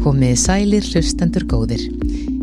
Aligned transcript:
Komið 0.00 0.38
sælir 0.40 0.86
hlustendur 0.94 1.44
góðir. 1.44 1.82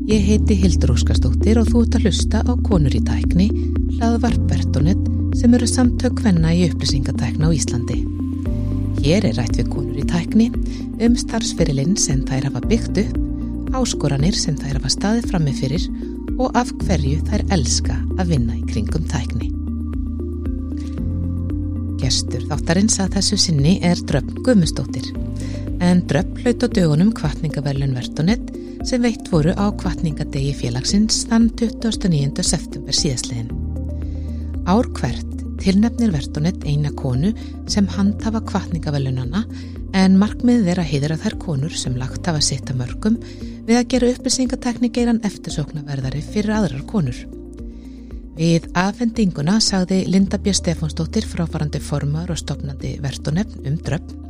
Ég 0.05 0.27
heiti 0.27 0.53
Hildur 0.59 0.91
Óskarstóttir 0.93 1.57
og 1.57 1.71
þú 1.71 1.79
ert 1.87 1.95
að 1.97 2.03
hlusta 2.05 2.41
á 2.45 2.53
Konur 2.67 2.93
í 2.93 2.99
tækni, 3.01 3.47
hlaðvart 3.95 4.43
Bertonet 4.51 5.07
sem 5.39 5.55
eru 5.57 5.65
samtök 5.65 6.21
hvenna 6.21 6.51
í 6.53 6.67
upplýsingatækna 6.67 7.49
á 7.49 7.51
Íslandi. 7.57 7.97
Hér 9.01 9.25
er 9.31 9.39
rætt 9.39 9.57
við 9.57 9.71
Konur 9.73 9.97
í 9.97 10.05
tækni 10.05 10.51
um 11.01 11.17
starfsferilinn 11.17 11.97
sem 11.97 12.21
þær 12.29 12.51
hafa 12.51 12.61
byggt 12.69 13.01
upp, 13.07 13.17
áskoranir 13.81 14.37
sem 14.37 14.53
þær 14.61 14.77
hafa 14.77 14.93
staðið 14.93 15.29
frammi 15.33 15.57
fyrir 15.57 15.89
og 16.37 16.53
af 16.61 16.69
hverju 16.83 17.25
þær 17.25 17.47
elska 17.57 17.97
að 18.21 18.35
vinna 18.35 18.59
í 18.59 18.67
kringum 18.69 19.09
tækni. 19.09 19.49
Gestur 22.05 22.45
þáttarins 22.53 23.01
að 23.01 23.17
þessu 23.17 23.41
sinni 23.47 23.79
er 23.81 23.97
Dröfn 24.05 24.45
Guðmustóttir 24.45 25.09
en 25.83 26.03
Dröfn 26.09 26.41
hlaut 26.41 26.63
á 26.63 26.67
dögunum 26.67 27.13
kvartningaverlun 27.15 27.95
Vertonet 27.97 28.51
sem 28.87 29.01
veitt 29.03 29.29
voru 29.31 29.53
á 29.53 29.65
kvartningadegi 29.77 30.53
félagsins 30.57 31.23
þann 31.29 31.49
29. 31.59 32.43
september 32.43 32.95
síðaslegin. 32.95 33.51
Ár 34.67 34.89
hvert 34.97 35.43
tilnefnir 35.61 36.11
Vertonet 36.13 36.65
eina 36.65 36.91
konu 36.95 37.33
sem 37.69 37.87
handhafa 37.95 38.41
kvartningaverlunana 38.49 39.43
en 39.97 40.17
markmið 40.19 40.69
er 40.73 40.81
að 40.81 40.91
heiðra 40.91 41.17
þær 41.21 41.37
konur 41.41 41.73
sem 41.73 41.95
lagt 41.97 42.27
hafa 42.27 42.43
sitt 42.43 42.69
að 42.71 42.83
mörgum 42.83 43.17
við 43.67 43.79
að 43.79 43.89
gera 43.93 44.11
upplýsingateknikeiran 44.13 45.23
eftirsóknarverðari 45.27 46.21
fyrir 46.23 46.55
aðrar 46.59 46.85
konur. 46.89 47.17
Við 48.37 48.67
aðfendinguna 48.77 49.57
sagði 49.63 50.03
Linda 50.05 50.37
B. 50.37 50.53
Stefánsdóttir 50.53 51.25
fráfarandi 51.25 51.81
formar 51.81 52.29
og 52.29 52.37
stopnandi 52.37 52.97
vertonefn 53.01 53.65
um 53.65 53.79
dröfn. 53.81 54.23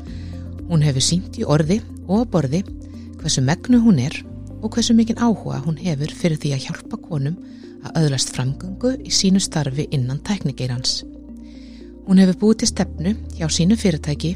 Hún 0.68 0.84
hefur 0.84 1.04
sínt 1.04 1.38
í 1.40 1.46
orði 1.48 1.80
og 2.08 2.28
borði 2.32 2.64
hversu 3.22 3.44
megnu 3.44 3.80
hún 3.84 4.02
er 4.04 4.16
og 4.62 4.74
hversu 4.74 4.96
mikinn 4.98 5.22
áhuga 5.22 5.62
hún 5.64 5.78
hefur 5.80 6.12
fyrir 6.12 6.40
því 6.42 6.54
að 6.56 6.66
hjálpa 6.66 7.00
konum 7.04 7.38
að 7.86 8.02
öðlast 8.02 8.34
framgöngu 8.36 8.96
í 9.06 9.14
sínu 9.14 9.40
starfi 9.44 9.88
innan 9.96 10.20
tæknigeirans. 10.28 11.04
Hún 12.08 12.20
hefur 12.22 12.40
búið 12.42 12.62
til 12.62 12.72
stefnu 12.72 13.16
hjá 13.38 13.48
sínu 13.52 13.78
fyrirtæki 13.80 14.36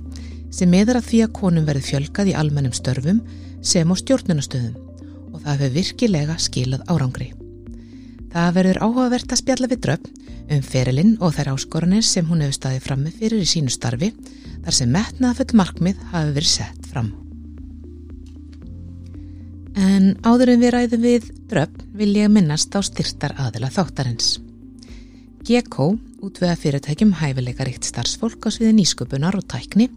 sem 0.51 0.71
meðar 0.71 0.99
að 0.99 1.09
því 1.09 1.21
að 1.25 1.35
konum 1.39 1.67
verði 1.67 1.87
fjölgað 1.89 2.31
í 2.31 2.37
almennum 2.37 2.75
störfum 2.75 3.21
sem 3.61 3.91
á 3.91 3.95
stjórnunastöðum 3.95 4.75
og 5.31 5.43
það 5.43 5.63
hefur 5.63 5.75
virkilega 5.77 6.37
skilað 6.39 6.83
árangri. 6.91 7.31
Það 8.31 8.53
verður 8.57 8.81
áhugavert 8.85 9.31
að 9.31 9.41
spjalla 9.41 9.71
við 9.71 9.83
dröfn 9.85 10.19
um 10.51 10.63
ferilinn 10.63 11.17
og 11.19 11.35
þær 11.35 11.53
áskoranir 11.55 12.05
sem 12.07 12.27
hún 12.27 12.43
hefur 12.43 12.59
staðið 12.59 12.85
fram 12.87 13.03
með 13.05 13.19
fyrir 13.19 13.43
í 13.43 13.47
sínu 13.47 13.71
starfi 13.71 14.11
þar 14.65 14.77
sem 14.77 14.93
metnaðfull 14.93 15.57
markmið 15.61 16.05
hafi 16.11 16.35
verið 16.37 16.53
sett 16.53 16.87
fram. 16.91 17.11
En 19.77 20.13
áður 20.27 20.53
en 20.53 20.63
við 20.63 20.73
ræðum 20.75 21.05
við 21.05 21.27
dröfn 21.51 21.91
vil 21.97 22.11
ég 22.17 22.31
minnast 22.31 22.75
á 22.75 22.79
styrtar 22.83 23.37
aðila 23.39 23.71
þáttarins. 23.71 24.35
GK 25.47 25.87
útvega 26.21 26.57
fyrirtækjum 26.59 27.15
hæfileika 27.17 27.65
ríkt 27.65 27.87
starfsfólk 27.87 28.45
á 28.45 28.49
sviði 28.53 28.75
nýsköpunar 28.77 29.37
og 29.39 29.47
tækni 29.49 29.87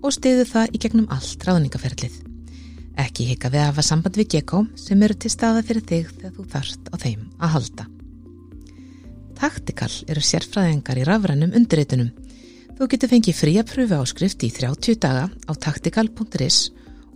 og 0.00 0.14
stiðu 0.14 0.46
það 0.48 0.72
í 0.72 0.80
gegnum 0.80 1.10
allt 1.12 1.44
ráðningaferlið. 1.44 2.14
Ekki 2.96 3.26
hika 3.28 3.50
við 3.52 3.60
að 3.60 3.68
hafa 3.72 3.84
samband 3.84 4.16
við 4.16 4.30
GK 4.36 4.62
sem 4.80 5.02
eru 5.04 5.18
til 5.20 5.32
staða 5.32 5.64
fyrir 5.66 5.84
þig 5.84 6.12
þegar 6.14 6.34
þú 6.38 6.46
þarft 6.54 6.88
á 6.88 6.94
þeim 7.02 7.26
að 7.36 7.52
halda. 7.56 7.86
Taktikal 9.36 9.92
eru 10.08 10.22
sérfræðingar 10.24 11.02
í 11.02 11.04
rafrænum 11.04 11.52
undirreitunum. 11.58 12.08
Þú 12.76 12.86
getur 12.92 13.08
fengið 13.08 13.38
fría 13.38 13.62
pröfu 13.64 13.96
áskrift 13.96 14.42
í 14.44 14.50
30 14.52 14.98
daga 15.00 15.30
á 15.48 15.52
taktikal.is 15.56 16.58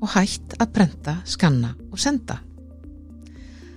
og 0.00 0.14
hætt 0.14 0.54
að 0.56 0.70
brenda, 0.72 1.18
skanna 1.28 1.74
og 1.92 2.00
senda. 2.00 2.38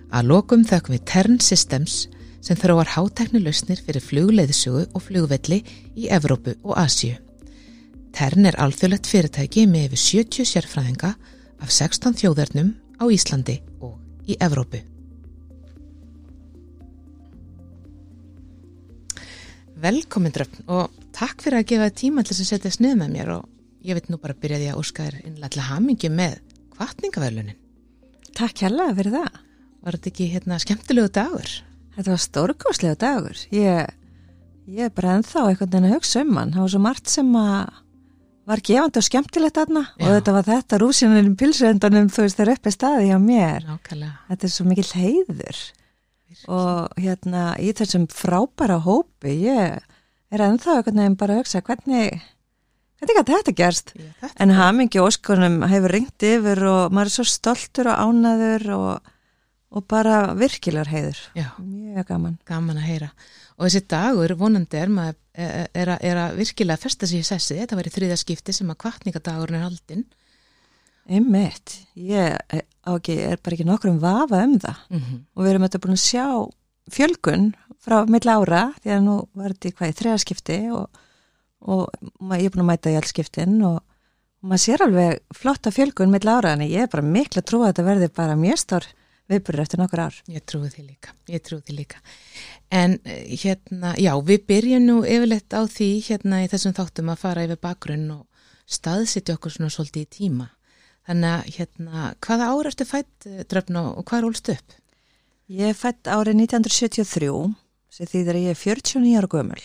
Að 0.07 0.29
lokum 0.31 0.63
þökkum 0.63 0.95
við 0.95 1.03
Tern 1.11 1.41
Systems 1.43 2.05
sem 2.39 2.55
þróar 2.55 2.93
hátækni 2.93 3.41
lausnir 3.43 3.83
fyrir 3.83 4.05
flugleiðsugu 4.05 4.85
og 4.95 5.03
flugvelli 5.03 5.59
í 5.99 6.07
Evrópu 6.07 6.55
og 6.63 6.79
Asju. 6.79 7.17
Tern 8.15 8.47
er 8.47 8.59
alþjóðlegt 8.63 9.11
fyrirtæki 9.11 9.67
með 9.67 9.91
yfir 9.91 10.03
70 10.05 10.51
sérfræðinga 10.53 11.13
af 11.59 11.69
16 11.81 12.15
þjóðarnum 12.23 12.73
á 13.03 13.03
Íslandi 13.11 13.59
og 13.83 13.99
í 14.23 14.39
Evrópu. 14.39 14.85
Velkomin 19.83 20.31
dröfn 20.31 20.69
og 20.71 21.02
takk 21.15 21.43
fyrir 21.43 21.61
að 21.61 21.69
gefa 21.71 21.89
tíma 22.01 22.23
til 22.23 22.35
þess 22.35 22.45
að 22.45 22.51
setja 22.51 22.73
snið 22.77 22.95
með 23.01 23.13
mér 23.15 23.33
og 23.37 23.49
ég 23.83 23.97
veit 23.97 24.09
nú 24.11 24.19
bara 24.21 24.35
að 24.35 24.43
byrja 24.43 24.61
því 24.61 24.69
að 24.71 24.79
óska 24.81 25.07
þér 25.07 25.19
innlega 25.27 25.67
hamingi 25.69 26.11
með 26.13 26.39
kvartningaverlunin. 26.73 27.59
Takk 28.33 28.63
hérlega 28.65 28.97
fyrir 28.97 29.17
það. 29.19 29.39
Var 29.83 29.97
þetta 29.97 30.11
ekki 30.13 30.29
hérna 30.31 30.59
skemmtilegu 30.63 31.11
dagur? 31.13 31.53
Þetta 31.93 32.09
var 32.13 32.23
stórkoslega 32.23 32.99
dagur. 33.03 33.39
Ég, 33.53 33.93
ég 34.71 34.87
er 34.87 34.93
bara 34.95 35.17
ennþá 35.19 35.47
einhvern 35.49 35.73
veginn 35.73 35.89
að 35.91 35.95
hugsa 35.97 36.23
um 36.23 36.37
hann. 36.39 36.53
Það 36.55 36.65
var 36.65 36.73
svo 36.73 36.83
margt 36.87 37.11
sem 37.11 37.33
að 37.37 37.79
var 38.43 38.59
gefandi 38.67 38.99
og 38.99 39.05
skemmtilegt 39.07 39.59
aðna 39.61 39.85
og 40.01 40.09
þetta 40.09 40.33
var 40.35 40.47
þetta 40.49 40.79
rúsinunum 40.81 41.35
pilsöndunum 41.39 42.09
þú 42.11 42.25
veist 42.25 42.39
þeir 42.39 42.51
uppi 42.57 42.73
staði 42.75 43.07
hjá 43.11 43.17
mér. 43.23 43.67
Nákvæmlega. 43.69 44.17
Þetta 44.31 44.47
er 44.47 44.53
svo 44.55 44.65
mikil 44.67 44.89
heiður 44.97 45.61
og 46.51 46.97
hérna 46.99 47.43
í 47.61 47.69
þessum 47.77 48.07
frábæra 48.11 48.79
hópi 48.83 49.37
ég 49.45 49.92
er 50.33 50.45
ennþá 50.47 50.77
einhvern 50.79 51.01
veginn 51.03 51.19
bara 51.19 51.35
að 51.35 51.43
hugsa 51.43 51.61
hvernig 51.61 52.21
hvernig 52.99 53.17
gæti 53.19 53.35
þetta 53.37 53.55
gerst 53.59 53.93
Já, 53.95 54.09
þetta 54.21 54.45
en 54.45 54.55
hamingi 54.57 55.01
óskonum 55.03 55.61
hefur 55.71 55.95
ringt 55.97 56.27
yfir 56.27 56.63
og 56.69 56.93
maður 56.95 57.11
er 57.11 57.15
svo 57.17 57.27
stoltur 57.29 57.91
og 57.91 58.01
ánaður 58.07 58.67
og, 58.77 59.13
og 59.73 59.87
bara 59.91 60.17
virkilegar 60.39 60.91
heiður 60.93 61.21
Já, 61.37 61.49
mjög 61.59 62.07
gaman 62.09 62.37
gaman 62.49 62.81
að 62.81 62.89
heyra. 62.89 63.11
Og 63.57 63.67
þessi 63.67 63.83
dagur 63.93 64.33
vonandi 64.39 64.79
er, 64.79 64.89
maður, 64.89 65.19
er, 65.37 65.67
er, 65.77 65.93
að, 65.93 66.05
er 66.09 66.19
að 66.23 66.39
virkilega 66.41 66.81
festa 66.81 67.05
sig 67.05 67.21
í 67.21 67.27
sessi. 67.27 67.59
Þetta 67.59 67.77
var 67.77 67.85
í 67.85 67.91
þriðja 67.93 68.17
skipti 68.17 68.55
sem 68.55 68.71
að 68.73 68.79
kvartningadagurinn 68.81 69.59
er 69.59 69.67
haldinn. 69.67 70.05
einmitt, 71.03 71.75
ég 71.99 72.31
er, 72.33 72.63
ekki, 72.87 73.17
er 73.27 73.39
bara 73.43 73.57
ekki 73.57 73.67
nokkur 73.67 73.91
um 73.91 73.99
vafa 74.01 74.39
um 74.47 74.57
það 74.59 74.77
Mm 74.89 74.99
-hmm. 74.99 75.19
og 75.35 75.43
við 75.43 75.49
erum 75.49 75.65
þetta 75.67 75.81
búin 75.83 75.97
að 75.97 76.07
sjá 76.07 76.25
fjölgun 76.91 77.55
frá 77.83 78.03
mill 78.09 78.27
ára 78.29 78.65
því 78.81 78.93
að 78.95 79.05
nú 79.07 79.15
var 79.35 79.55
þetta 79.55 79.69
í 79.69 79.77
hvað 79.77 79.91
í 79.91 79.97
þriðaskipti 79.99 80.59
og, 80.75 81.01
og 81.67 81.83
ég 82.39 82.47
er 82.47 82.53
búin 82.53 82.65
að 82.65 82.69
mæta 82.71 82.93
í 82.93 82.99
allskiptin 82.99 83.57
og, 83.67 83.79
og 83.83 84.51
maður 84.51 84.63
sér 84.65 84.85
alveg 84.87 85.23
flotta 85.35 85.73
fjölgun 85.75 86.13
mill 86.13 86.27
ára 86.27 86.55
en 86.55 86.65
ég 86.67 86.85
er 86.85 86.91
bara 86.91 87.05
miklu 87.05 87.43
að 87.43 87.49
trúa 87.51 87.67
að 87.67 87.73
þetta 87.73 87.87
verði 87.89 88.11
bara 88.21 88.39
mjög 88.39 88.61
stór 88.63 88.89
viðbúrur 89.31 89.63
eftir 89.63 89.79
nokkur 89.79 90.03
ár. 90.03 90.17
Ég 90.31 90.43
trúi 90.47 90.69
því 90.71 90.83
líka, 90.87 91.13
ég 91.31 91.43
trúi 91.43 91.61
því 91.63 91.77
líka. 91.77 92.01
En 92.73 92.97
eh, 93.07 93.31
hérna, 93.39 93.93
já, 93.99 94.11
við 94.25 94.45
byrjum 94.49 94.87
nú 94.87 94.97
yfirleitt 95.07 95.55
á 95.55 95.63
því 95.69 95.89
hérna 96.09 96.43
í 96.43 96.49
þessum 96.51 96.75
þáttum 96.75 97.11
að 97.13 97.23
fara 97.23 97.45
yfir 97.47 97.61
bakgrunn 97.63 98.09
og 98.17 98.45
staðsitja 98.67 99.37
okkur 99.37 99.55
svona 99.55 99.73
svolítið 99.73 100.05
í 100.05 100.11
tíma. 100.17 100.49
Þannig 101.07 101.33
að 101.33 101.57
hérna, 101.57 102.05
hvaða 102.23 102.49
ára 102.51 102.71
ertu 102.71 102.87
fætt 102.87 103.27
eh, 103.29 103.43
dröfn 103.47 103.79
og 103.79 103.91
og 104.01 104.07
hvað 104.09 104.19
er 104.19 104.29
ólst 104.29 104.53
upp? 104.55 104.79
Ég 105.51 105.71
er 105.71 105.77
fætt 105.77 106.07
árið 106.07 106.43
1973 106.45 107.31
sem 107.93 108.09
þýðir 108.09 108.39
að 108.39 108.45
ég 108.47 108.55
er 108.55 108.61
49 108.61 109.17
ára 109.19 109.31
gömul 109.31 109.63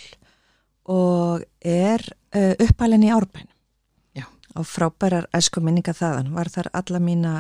og 0.89 1.45
er 1.65 2.05
uh, 2.37 2.55
uppalinn 2.65 3.07
í 3.09 3.13
Árbæn 3.13 3.49
Já. 4.17 4.25
og 4.55 4.69
frábærar 4.69 5.29
æsku 5.37 5.63
minninga 5.65 5.97
þaðan 5.97 6.35
var 6.37 6.53
þar 6.53 6.71
alla 6.77 7.01
mína 7.03 7.35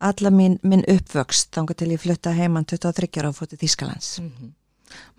alla 0.00 0.30
mín, 0.32 0.56
minn 0.64 0.84
uppvöxt 0.88 1.50
þanga 1.52 1.76
til 1.76 1.90
ég 1.92 2.00
flutta 2.00 2.32
heimann 2.32 2.64
23 2.68 3.20
ára 3.20 3.32
á 3.32 3.36
fótið 3.36 3.66
Þýskalands. 3.66 4.14
Mm 4.24 4.56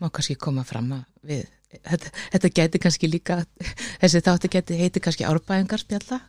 Má 0.02 0.10
kannski 0.12 0.36
koma 0.36 0.64
fram 0.68 0.90
að 0.96 1.04
við, 1.30 1.44
þetta, 1.78 2.10
þetta 2.34 2.50
gæti 2.60 2.82
kannski 2.84 3.10
líka, 3.10 3.38
þessi 4.02 4.22
þátti 4.26 4.52
gæti 4.56 4.80
heiti 4.82 5.04
kannski 5.04 5.28
árbæðingarspjalla. 5.30 6.20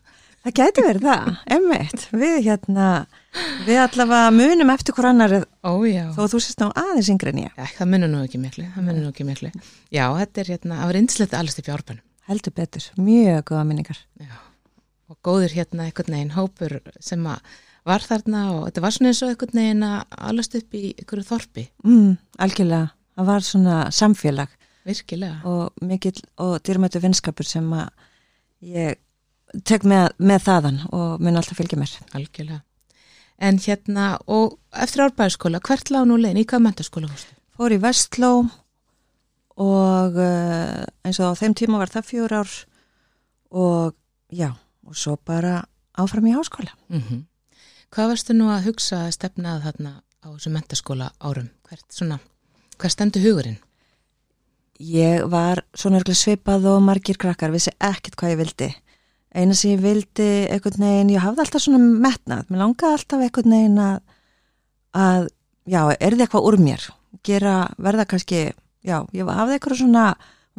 Það 0.42 0.54
gæti 0.58 0.82
verið 0.82 1.04
það, 1.06 1.26
emmitt. 1.54 2.04
Við 2.18 2.36
hérna, 2.48 2.86
við 3.66 3.76
allavega 3.78 4.30
munum 4.34 4.72
eftir 4.74 4.96
hver 4.96 5.06
annar 5.12 5.34
þó 5.62 6.22
þú 6.32 6.40
sést 6.42 6.58
ná 6.58 6.72
aðeins 6.74 7.10
yngri 7.12 7.30
en 7.30 7.42
ég. 7.44 7.52
Já, 7.60 7.66
það 7.78 7.90
munur 7.92 8.10
nú 8.10 8.22
ekki 8.26 8.40
miklu, 8.42 8.64
það 8.74 8.86
munur 8.88 9.04
nú 9.04 9.10
ekki 9.12 9.26
miklu. 9.28 9.52
Já, 9.94 10.06
þetta 10.18 10.42
er 10.42 10.50
hérna, 10.50 10.78
það 10.80 10.90
var 10.90 10.98
yndislegt 10.98 11.36
allast 11.38 11.60
upp 11.62 11.68
í 11.70 11.74
árbænum. 11.76 12.02
Heldur 12.26 12.54
betur, 12.58 12.88
mjög 12.98 13.44
góða 13.52 13.62
minningar. 13.68 14.00
Já, 14.18 14.32
og 15.12 15.18
góður 15.26 15.54
hérna 15.54 15.86
einhvern 15.86 16.16
veginn 16.16 16.34
hópur 16.34 16.74
sem 17.02 17.22
var 17.86 18.04
þarna 18.08 18.42
og 18.56 18.66
þetta 18.66 18.82
var 18.84 18.94
svona 18.96 19.12
eins 19.12 19.22
og 19.22 19.30
einhvern 19.32 19.58
veginn 19.62 19.86
allast 19.86 20.58
upp 20.58 20.74
í 20.78 20.82
einhverju 20.96 21.28
þorpi, 21.30 21.68
Mm, 21.86 22.16
algjörlega, 22.42 22.90
það 23.18 23.30
var 23.30 23.46
svona 23.46 23.78
samfélag 23.94 24.58
virkilega. 24.86 25.38
og 25.46 25.72
mikill 25.82 26.18
og 26.38 26.58
dýrmættu 26.66 26.98
vinskapur 27.02 27.46
sem 27.46 27.70
að 27.70 27.88
ég 28.62 28.96
tek 29.68 29.84
með, 29.88 30.12
með 30.18 30.44
þaðan 30.46 30.82
og 30.90 31.22
mun 31.22 31.38
alltaf 31.40 31.58
fylgja 31.60 31.78
mér. 31.80 31.94
Algjörlega. 32.16 32.62
En 33.42 33.58
hérna, 33.58 34.16
og 34.30 34.58
eftir 34.70 35.02
árbæðaskóla, 35.06 35.60
hvert 35.66 35.90
lág 35.90 36.06
nú 36.06 36.18
leiðin, 36.20 36.44
í 36.44 36.48
hvað 36.48 36.66
mentaskóla 36.68 37.10
fórstu? 37.10 37.34
Fór 37.58 37.74
í 37.74 37.80
Vestló 37.82 38.32
og 39.62 40.20
uh, 40.20 40.84
eins 41.04 41.18
og 41.20 41.34
á 41.34 41.40
þeim 41.40 41.56
tíma 41.58 41.80
var 41.80 41.90
það 41.92 42.08
fjör 42.08 42.36
ár 42.40 42.52
og 43.52 43.96
já, 44.32 44.54
og 44.86 44.96
svo 44.96 45.18
bara 45.26 45.60
áfram 45.98 46.30
í 46.30 46.36
háskóla. 46.36 46.72
Mm 46.88 47.26
Hvað 47.92 48.08
varstu 48.08 48.32
nú 48.32 48.46
að 48.48 48.70
hugsa 48.70 49.02
að 49.04 49.10
stefnaði 49.18 49.66
þarna 49.66 49.90
á 50.24 50.28
þessu 50.32 50.50
mentaskóla 50.54 51.10
árum? 51.20 51.50
Hvert 51.68 51.92
svona, 51.92 52.16
hvað 52.80 52.92
stendur 52.94 53.20
hugurinn? 53.20 53.58
Ég 54.80 55.26
var 55.28 55.60
svona 55.76 55.98
örgulega 56.00 56.16
svipað 56.16 56.70
og 56.72 56.80
margir 56.80 57.18
krakkar, 57.20 57.52
vissi 57.52 57.74
ekkert 57.76 58.16
hvað 58.16 58.32
ég 58.32 58.40
vildi. 58.40 58.70
Eina 59.32 59.54
sem 59.56 59.72
ég 59.72 59.80
vildi 59.80 60.28
einhvern 60.52 60.84
veginn, 60.84 61.14
ég 61.14 61.22
hafði 61.24 61.44
alltaf 61.46 61.64
svona 61.64 61.80
metnað, 61.80 62.50
mér 62.50 62.60
langaði 62.60 62.98
alltaf 62.98 63.24
einhvern 63.24 63.54
veginn 63.56 63.80
að, 63.80 63.96
að 64.92 65.28
já, 65.64 65.80
er 65.96 66.16
þið 66.16 66.24
eitthvað 66.26 66.48
úr 66.50 66.58
mér? 66.60 66.86
Gera, 67.24 67.56
verða 67.80 68.06
kannski, 68.10 68.42
já, 68.84 68.98
ég 69.16 69.32
hafði 69.32 69.56
eitthvað 69.56 69.80
svona 69.80 70.06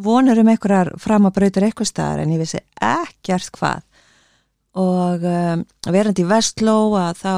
vonur 0.04 0.42
um 0.42 0.50
einhverjar 0.50 0.94
framabrautur 1.02 1.68
eitthvað 1.68 1.92
staðar 1.92 2.24
en 2.24 2.34
ég 2.34 2.42
vissi 2.42 2.64
ekkert 2.82 3.54
hvað. 3.60 3.86
Og 4.82 5.26
um, 5.30 5.66
verandi 5.94 6.26
í 6.26 6.30
Vestló 6.32 6.78
að 6.98 7.22
þá 7.22 7.34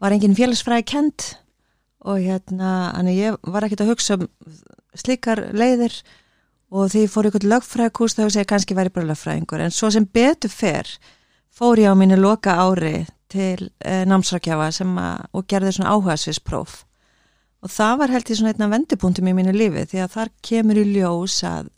var 0.00 0.14
enginn 0.14 0.38
félagsfræði 0.38 0.86
kent 0.86 1.32
og 2.06 2.22
hérna, 2.22 2.92
hann 2.94 3.10
ég 3.10 3.36
var 3.42 3.66
ekkert 3.66 3.82
að 3.84 3.90
hugsa 3.92 4.20
um 4.20 4.28
slíkar 4.96 5.50
leiðir 5.50 5.98
og 6.70 6.90
því 6.92 7.06
fór 7.10 7.30
ykkur 7.30 7.48
lögfræðkús 7.50 8.14
þá 8.14 8.22
segja 8.28 8.46
kannski 8.48 8.76
væri 8.78 8.92
bara 8.94 9.10
lögfræðingur. 9.10 9.62
En 9.64 9.74
svo 9.74 9.90
sem 9.90 10.06
betur 10.06 10.52
fer 10.52 10.86
fór 11.50 11.80
ég 11.82 11.90
á 11.90 11.94
mínu 11.98 12.18
loka 12.20 12.54
ári 12.62 13.06
til 13.30 13.70
eh, 13.84 14.04
námsrakjafa 14.06 14.70
og 15.32 15.46
gerði 15.50 15.74
svona 15.76 15.94
áhugaðsvispróf 15.94 16.84
og 17.60 17.68
það 17.72 17.98
var 18.00 18.14
held 18.14 18.30
ég 18.30 18.38
svona 18.38 18.54
einna 18.54 18.70
vendipunktum 18.72 19.28
í 19.28 19.34
mínu 19.36 19.52
lífi 19.54 19.84
því 19.90 20.02
að 20.04 20.14
þar 20.14 20.32
kemur 20.46 20.80
í 20.80 20.86
ljós 20.94 21.36
að, 21.46 21.68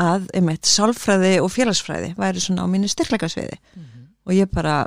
að 0.00 0.30
einmitt 0.38 0.68
sálfræði 0.68 1.34
og 1.42 1.52
félagsfræði 1.52 2.14
væri 2.18 2.42
svona 2.42 2.64
á 2.64 2.72
mínu 2.72 2.90
styrkleikarsviði 2.90 3.58
mm 3.58 3.82
-hmm. 3.82 4.06
og 4.26 4.32
ég 4.38 4.50
bara 4.50 4.86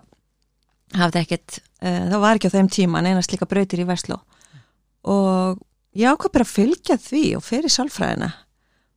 hafði 0.95 1.21
ekkert, 1.21 1.59
eh, 1.81 2.09
það 2.09 2.19
var 2.19 2.35
ekki 2.35 2.49
á 2.49 2.55
þeim 2.55 2.69
tíma 2.69 2.99
en 2.99 3.11
einast 3.11 3.31
líka 3.31 3.45
brautir 3.45 3.79
í 3.79 3.87
Vestló 3.87 4.17
mm. 4.17 4.59
og 5.03 5.61
ég 5.93 6.09
ákvað 6.09 6.33
bara 6.33 6.45
að 6.45 6.55
fylgja 6.55 6.97
því 6.97 7.25
og 7.37 7.43
fyrir 7.43 7.69
sálfræðina 7.69 8.33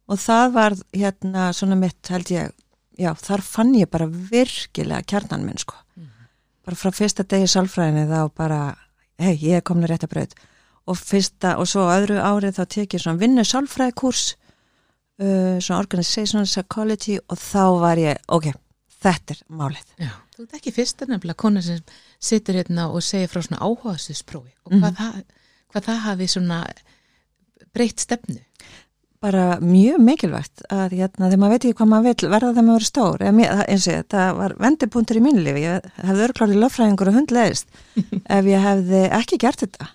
og 0.09 0.19
það 0.19 0.53
var 0.53 0.77
hérna 0.97 1.53
svona 1.53 1.79
mitt 1.79 2.09
held 2.13 2.33
ég, 2.33 2.53
já 2.99 3.13
þar 3.15 3.45
fann 3.45 3.75
ég 3.77 3.91
bara 3.91 4.09
virkilega 4.09 5.05
kjarnan 5.05 5.45
minn 5.47 5.59
sko 5.59 5.77
mm 5.77 6.05
-hmm. 6.05 6.29
bara 6.65 6.77
frá 6.77 6.91
fyrsta 6.91 7.23
degi 7.23 7.47
sálfræðinni 7.47 8.07
þá 8.09 8.31
bara, 8.35 8.77
hei 9.19 9.37
ég 9.37 9.57
er 9.57 9.61
komin 9.63 9.85
að 9.85 9.91
rétta 9.91 10.09
bröð 10.09 10.33
og 10.87 10.97
fyrsta 10.97 11.57
og 11.59 11.69
svo 11.69 11.85
öðru 11.93 12.17
árið 12.17 12.57
þá 12.59 12.65
tek 12.67 12.95
ég 12.95 13.03
svona 13.03 13.21
vinnu 13.21 13.45
sálfræðikurs 13.45 14.37
uh, 15.23 15.59
svona 15.61 15.83
organizational 15.83 16.49
psychology 16.49 17.19
og 17.29 17.39
þá 17.39 17.65
var 17.83 18.01
ég, 18.03 18.21
ok, 18.29 18.53
þetta 19.03 19.35
er 19.35 19.43
málið. 19.61 19.95
Já, 19.99 20.13
þú 20.35 20.47
ert 20.47 20.59
ekki 20.61 20.75
fyrsta 20.75 21.09
nefnilega 21.09 21.43
konar 21.43 21.67
sem 21.67 21.81
situr 22.31 22.59
hérna 22.59 22.89
og 22.93 23.05
segir 23.05 23.31
frá 23.33 23.43
svona 23.45 23.63
áhugaðsisprófi 23.63 24.55
og 24.65 24.73
hvað, 24.73 24.79
mm 24.79 24.85
-hmm. 24.85 24.97
það, 24.99 25.25
hvað 25.73 25.89
það 25.89 26.05
hafi 26.07 26.29
svona 26.29 26.61
breytt 27.75 28.01
stefnu? 28.01 28.41
Bara 29.19 29.59
mjög 29.59 29.99
mikilvægt 29.99 30.63
að 30.71 30.93
hérna, 30.95 31.27
þegar 31.27 31.41
maður 31.43 31.55
veit 31.55 31.65
ekki 31.65 31.77
hvað 31.81 31.89
maður 31.91 32.05
vil 32.07 32.31
verða 32.31 32.51
þegar 32.53 32.67
maður 32.69 32.77
verður 32.77 32.89
stór 32.89 33.25
mér, 33.35 33.63
eins 33.67 33.87
og 33.89 33.97
þetta 33.97 34.27
var 34.39 34.55
vendipunktur 34.63 35.19
í 35.19 35.23
mínu 35.25 35.43
lifi 35.43 35.63
ég 35.65 35.89
hefði 36.05 36.27
örklárið 36.29 36.61
löffræðingur 36.63 37.11
og 37.11 37.17
hundleðist 37.19 37.81
ef 38.37 38.51
ég 38.53 38.63
hefði 38.63 39.01
ekki 39.19 39.41
gert 39.43 39.65
þetta 39.65 39.89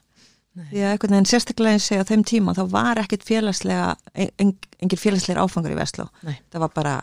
Nei. 0.54 0.66
því 0.70 0.82
að 0.84 0.92
einhvern 0.92 1.16
veginn 1.16 1.30
sérstaklega 1.32 1.78
eins 1.78 1.88
og 1.96 2.04
á 2.04 2.10
þeim 2.12 2.24
tíma 2.30 2.54
þá 2.58 2.64
var 2.76 3.00
ekkit 3.02 3.24
félagslega 3.26 3.88
engin 4.14 5.02
félagslegar 5.02 5.42
áfangur 5.42 5.74
í 5.74 5.78
Vestló 5.80 6.10
Nei. 6.28 6.36
það 6.52 6.66
var 6.66 6.74
bara 6.76 6.96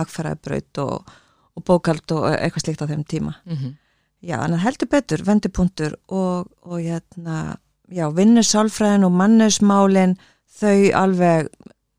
hagfæraðbröð 0.00 0.82
og, 0.82 1.14
og 1.56 1.66
bókald 1.70 2.16
og 2.16 2.26
eitthvað 2.34 2.66
slikt 2.66 2.84
á 2.84 2.90
þeim 2.90 3.06
tíma 3.08 3.36
mm 3.46 3.54
-hmm. 3.54 3.72
já, 4.20 4.36
en 4.42 4.52
það 4.52 4.64
heldur 4.66 4.90
betur 4.92 5.24
vendipunktur 5.24 5.96
og, 6.08 6.50
og 6.66 6.82
hérna 6.82 7.56
já, 7.88 8.10
vinnusálfræðin 8.12 9.06
og 9.08 9.12
mannusmálin 9.12 10.18
þau 10.58 10.78
alveg 11.02 11.50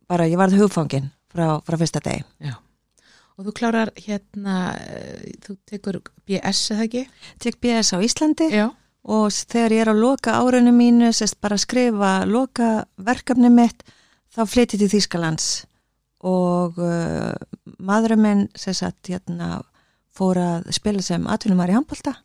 bara, 0.10 0.28
ég 0.30 0.40
varði 0.40 0.63
hugfangin 0.63 1.12
frá, 1.30 1.60
frá 1.66 1.78
fyrsta 1.80 2.01
deg. 2.04 2.25
Já, 2.42 2.56
og 3.40 3.48
þú 3.48 3.56
klárar 3.56 3.94
hérna, 3.96 4.75
eh, 4.75 5.31
þú 5.46 5.56
tekur 5.69 6.01
BS 6.28 6.74
eða 6.75 6.86
ekki? 6.88 7.06
Tek 7.40 7.60
BS 7.62 7.94
á 7.96 7.98
Íslandi 8.04 8.50
já. 8.51 8.68
og 9.04 9.31
þegar 9.31 9.72
ég 9.72 9.81
er 9.86 9.94
á 9.94 9.96
loka 9.96 10.36
árunum 10.36 10.75
mínu, 10.75 11.13
sérst 11.16 11.40
bara 11.40 11.56
að 11.56 11.66
skrifa 11.66 12.25
loka 12.25 12.86
verkefni 12.98 13.50
mitt, 13.50 13.84
þá 14.36 14.44
flytti 14.46 14.78
til 14.78 14.90
Þýskalands 14.92 15.66
og 16.19 16.75
uh, 16.84 17.31
maðurinn 17.80 18.22
minn, 18.22 18.48
sérst, 18.56 19.00
hérna 19.07 19.62
fór 20.12 20.36
að 20.36 20.74
spila 20.75 21.02
sem 21.02 21.24
atvinnumar 21.28 21.72
í 21.72 21.78
handbalta 21.78 22.18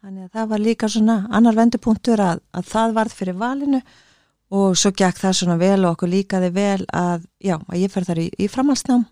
Þannig 0.00 0.30
að 0.30 0.36
það 0.38 0.46
var 0.48 0.62
líka 0.64 0.88
svona 0.88 1.14
annar 1.28 1.56
vendupunktur 1.58 2.20
að, 2.24 2.38
að 2.56 2.68
það 2.70 2.94
varð 2.96 3.16
fyrir 3.18 3.36
valinu 3.36 3.80
og 4.50 4.76
svo 4.78 4.90
gekk 4.96 5.20
það 5.20 5.36
svona 5.38 5.56
vel 5.60 5.84
og 5.84 5.94
okkur 5.94 6.10
líkaði 6.10 6.50
vel 6.54 6.82
að, 6.96 7.26
já, 7.38 7.56
að 7.58 7.80
ég 7.80 7.92
fer 7.92 8.06
þar 8.08 8.22
í, 8.22 8.26
í 8.34 8.48
framhalsnám 8.50 9.04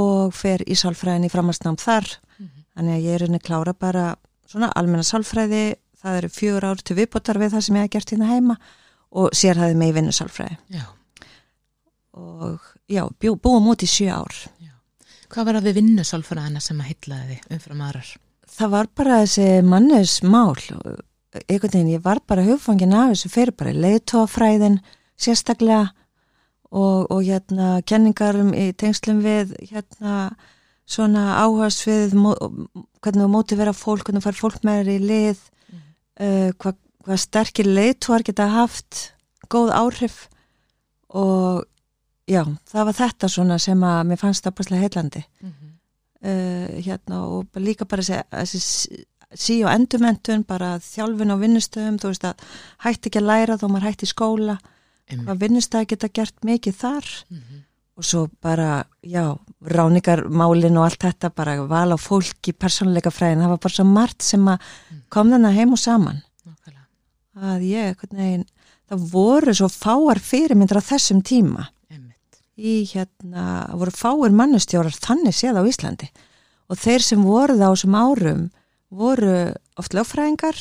og 0.00 0.34
fer 0.36 0.64
í 0.70 0.76
sálfræðin 0.78 1.26
í 1.26 1.32
framhalsnám 1.32 1.76
þar. 1.80 2.06
Mm 2.38 2.46
-hmm. 2.46 2.64
Þannig 2.76 2.94
að 2.94 3.04
ég 3.08 3.14
er 3.14 3.26
unni 3.26 3.40
klára 3.42 3.74
bara 3.74 4.04
svona 4.46 4.70
almenna 4.76 5.04
sálfræði, 5.04 5.74
það 6.00 6.16
eru 6.16 6.28
fjögur 6.28 6.64
ár 6.64 6.80
til 6.82 6.96
viðbótar 6.96 7.38
við 7.38 7.52
það 7.52 7.60
sem 7.66 7.76
ég 7.76 7.82
hef 7.82 7.90
gert 7.90 8.10
hérna 8.10 8.30
heima 8.30 8.56
og 9.10 9.34
sér 9.34 9.56
það 9.56 9.76
með 9.76 9.88
í 9.88 9.92
vinnu 9.92 10.12
sálfræði. 10.12 10.56
Já. 10.68 10.86
Og 12.12 12.60
já, 12.88 13.08
bjú, 13.20 13.36
búum 13.36 13.68
út 13.68 13.82
í 13.82 13.86
sjö 13.86 14.10
ár. 14.10 14.34
Já. 14.58 14.74
Hvað 15.28 15.44
var 15.44 15.54
það 15.54 15.68
við 15.68 15.74
vinnu 15.74 16.04
sálfræðina 16.04 16.60
sem 16.60 16.80
að 16.80 16.90
hyllaði 16.94 17.40
umfram 17.50 17.80
aðrar? 17.80 18.16
það 18.60 18.72
var 18.74 18.90
bara 18.96 19.20
þessi 19.22 19.48
mannes 19.66 20.18
mál 20.26 20.56
einhvern 21.46 21.72
veginn, 21.72 21.94
ég 21.94 22.04
var 22.04 22.20
bara 22.26 22.44
hugfangin 22.46 22.94
af 22.96 23.12
þessu 23.12 23.30
fyrir 23.32 23.56
bara 23.56 23.74
leiðtófræðin 23.74 24.80
sérstaklega 25.20 25.90
og, 26.70 27.10
og 27.10 27.22
hérna 27.26 27.80
kenningarum 27.86 28.52
í 28.54 28.70
tengslum 28.78 29.22
við 29.24 29.54
hérna 29.70 30.34
svona 30.90 31.38
áhersf 31.44 31.86
við 31.86 32.16
hvernig 32.18 33.22
þú 33.22 33.30
móti 33.30 33.58
vera 33.58 33.74
fólk, 33.76 34.08
hvernig 34.08 34.24
fær 34.24 34.38
fólk 34.38 34.62
með 34.66 34.80
þér 34.80 34.92
í 34.92 34.98
lið 35.06 35.42
mm. 35.70 35.82
uh, 36.26 36.50
hvað 36.58 36.78
hva 37.00 37.16
sterkir 37.16 37.64
leiðtóar 37.64 38.20
geta 38.26 38.50
haft 38.52 39.14
góð 39.48 39.70
áhrif 39.72 40.26
og 41.16 41.62
já, 42.28 42.42
það 42.68 42.90
var 42.90 42.96
þetta 42.98 43.30
svona 43.32 43.56
sem 43.62 43.86
að 43.88 44.02
mér 44.10 44.20
fannst 44.20 44.44
það 44.44 44.56
búinlega 44.58 44.84
heilandi 44.84 45.22
mm 45.24 45.48
-hmm 45.48 45.70
uh, 46.24 46.80
hérna 46.84 47.24
og 47.26 47.60
líka 47.60 47.86
bara 47.88 48.04
þessi 48.04 49.04
sí 49.38 49.60
og 49.64 49.70
endumendun 49.72 50.44
bara 50.48 50.76
þjálfin 50.82 51.34
á 51.34 51.36
vinnustöðum 51.40 51.98
þú 52.02 52.12
veist 52.12 52.26
að 52.26 52.44
hætti 52.84 53.10
ekki 53.10 53.20
að 53.22 53.28
læra 53.30 53.58
þó 53.60 53.66
maður 53.68 53.88
hætti 53.88 54.08
í 54.08 54.12
skóla. 54.12 54.60
Hvað 55.10 55.42
vinnustöði 55.42 55.90
geta 55.90 56.08
gert 56.14 56.46
mikið 56.46 56.76
þar. 56.78 57.06
Mm 57.30 57.38
-hmm. 57.38 57.66
og 58.00 58.04
svo 58.04 58.28
bara 58.40 58.84
já, 59.02 59.36
ráningarmálin 59.60 60.78
og 60.78 60.84
allt 60.84 61.02
þetta 61.02 61.30
bara 61.34 61.62
val 61.66 61.92
á 61.92 61.98
fólk 61.98 62.48
í 62.48 62.52
persónuleika 62.52 63.10
fræðin, 63.10 63.42
það 63.42 63.48
var 63.48 63.58
bara 63.58 63.74
svo 63.74 63.84
margt 63.84 64.22
sem 64.22 64.48
að 64.48 64.58
mm. 64.58 65.02
kom 65.08 65.30
þennan 65.30 65.54
heim 65.54 65.72
og 65.72 65.78
saman. 65.78 66.22
Nákvæmlega. 66.46 66.86
að 67.36 67.60
ég, 67.62 67.96
hvernig 67.96 68.46
það 68.88 69.10
voru 69.12 69.54
svo 69.54 69.68
fáar 69.68 70.18
fyrirmyndir 70.18 70.80
á 70.80 70.88
þessum 70.90 71.22
tíma. 71.22 71.68
Í 72.56 72.84
hérna, 72.84 73.68
voru 73.72 73.90
fáir 73.90 74.32
mannustjórar 74.36 74.92
þannig 74.92 75.34
séð 75.34 75.60
á 75.60 75.62
Íslandi. 75.64 76.10
Og 76.68 76.76
þeir 76.76 77.02
sem 77.02 77.22
voru 77.24 77.56
það 77.56 77.68
á 77.68 77.72
þessum 77.72 77.96
árum 77.96 78.50
voru 78.90 79.34
oft 79.80 79.96
lögfræðingar 79.96 80.58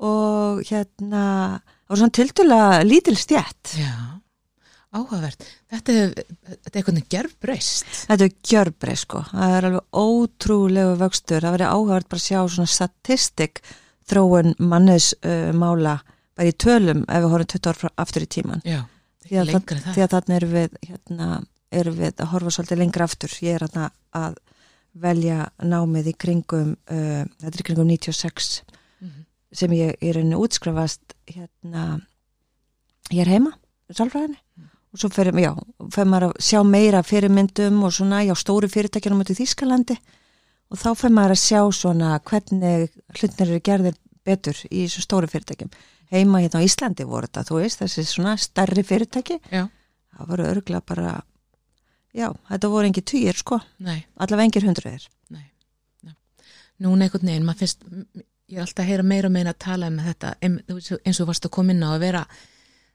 og 0.00 0.62
hérna 0.68 1.24
það 1.60 1.90
voru 1.90 2.00
svona 2.02 2.16
tildulega 2.20 2.82
lítil 2.86 3.16
stjætt 3.18 3.74
Já, 3.80 3.94
áhugavert. 4.94 5.44
Þetta 5.70 5.96
er, 5.96 6.14
þetta 6.14 6.70
er 6.70 6.78
eitthvað 6.80 7.02
gjörbreyst. 7.14 7.90
Þetta 8.10 8.26
er 8.26 8.36
gjörbreyst 8.52 9.06
sko. 9.08 9.24
Það 9.32 9.56
er 9.56 9.68
alveg 9.68 10.00
ótrúlegu 10.04 10.94
vöxtur. 11.02 11.44
Það 11.44 11.56
verið 11.58 11.74
áhugavert 11.74 12.08
bara 12.10 12.22
að 12.22 12.28
sjá 12.28 12.40
svona 12.54 12.72
statistik 12.76 13.60
þróun 14.10 14.56
mannesmála 14.58 15.98
uh, 16.00 16.16
bara 16.38 16.48
í 16.48 16.56
tölum 16.56 17.04
ef 17.04 17.20
við 17.20 17.34
horfum 17.34 17.52
20 17.52 17.70
ár 17.70 18.00
aftur 18.00 18.24
í 18.24 18.30
tíman 18.30 18.64
Já 18.66 18.80
því 19.30 20.04
að 20.04 20.14
þannig 20.14 20.36
erum 20.36 20.54
við, 20.54 20.78
hérna, 20.88 21.28
erum 21.70 21.98
við 21.98 22.22
að 22.22 22.30
horfa 22.32 22.54
svolítið 22.54 22.80
lengra 22.82 23.06
aftur. 23.06 23.34
Ég 23.44 23.58
er 23.58 23.66
hérna 23.66 23.90
að 24.16 24.38
velja 24.94 25.48
námið 25.62 26.12
í 26.12 26.14
kringum, 26.18 26.74
uh, 26.90 27.22
þetta 27.40 27.52
er 27.52 27.62
í 27.62 27.66
kringum 27.68 27.90
96 27.90 28.62
mm 28.70 29.08
-hmm. 29.08 29.24
sem 29.52 29.72
ég 29.72 29.96
er 30.00 30.18
henni 30.18 30.36
útskrafast 30.36 31.14
hérna, 31.26 32.00
ég 33.10 33.20
er 33.22 33.32
heima, 33.34 33.52
sálfræðinni 33.90 34.38
mm. 34.38 34.68
og 34.92 34.98
svo 34.98 35.08
fyrir, 35.08 35.34
já, 35.34 35.54
fyrir 35.94 36.10
maður 36.10 36.28
að 36.30 36.42
sjá 36.42 36.62
meira 36.64 37.02
fyrirmyndum 37.02 37.82
og 37.82 37.92
svona, 37.92 38.24
já, 38.24 38.34
stóru 38.34 38.68
fyrirtækjum 38.68 39.20
út 39.20 39.30
í 39.30 39.38
Þýskalandi 39.38 39.96
og 40.70 40.78
þá 40.78 40.94
fyrir 40.94 41.14
maður 41.14 41.36
að 41.36 41.44
sjá 41.46 41.60
svona 41.72 42.18
hvernig 42.18 42.90
hlutnir 43.18 43.48
eru 43.48 43.60
gerðir 43.60 43.96
betur 44.24 44.56
í 44.70 44.88
svo 44.88 45.02
stóru 45.02 45.26
fyrirtækjum 45.26 45.70
heima 46.10 46.42
hérna 46.42 46.62
á 46.62 46.66
Íslandi 46.66 47.06
voru 47.06 47.28
þetta, 47.28 47.46
þú 47.46 47.60
veist, 47.62 47.82
þessi 47.82 48.04
svona 48.08 48.36
starri 48.40 48.82
fyrirtæki, 48.86 49.38
já. 49.50 49.66
það 50.16 50.32
voru 50.32 50.48
örgulega 50.50 50.86
bara, 50.86 51.14
já, 52.14 52.28
þetta 52.50 52.68
voru 52.72 52.86
engi 52.90 53.02
týjir 53.06 53.36
sko, 53.38 53.60
Nei. 53.78 54.04
allavega 54.16 54.44
engir 54.48 54.66
hundruðir. 54.68 55.08
Núna 56.80 57.04
einhvern 57.04 57.28
veginn, 57.28 57.44
maður 57.44 57.60
finnst, 57.60 57.82
ég 58.48 58.56
er 58.56 58.62
alltaf 58.64 58.84
að 58.86 58.88
heyra 58.88 59.04
meira 59.04 59.28
og 59.28 59.34
meina 59.34 59.52
að 59.52 59.58
tala 59.66 59.90
um 59.92 59.98
þetta 60.00 60.30
eins 60.40 61.20
og 61.20 61.28
varst 61.28 61.44
að 61.44 61.52
koma 61.58 61.74
inn 61.74 61.84
á 61.84 61.90
að 61.92 62.00
vera 62.06 62.22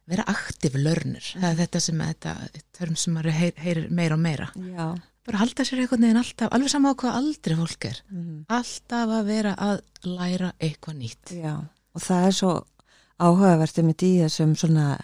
vera 0.10 0.26
aktiv 0.30 0.74
learner 0.78 1.26
það 1.34 1.46
er 1.52 1.60
þetta 1.64 1.82
sem 1.82 2.02
þetta, 2.02 2.34
törm 2.78 2.96
sem 2.98 3.14
maður 3.18 3.34
heyr, 3.38 3.54
heyrir 3.62 3.88
meira 3.94 4.18
og 4.18 4.22
meira 4.26 4.48
Já. 4.58 4.88
bara 5.26 5.40
halda 5.42 5.66
sér 5.66 5.82
einhvern 5.84 6.02
veginn 6.06 6.20
alltaf, 6.22 6.50
alveg 6.54 6.70
sama 6.74 6.92
á 6.94 6.98
hvað 6.98 7.18
aldrei 7.22 7.56
fólk 7.62 7.86
er 7.92 8.02
Mhm. 8.10 8.46
alltaf 8.50 9.14
að 9.20 9.26
vera 9.30 9.56
að 9.58 9.82
læra 10.04 10.52
eitthvað 10.60 10.98
nýtt 11.02 11.34
Já, 11.42 11.56
og 11.96 12.02
það 12.02 12.28
er 12.28 12.32
svo 12.42 12.52
áhugavert 13.20 13.80
um 13.80 13.90
í 13.90 13.94
þessum 14.26 14.56
svona 14.58 15.00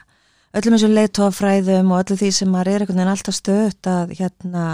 öllum 0.57 0.75
þessum 0.75 0.95
leitófræðum 0.97 1.91
og 1.91 2.01
öllu 2.03 2.17
því 2.19 2.31
sem 2.35 2.51
maður 2.51 2.71
er 2.71 2.83
einhvern 2.83 3.01
veginn 3.01 3.13
alltaf 3.13 3.37
stöðt 3.37 3.91
að 3.91 4.15
hérna 4.19 4.65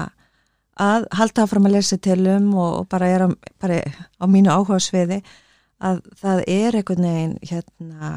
að 0.78 1.08
halda 1.18 1.46
áfram 1.46 1.68
að 1.70 1.78
lesa 1.78 1.98
til 1.98 2.20
um 2.36 2.50
og, 2.54 2.72
og 2.82 2.90
bara 2.90 3.10
er 3.10 3.26
á, 3.26 3.30
bara 3.62 3.82
á 3.82 4.26
mínu 4.30 4.54
áhuga 4.54 4.80
sviði 4.84 5.22
að 5.82 6.02
það 6.22 6.44
er 6.54 6.80
einhvern 6.80 7.08
veginn 7.08 7.38
hérna 7.52 8.12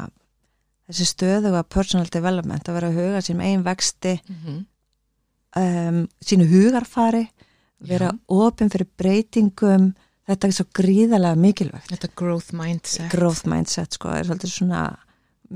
þessi 0.89 1.07
stöðuga 1.09 1.63
personal 1.63 2.09
development 2.11 2.67
að 2.67 2.77
vera 2.77 2.91
að 2.91 2.99
huga 2.99 3.23
sínum 3.25 3.45
einn 3.45 3.63
vexti 3.65 4.17
mm 4.17 4.35
-hmm. 4.41 4.59
um, 5.61 6.03
sínu 6.21 6.49
hugarfari 6.49 7.25
vera 7.87 8.11
opinn 8.31 8.71
fyrir 8.71 8.89
breytingum. 8.99 9.91
Þetta 10.29 10.47
er 10.47 10.55
svo 10.55 10.67
gríðarlega 10.77 11.39
mikilvægt. 11.41 11.89
Þetta 11.91 12.09
growth 12.21 12.53
mindset. 12.55 13.07
Growth 13.11 13.47
mindset 13.49 13.97
sko, 13.97 14.11
er 14.13 14.27
svolítið 14.27 14.53
svona 14.53 14.83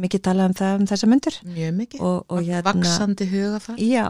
mikið 0.03 0.21
talað 0.27 0.49
um 0.51 0.57
það 0.59 0.79
um 0.81 0.89
þessa 0.91 1.07
myndir 1.11 1.37
mjög 1.53 1.77
mikið, 1.79 2.01
og, 2.01 2.17
og 2.29 2.41
hérna, 2.43 2.65
vaksandi 2.71 3.29
hugafar 3.31 3.79
já, 3.81 4.09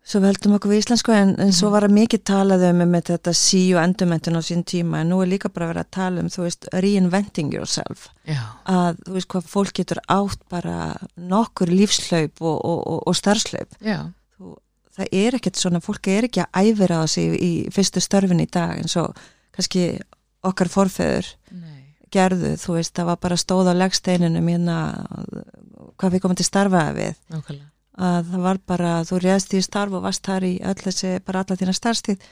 Svo 0.00 0.16
svo 0.16 0.22
við 0.24 0.30
heldum 0.32 0.54
okkur 0.56 0.70
við 0.72 0.78
íslensku 0.80 1.12
en, 1.14 1.34
en 1.38 1.52
svo 1.52 1.68
Mhm. 1.68 1.72
var 1.74 1.84
að 1.86 1.92
mikið 1.94 2.22
talað 2.26 2.62
um 2.70 2.78
með 2.90 3.02
þetta 3.10 3.32
sí 3.36 3.60
og 3.76 3.82
endurmentun 3.84 4.38
á 4.40 4.42
sín 4.42 4.64
tíma 4.66 5.02
en 5.02 5.10
nú 5.12 5.18
er 5.22 5.28
líka 5.28 5.50
bara 5.52 5.68
verið 5.68 5.84
að 5.84 5.90
tala 5.94 6.20
um, 6.24 6.30
þú 6.32 6.42
veist, 6.46 6.66
reinventing 6.72 7.52
yourself. 7.54 8.08
Já, 8.26 8.40
að 8.66 8.96
þú 9.06 9.12
veist 9.18 9.28
hvað 9.28 9.46
fólk 9.52 9.72
getur 9.76 10.00
átt 10.08 10.40
bara 10.50 10.96
nokkur 11.16 11.68
lífslaup 11.70 12.40
og, 12.42 12.56
og, 12.64 12.80
og, 13.06 13.14
starfslaup 13.14 13.76
já, 13.84 14.00
þú, 14.38 14.56
það 14.96 15.14
er 15.20 15.38
ekkert 15.38 15.60
svona, 15.60 15.82
fólk 15.84 16.08
er 16.08 16.26
ekki 16.30 16.42
að 16.46 16.64
æfira 16.72 17.02
á 17.02 17.06
sig 17.06 17.30
í, 17.30 17.38
í 17.38 17.52
fyrstu 17.70 18.00
störfin 18.02 18.42
í 18.42 18.48
dag 18.50 18.80
eins 18.80 18.96
og 18.96 19.14
kannski 19.54 20.00
okkar 20.42 20.72
forfeður. 20.72 21.28
Nei 21.52 21.69
gerðu, 22.14 22.54
þú 22.60 22.76
veist, 22.76 22.94
það 22.96 23.10
var 23.10 23.20
bara 23.24 23.38
stóð 23.40 23.70
á 23.70 23.74
legsteininum 23.80 24.48
hérna 24.50 24.78
hvað 26.00 26.14
við 26.14 26.24
komum 26.24 26.38
til 26.38 26.48
starfaði 26.48 26.96
við. 26.98 27.20
Nákvæmlega. 27.34 27.68
Að 28.00 28.28
það 28.30 28.44
var 28.46 28.60
bara, 28.70 28.90
þú 29.04 29.20
réðst 29.20 29.54
í 29.56 29.62
starf 29.64 29.96
og 29.98 30.04
varst 30.06 30.24
þar 30.24 30.46
í 30.48 30.52
öll 30.64 30.78
þessi, 30.78 31.14
bara 31.26 31.42
alla 31.44 31.58
þína 31.60 31.76
starfstíð. 31.76 32.28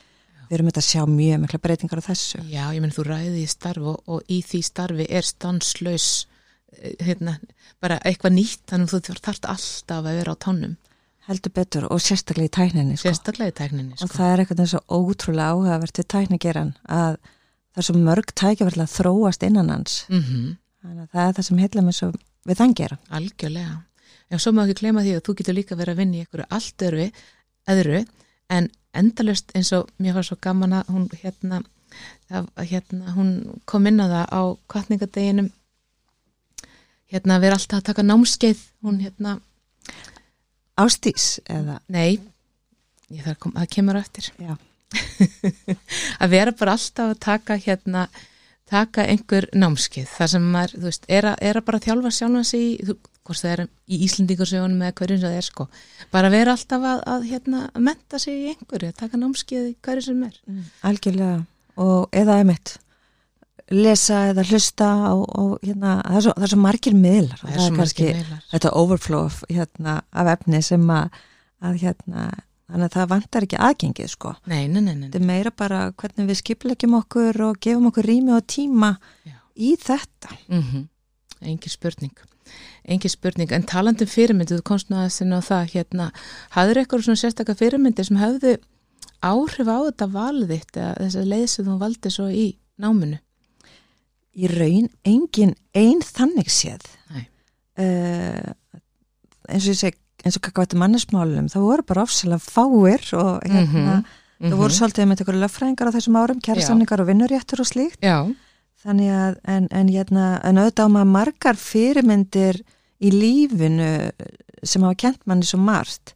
Við 0.48 0.56
erum 0.56 0.70
þetta 0.70 0.80
að 0.80 0.88
sjá 0.88 1.02
mjög 1.12 1.40
mikla 1.42 1.60
breytingar 1.60 2.00
á 2.00 2.08
þessu. 2.08 2.42
Já, 2.48 2.62
ég 2.72 2.80
menn 2.80 2.94
þú 2.94 3.04
ræði 3.04 3.42
í 3.42 3.48
starf 3.52 3.88
og, 3.92 3.98
og 4.08 4.32
í 4.32 4.38
því 4.48 4.60
starfi 4.64 5.06
er 5.18 5.26
stanslaus 5.28 6.06
eh, 6.72 6.94
hérna, 7.04 7.34
bara 7.84 7.98
eitthvað 8.08 8.38
nýtt 8.38 8.62
þannig 8.70 8.94
að 8.96 9.10
þú 9.10 9.18
þarft 9.26 9.50
alltaf 9.52 9.98
að 9.98 10.20
vera 10.22 10.32
á 10.32 10.42
tánum. 10.46 10.78
Heldur 11.28 11.52
betur 11.52 11.84
og 11.92 12.00
sérstaklega 12.00 12.48
í 12.48 12.54
tækninni 12.56 12.96
sko. 12.96 13.10
sérstaklega 13.10 13.52
í 13.52 13.56
tækninni 13.58 13.98
og 13.98 14.00
sko. 14.00 14.14
það 14.14 14.30
er 14.30 14.42
eitthvað 14.42 14.62
eins 14.64 14.76
og 14.78 14.94
ótrúlega 14.96 15.50
áhugavert 15.52 16.00
við 16.00 16.06
tæknigeran 16.14 16.70
að 16.88 17.18
það 17.78 17.84
er 17.84 17.88
svo 17.88 18.00
mörg 18.02 18.32
tækjaverðlega 18.34 18.88
að 18.90 18.96
þróast 18.98 19.46
innan 19.46 19.70
hans. 19.72 20.00
Mm 20.10 20.56
þannig 20.82 21.04
að 21.04 21.14
það 21.14 21.28
er 21.28 21.36
það 21.36 21.46
sem 21.48 21.60
heila 21.62 21.84
mér 21.84 21.96
svo 21.96 22.08
við 22.48 22.60
þann 22.60 22.74
gera. 22.78 22.98
Algjörlega. 23.18 23.76
En 24.28 24.42
svo 24.42 24.52
má 24.54 24.62
ekki 24.64 24.78
glema 24.82 25.04
því 25.04 25.14
að 25.16 25.24
þú 25.26 25.34
getur 25.38 25.56
líka 25.56 25.78
verið 25.78 25.94
að 25.94 26.00
vinna 26.02 26.18
í 26.18 26.22
einhverju 26.22 26.46
allt 26.58 26.84
öðru, 26.88 27.08
öðru 27.72 28.00
en 28.54 28.70
endalust 28.98 29.52
eins 29.56 29.72
og 29.76 29.90
mér 30.00 30.16
var 30.18 30.28
svo 30.28 30.38
gaman 30.40 30.76
að 30.78 30.92
hún 30.94 31.08
hérna, 31.22 31.60
að, 32.30 32.48
hérna 32.70 33.16
hún 33.16 33.32
kom 33.68 33.88
inn 33.88 34.00
á 34.00 34.06
það 34.06 34.26
á 34.32 34.42
kvartningadeginum 34.72 35.50
hérna 37.08 37.36
að 37.36 37.44
vera 37.46 37.58
alltaf 37.58 37.80
að 37.80 37.86
taka 37.90 38.06
námskeið 38.06 38.64
hún 38.84 39.02
hérna, 39.04 39.38
Ástís 40.78 41.40
eða, 41.50 41.80
nei 41.90 42.20
ég 43.10 43.24
þarf 43.24 43.34
að 43.34 43.40
koma, 43.42 43.62
það 43.64 43.70
kemur 43.74 43.98
eftir. 43.98 44.28
Já, 44.38 44.52
að 46.22 46.32
vera 46.32 46.54
bara 46.56 46.74
alltaf 46.78 47.12
að 47.12 47.22
taka 47.24 47.58
hérna 47.60 48.08
taka 48.68 49.04
einhver 49.08 49.48
námskeið 49.56 50.10
þar 50.12 50.32
sem 50.34 50.48
maður, 50.52 50.74
þú 50.76 50.90
veist, 50.90 51.06
er 51.08 51.30
að, 51.30 51.38
er 51.48 51.60
að 51.60 51.66
bara 51.68 51.80
þjálfa 51.84 52.12
sjálfan 52.12 52.48
sig 52.48 52.64
í, 52.64 52.96
hvort 53.24 53.40
það 53.40 53.52
er 53.54 53.62
í 53.64 54.00
Íslendingarsögunum 54.06 54.82
eða 54.84 54.96
hverjum 54.98 55.20
sem 55.22 55.30
það 55.30 55.38
er 55.38 55.46
sko. 55.46 55.68
Bara 56.12 56.32
vera 56.32 56.56
alltaf 56.56 56.84
að, 56.90 57.00
að 57.14 57.24
hérna 57.30 57.62
menta 57.88 58.20
sig 58.20 58.42
í 58.42 58.50
einhverju, 58.52 58.90
að 58.92 59.00
taka 59.00 59.20
námskeið 59.22 59.70
í 59.70 59.72
hverju 59.86 60.04
sem 60.08 60.20
er. 60.28 60.36
Algjörlega. 60.90 61.40
Og 61.78 62.20
eða 62.20 62.38
emitt 62.42 62.76
lesa 63.68 64.22
eða 64.30 64.44
hlusta 64.48 64.88
og, 65.12 65.24
og 65.28 65.64
hérna, 65.64 65.98
það 66.04 66.18
er, 66.18 66.24
svo, 66.24 66.34
það 66.36 66.46
er 66.46 66.52
svo 66.52 66.60
margir 66.62 66.96
miðlar. 66.96 67.40
Og 67.42 67.48
það 67.48 67.56
er 67.56 67.64
svo 67.64 67.78
kannski 67.78 68.06
margir 68.06 68.20
meilar 68.22 68.44
þetta 68.52 68.74
overflow 68.80 69.40
hérna, 69.52 69.96
af 70.12 70.30
efni 70.34 70.62
sem 70.64 70.92
að, 70.92 71.18
að 71.68 71.80
hérna, 71.84 72.28
þannig 72.68 72.86
að 72.88 72.96
það 72.96 73.10
vantar 73.12 73.46
ekki 73.46 73.60
aðgengið 73.68 74.12
sko. 74.12 74.34
nei, 74.46 74.68
nei, 74.68 74.80
nei, 74.82 74.94
nei, 74.94 75.08
Þetta 75.08 75.20
er 75.20 75.28
meira 75.30 75.50
bara 75.50 75.82
hvernig 75.92 76.30
við 76.30 76.40
skiplegjum 76.42 76.96
okkur 77.00 77.42
og 77.48 77.60
gefum 77.64 77.90
okkur 77.90 78.08
rými 78.08 78.34
og 78.36 78.46
tíma 78.46 78.94
Já. 79.26 79.36
í 79.56 79.74
þetta. 79.80 80.38
mm 80.48 80.88
engin 81.38 81.70
spurning 81.70 82.16
engin 82.88 83.12
spurning, 83.12 83.52
en 83.52 83.62
talandum 83.62 84.08
fyrirmyndu 84.08 84.56
þú 84.58 84.64
komst 84.66 84.88
nú 84.90 84.96
að 84.98 85.12
sinna 85.14 85.38
á 85.38 85.42
það 85.44 85.68
hérna 85.76 86.08
hafður 86.56 86.80
eitthvað 86.80 87.04
svona 87.04 87.20
sérstakka 87.20 87.54
fyrirmyndi 87.54 88.04
sem 88.08 88.18
hefðu 88.18 88.56
áhrif 89.22 89.68
á 89.70 89.78
þetta 89.86 90.08
valið 90.16 90.54
þitt 90.54 90.80
eða 90.80 90.94
þess 91.04 91.20
að 91.20 91.30
leið 91.32 91.46
sem 91.52 91.68
þú 91.68 91.76
valdi 91.78 92.10
svo 92.10 92.26
í 92.32 92.46
náminu 92.80 93.20
Í 94.38 94.46
raun 94.52 94.86
engin 95.08 95.54
ein 95.74 96.02
þannig 96.04 96.50
séð. 96.52 96.84
Nei. 97.10 97.24
Uh, 97.78 98.52
eins 99.50 99.64
og 99.64 99.72
ég 99.72 99.78
seg, 99.80 99.96
eins 100.28 100.38
og 100.38 100.44
kakka 100.46 100.64
þetta 100.66 100.80
mannesmálum, 100.84 101.48
það 101.52 101.64
voru 101.66 101.84
bara 101.88 102.04
ofsalega 102.06 102.40
fáir 102.44 103.04
og 103.18 103.42
hérna, 103.48 103.96
Mhm. 104.38 104.50
það 104.52 104.58
voru 104.60 104.76
svolítið 104.76 105.08
með 105.10 105.22
einhverju 105.22 105.42
löffræðingar 105.42 105.88
á 105.90 105.96
þessum 105.96 106.18
árum, 106.20 106.40
kjærasamningar 106.44 107.00
og 107.02 107.08
vinnuréttur 107.10 107.60
og 107.64 107.66
slíkt. 107.72 107.98
Já, 108.04 108.18
Þannig 108.78 109.08
að, 109.10 109.38
en, 109.50 109.64
en, 109.74 109.88
hérna, 109.90 110.24
en 110.46 110.58
auðvitað 110.62 110.86
á 110.86 110.94
maður 110.94 111.08
margar 111.10 111.56
fyrirmyndir 111.58 112.60
í 113.02 113.10
lífinu 113.10 113.88
sem 114.62 114.82
hafa 114.86 114.94
kent 114.94 115.26
manni 115.26 115.42
svo 115.48 115.58
margt 115.58 116.12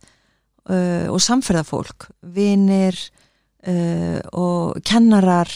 uh, 0.71 1.11
og 1.11 1.19
samferðafólk, 1.19 2.07
vinir 2.23 2.95
uh, 3.66 4.21
og 4.33 4.78
kennarar 4.87 5.50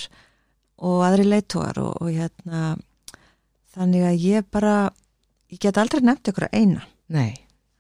og 0.83 1.05
aðri 1.07 1.29
leitóar 1.31 1.79
og, 1.79 1.95
og 2.03 2.11
hérna, 2.11 2.75
þannig 3.77 4.03
að 4.11 4.27
ég 4.27 4.51
bara, 4.51 4.91
ég 5.55 5.63
get 5.63 5.79
aldrei 5.79 6.03
nefnt 6.03 6.33
ykkur 6.35 6.49
eina. 6.51 6.83
nei 7.09 7.37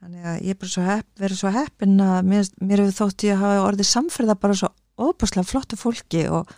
Þannig 0.06 0.26
að 0.30 0.36
ég 0.46 0.52
er 0.52 0.58
bara 0.60 0.70
svo 0.70 0.82
hepp, 0.86 1.06
verið 1.18 1.38
svo 1.40 1.50
heppin 1.50 1.94
að 1.98 2.28
mér, 2.30 2.48
mér 2.62 2.80
hefur 2.84 2.94
þótt 2.94 3.22
ég 3.26 3.32
að 3.34 3.40
hafa 3.40 3.62
orðið 3.66 3.88
samferða 3.88 4.36
bara 4.38 4.54
svo 4.60 4.68
óbúslega 5.02 5.48
flottu 5.48 5.78
fólki 5.80 6.20
og 6.30 6.52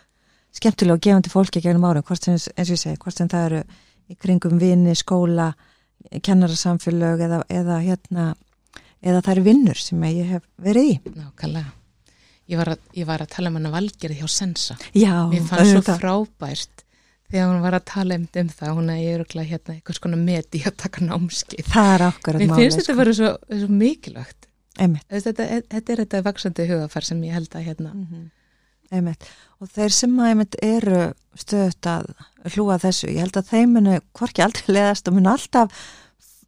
skemmtilega 0.53 0.93
og 0.99 1.01
gefandi 1.01 1.31
fólki 1.33 1.63
gegnum 1.63 1.87
árum, 1.89 2.05
hvort 2.05 2.27
sem, 2.27 2.35
eins 2.37 2.69
og 2.69 2.75
ég 2.75 2.81
segi, 2.83 2.99
hvort 3.01 3.17
sem 3.17 3.31
það 3.31 3.47
eru 3.47 3.63
í 4.05 4.17
kringum 4.21 4.61
vini, 4.61 4.93
skóla, 4.93 5.47
kennarasamfélög 6.27 7.25
eða, 7.25 7.41
eða 7.49 7.79
hérna, 7.87 8.27
eða 9.01 9.23
það 9.25 9.33
eru 9.33 9.47
vinnur 9.49 9.81
sem 9.81 10.05
ég 10.11 10.29
hef 10.35 10.45
verið 10.69 10.91
í. 10.91 10.93
Nákvæmlega. 11.17 11.73
Ég 12.53 12.61
var, 12.61 12.75
að, 12.75 12.85
ég 13.01 13.09
var 13.09 13.25
að 13.25 13.33
tala 13.33 13.49
um 13.49 13.57
hana 13.57 13.73
valgerið 13.73 14.21
hjá 14.21 14.29
Sensa. 14.29 14.77
Já, 14.93 15.25
Mér 15.33 15.49
fannst 15.49 15.73
svo 15.73 15.97
frábært 15.97 16.85
þegar 17.29 17.51
hún 17.51 17.61
var 17.63 17.77
að 17.77 17.85
tala 17.91 18.17
um, 18.19 18.25
um 18.41 18.49
það. 18.59 18.73
Hún 18.79 18.91
er 18.93 19.05
öruglega 19.15 19.51
hérna 19.53 19.75
einhvers 19.75 20.01
konar 20.03 20.21
met 20.23 20.57
í 20.57 20.63
að 20.65 20.77
taka 20.83 21.05
námskið. 21.05 21.69
Það 21.69 21.93
er 21.93 22.05
akkurat 22.07 22.43
Mér 22.43 22.51
málið, 22.51 22.63
finnst 22.65 22.81
þetta 22.81 22.97
bara 22.99 23.15
svo, 23.19 23.31
svo 23.53 23.69
mikilvægt. 23.83 24.49
Þetta, 24.79 25.47
þetta 25.69 25.93
er 25.93 26.03
þetta 26.05 26.21
vaksandi 26.25 26.67
hugafar 26.69 27.07
sem 27.07 27.23
ég 27.27 27.35
held 27.35 27.55
að 27.55 27.65
hérna. 27.67 27.93
Mhm. 27.93 28.27
Einmitt. 28.89 29.25
Og 29.61 29.69
þeir 29.69 29.93
sem 29.93 30.15
að 30.23 30.55
eru 30.65 31.01
stöðut 31.37 31.89
að 31.91 32.07
hlúa 32.55 32.77
að 32.77 32.85
þessu, 32.87 33.09
ég 33.11 33.21
held 33.21 33.37
að 33.37 33.51
þeim 33.51 33.75
munu 33.77 33.99
hvorki 34.17 34.41
aldrei 34.41 34.71
leðast 34.79 35.11
og 35.11 35.17
munu 35.19 35.29
alltaf 35.29 35.83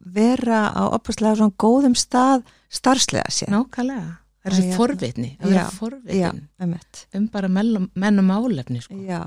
vera 0.02 0.64
á 0.74 0.82
opastlega 0.90 1.38
svona 1.38 1.54
góðum 1.62 1.94
stað 1.94 2.42
starfslega 2.72 3.30
sér. 3.30 3.52
Nákvæmlega. 3.54 4.18
Það 4.42 4.50
er 4.50 4.56
þessi 4.58 4.74
forvitni, 4.74 5.28
að 5.38 5.52
vera 5.52 5.62
Já, 5.62 5.76
forvitin 5.76 6.40
einmitt. 6.58 7.04
um 7.14 7.26
bara 7.30 7.48
menn 7.52 8.22
og 8.24 8.26
málefni. 8.26 8.80
Sko. 8.82 8.96
Já, 9.06 9.20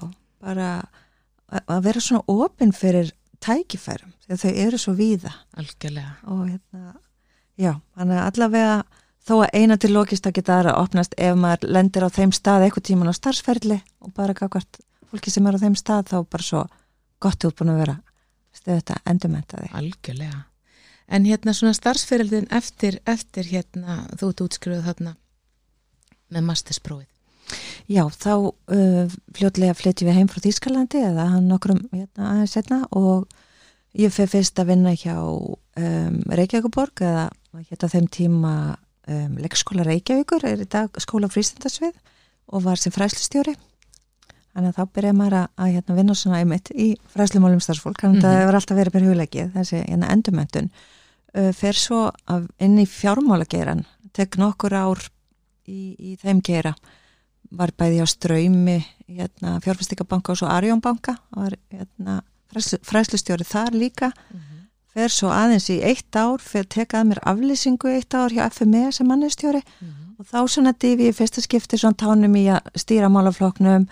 bara 0.43 0.69
að- 1.67 1.83
vera 1.83 1.99
svona 2.01 2.23
opinn 2.27 2.71
fyrir 2.75 3.11
tækifærum, 3.39 4.13
þegar 4.27 4.39
þau 4.43 4.53
eru 4.65 4.77
svo 4.77 4.93
víða 4.97 5.33
Algjörlega. 5.57 6.15
og 6.27 6.47
hérna, 6.49 6.95
já, 7.57 7.73
þannig 7.97 8.17
að 8.19 8.27
allavega 8.31 8.83
þó 9.25 9.33
að 9.43 9.49
eina 9.53 9.77
til 9.77 9.93
lokist 9.93 10.25
að 10.27 10.33
geta 10.37 10.59
aðra 10.59 10.73
opnast 10.81 11.13
ef 11.17 11.35
maður 11.35 11.69
lendir 11.69 12.03
á 12.05 12.09
þeim 12.09 12.31
stað 12.33 12.65
eitthvað 12.67 12.87
tíman 12.89 13.09
á 13.09 13.13
starfsferli 13.17 13.81
og 14.01 14.13
bara 14.13 14.33
gagvart 14.33 14.79
fólki 15.11 15.31
sem 15.31 15.45
er 15.47 15.57
á 15.57 15.63
þeim 15.63 15.75
stað 15.75 16.09
þá 16.11 16.17
bara 16.29 16.43
svo 16.43 16.65
gott 17.19 17.39
útbúin 17.47 17.73
að 17.73 17.79
vera 17.83 17.95
stöðu 18.55 18.81
þetta 18.81 18.97
endurmenta 19.05 19.57
þig. 19.61 19.71
Algjörlega. 19.73 20.43
En 21.07 21.25
hérna 21.25 21.53
svona 21.53 21.73
starfsferildin 21.73 22.47
eftir, 22.51 22.99
eftir 23.05 23.43
hérna 23.51 24.07
þú 24.17 24.29
ert 24.31 24.41
útskrifuð 24.45 24.85
þarna 24.87 25.15
með 26.31 26.43
mastersprófið. 26.49 27.09
Já, 27.91 28.03
þá 28.09 28.31
uh, 28.49 29.15
fljótlega 29.37 29.75
flytjum 29.77 30.09
við 30.09 30.17
heim 30.19 30.29
frá 30.31 30.41
Þýskalandi 30.41 31.03
eða 31.05 31.27
hann 31.35 31.49
nokkrum 31.51 31.83
hérna, 31.91 32.31
aðeins 32.31 32.55
setna 32.57 32.79
og 32.97 33.27
ég 33.95 34.13
fyrir 34.13 34.31
fyrst 34.31 34.59
að 34.59 34.71
vinna 34.73 34.95
hjá 34.97 35.19
um, 35.21 36.17
Reykjavíkuborg 36.25 37.05
eða 37.05 37.29
hérna 37.69 37.91
þeim 37.91 38.09
tíma 38.11 38.55
um, 38.73 39.37
leikskóla 39.43 39.85
Reykjavíkur 39.85 40.47
er 40.49 40.65
í 40.65 40.67
dag 40.69 40.97
skóla 41.03 41.29
frístendasvið 41.31 41.93
og 42.53 42.65
var 42.65 42.81
sem 42.81 42.93
fræslustjóri 42.93 43.55
þannig 44.55 44.71
að 44.71 44.77
þá 44.77 44.93
byrjaði 44.95 45.19
maður 45.19 45.37
að, 45.41 45.47
að 45.59 45.71
hérna, 45.75 45.97
vinna 45.99 46.17
svona 46.17 46.41
einmitt 46.41 46.71
í 46.71 46.89
fræslumálum 47.13 47.63
starfsfólk 47.63 48.01
þannig 48.01 48.23
að 48.23 48.23
mm 48.23 48.29
-hmm. 48.31 48.41
það 48.41 48.49
var 48.49 48.59
alltaf 48.59 48.77
verið 48.79 48.95
mér 48.95 49.07
hugleikið 49.09 49.55
þessi 49.55 49.81
hérna, 49.81 50.11
endumöntun 50.15 50.69
uh, 50.71 51.51
fer 51.53 51.79
svo 51.79 52.03
af, 52.25 52.45
inn 52.59 52.77
í 52.79 52.87
fjármálageiran 52.89 53.85
tek 54.15 54.37
nokkur 54.39 54.73
ár 54.73 55.01
í, 55.67 55.95
í 55.99 56.15
þeim 56.21 56.41
geira 56.41 56.75
var 57.57 57.71
bæði 57.77 58.03
á 58.03 58.07
ströymi 58.07 58.77
hérna, 59.07 59.59
fjárfæstíkabanka 59.63 60.33
og 60.33 60.39
svo 60.39 60.47
Arjónbanka 60.51 61.15
var 61.35 61.55
hérna, 61.71 62.21
fræslu, 62.51 62.79
fræslustjóri 62.83 63.43
þar 63.43 63.73
líka 63.73 64.11
mm 64.11 64.39
-hmm. 64.39 64.61
fer 64.93 65.09
svo 65.09 65.29
aðeins 65.29 65.69
í 65.69 65.81
eitt 65.83 66.15
ár 66.15 66.39
fyrir 66.39 66.67
tekað 66.67 67.07
mér 67.07 67.19
aflýsingu 67.23 67.87
eitt 67.89 68.13
ár 68.13 68.31
hjá 68.31 68.49
FME 68.49 68.91
sem 68.91 69.07
mannistjóri 69.07 69.61
mm 69.61 69.87
-hmm. 69.87 70.19
og 70.19 70.25
þá 70.25 70.47
svona 70.47 70.73
divi 70.79 71.09
í 71.09 71.13
fyrsta 71.13 71.41
skipti 71.41 71.77
svona 71.77 71.95
tánum 71.97 72.35
í 72.35 72.45
að 72.55 72.61
stýra 72.75 73.09
málafloknum 73.09 73.87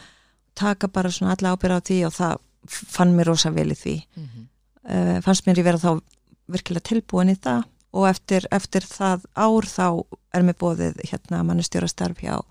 taka 0.55 0.88
bara 0.88 1.12
svona 1.12 1.32
alla 1.32 1.55
ábyrða 1.55 1.77
á 1.77 1.86
því 1.88 2.05
og 2.05 2.13
það 2.13 2.38
fann 2.67 3.15
mér 3.15 3.25
rosa 3.25 3.50
vel 3.50 3.72
í 3.72 3.75
því 3.75 3.96
mm 4.15 4.24
-hmm. 4.24 4.46
uh, 4.93 5.22
fannst 5.22 5.48
mér 5.48 5.60
í 5.60 5.63
vera 5.63 5.77
þá 5.77 6.01
virkilega 6.48 6.89
tilbúin 6.89 7.29
í 7.29 7.36
það 7.36 7.63
og 7.93 8.10
eftir, 8.10 8.48
eftir 8.51 8.82
það 8.82 9.25
ár 9.36 9.65
þá 9.65 9.88
er 10.34 10.41
mér 10.43 10.58
bóðið 10.58 10.93
hérna 11.10 11.43
mannistjóra 11.43 11.88
starf 11.88 12.17
hjá 12.17 12.41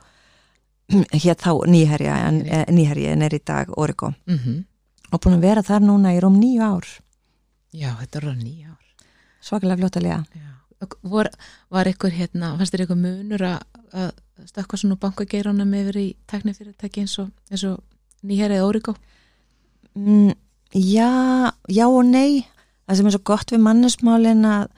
hér 1.24 1.36
þá 1.38 1.52
nýherja 1.66 2.16
en 2.28 2.42
eh, 2.46 2.66
nýherja 2.72 3.12
en 3.12 3.22
er 3.22 3.34
í 3.34 3.40
dag 3.44 3.70
Origo 3.76 4.14
mm 4.26 4.38
-hmm. 4.38 4.64
og 5.12 5.20
búin 5.20 5.36
að 5.36 5.40
vera 5.46 5.62
þar 5.62 5.80
núna 5.80 6.14
í 6.14 6.20
róm 6.20 6.40
nýju 6.40 6.62
ár 6.62 6.86
Já, 7.72 7.96
þetta 8.00 8.18
er 8.18 8.24
alveg 8.24 8.44
nýju 8.44 8.68
ár 8.70 8.84
Svakalega 9.40 9.76
fljótalega 9.76 10.24
Var, 11.02 11.30
var 11.70 11.86
ykkur 11.86 12.10
hérna, 12.10 12.56
fannst 12.56 12.74
þér 12.74 12.82
ykkur 12.82 12.96
munur 12.98 13.42
að 13.42 14.12
stakka 14.46 14.76
svona 14.76 14.96
bankageiranum 14.98 15.74
yfir 15.78 15.98
í 16.00 16.06
teknifyrirtæki 16.26 17.04
eins 17.04 17.18
og, 17.22 17.28
og 17.70 17.82
nýherja 18.26 18.64
Origo? 18.66 18.96
Mm, 19.94 20.32
já, 20.74 21.52
já 21.68 21.86
og 21.86 22.04
nei 22.04 22.46
það 22.86 22.96
sem 22.96 23.06
er 23.06 23.14
svo 23.14 23.22
gott 23.24 23.52
við 23.52 23.62
mannesmálin 23.62 24.46
að 24.48 24.70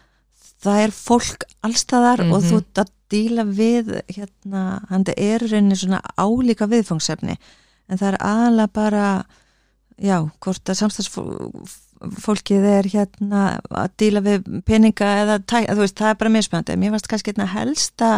það 0.65 0.83
er 0.87 0.95
fólk 0.97 1.47
allstaðar 1.65 2.25
mm 2.25 2.31
-hmm. 2.31 2.35
og 2.35 2.43
mhm. 2.43 2.49
þú 2.51 2.81
að 2.83 2.91
díla 3.15 3.47
við 3.47 3.95
hérna, 4.11 4.83
hann 4.91 5.07
er 5.15 5.45
rauninni 5.47 5.79
svona 5.79 6.03
álíka 6.19 6.69
viðfangsefni 6.71 7.39
en 7.89 8.01
það 8.01 8.09
er 8.11 8.21
aðalega 8.21 8.75
bara 8.75 9.09
já, 10.01 10.19
hvort 10.43 10.71
að 10.71 10.81
samstagsfólkið 10.81 12.67
er 12.71 12.89
hérna 12.93 13.45
að 13.71 13.95
díla 14.01 14.25
við 14.25 14.49
peninga 14.67 15.11
eða 15.23 15.39
veist, 15.79 15.99
það 15.99 16.11
er 16.11 16.21
bara 16.23 16.43
spennandi 16.47 16.79
mér 16.81 16.95
fannst 16.95 17.11
kannski 17.11 17.35
hérna 17.35 17.51
helsta 17.55 18.11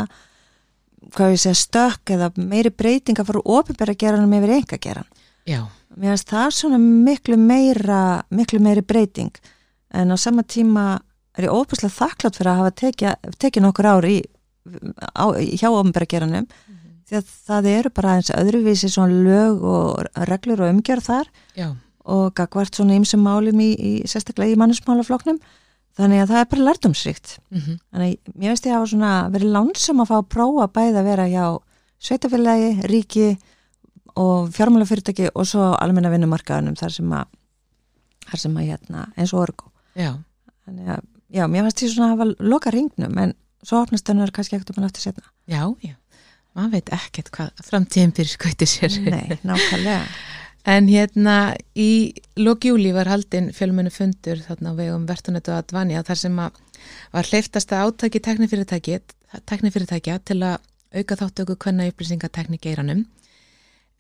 hvað 1.15 1.35
ég 1.35 1.43
segja, 1.43 1.59
stökk 1.61 2.15
eða 2.17 2.31
meiri 2.41 2.73
breyting 2.73 3.19
að 3.21 3.31
fara 3.31 3.45
ofinbæra 3.59 3.95
að 3.95 4.03
gera 4.03 4.21
hann 4.21 4.31
með 4.31 4.47
yfir 4.47 4.57
enga 4.57 4.79
að 4.79 4.87
gera 4.87 5.05
já. 5.47 5.61
mér 5.97 6.15
fannst 6.15 6.33
það 6.33 6.55
svona 6.61 6.81
miklu 6.83 7.39
meira 7.41 8.01
miklu 8.31 8.63
meiri 8.65 8.83
breyting 8.87 9.43
en 9.95 10.11
á 10.11 10.17
sama 10.19 10.43
tíma 10.43 10.87
er 11.37 11.47
ég 11.47 11.53
óbúslega 11.53 11.93
þakklátt 11.93 12.39
fyrir 12.39 12.53
að 12.53 12.61
hafa 12.63 12.75
tekið 12.81 13.37
teki 13.43 13.63
nokkur 13.63 13.91
ár 13.93 14.09
í 14.09 14.19
á, 15.15 15.25
hjá 15.37 15.69
ofnbærageranum 15.71 16.45
mm 16.45 16.47
-hmm. 16.47 16.95
því 17.09 17.17
að 17.21 17.27
það 17.49 17.69
eru 17.73 17.91
bara 17.91 18.17
eins 18.17 18.31
öðruvísi 18.31 18.89
svona 18.89 19.21
lög 19.29 19.63
og 19.63 20.07
reglur 20.15 20.63
og 20.63 20.71
umgjörð 20.75 21.05
þar 21.11 21.27
Já. 21.57 21.77
og 22.05 22.35
gagvart 22.35 22.75
svona 22.75 22.95
ymsum 22.95 23.23
málum 23.23 23.61
í, 23.61 23.71
í 23.77 23.93
sérstaklega 24.07 24.53
í 24.53 24.59
mannusmálafloknum 24.59 25.39
þannig 25.97 26.23
að 26.23 26.29
það 26.31 26.41
er 26.41 26.51
bara 26.51 26.67
lærdomsrikt 26.69 27.39
mm 27.51 27.59
-hmm. 27.59 27.77
þannig 27.93 28.19
mér 28.35 28.51
veist 28.53 28.67
ég 28.67 28.73
að 28.73 28.79
hafa 28.79 28.93
svona 28.93 29.29
verið 29.33 29.55
lánsum 29.57 30.01
að 30.01 30.09
fá 30.11 30.17
að 30.19 30.29
prófa 30.35 30.67
bæða 30.69 30.99
að 31.01 31.09
vera 31.09 31.27
hjá 31.29 31.47
sveitafélagi, 31.99 32.71
ríki 32.85 33.39
og 34.17 34.53
fjármálafyrirtæki 34.57 35.31
og 35.35 35.47
svo 35.47 35.73
almenna 35.81 36.11
vinnumarkaðunum 36.13 36.77
þar 36.77 36.93
sem 36.93 37.13
að, 37.13 37.25
þar 38.31 38.39
sem 38.39 38.57
að 38.57 38.69
hérna, 38.71 39.07
eins 39.17 39.33
og 39.33 39.41
orgu 39.41 39.71
þannig 40.65 40.89
að 40.89 41.03
já, 41.33 41.47
mér 41.49 41.67
finnst 41.67 41.83
því 41.83 41.91
svona 41.93 42.09
að 42.13 42.15
hafa 42.17 42.49
loka 42.53 42.73
ringnum 42.75 43.19
en 43.23 43.35
svo 43.63 43.83
opnast 43.85 44.07
þannig 44.07 44.23
að 44.23 44.27
það 44.27 44.31
er 44.31 44.37
kannski 44.39 44.55
ekkert 44.57 44.71
um 44.73 44.77
hann 44.81 44.91
eftir 44.91 45.05
setna 45.07 45.27
Já, 45.47 45.63
já, 45.87 45.95
maður 46.57 46.73
veit 46.77 46.89
ekkert 46.97 47.29
hvað 47.37 47.51
framtíðin 47.69 48.17
fyrir 48.17 48.33
skauti 48.33 48.67
sér. 48.71 48.93
Nei, 49.07 49.27
nákvæmlega. 49.47 50.05
En 50.67 50.89
hérna 50.91 51.55
í 51.79 52.11
lókjúli 52.35 52.91
var 52.91 53.07
haldinn 53.07 53.55
fjölmennu 53.55 53.87
fundur 53.95 54.43
þarna 54.43 54.75
á 54.75 54.77
vegum 54.79 55.07
Vertunötu 55.07 55.55
að 55.55 55.71
Dvanja 55.71 56.03
þar 56.09 56.19
sem 56.19 56.35
að 56.43 56.59
var 57.15 57.23
hleyftasta 57.31 57.87
átaki 57.87 58.19
teknifyrirtækja 58.19 60.19
til 60.27 60.43
að 60.43 60.59
auka 60.97 61.19
þáttöku 61.21 61.55
hvenna 61.63 61.87
upplýsingateknikeiranum 61.93 63.05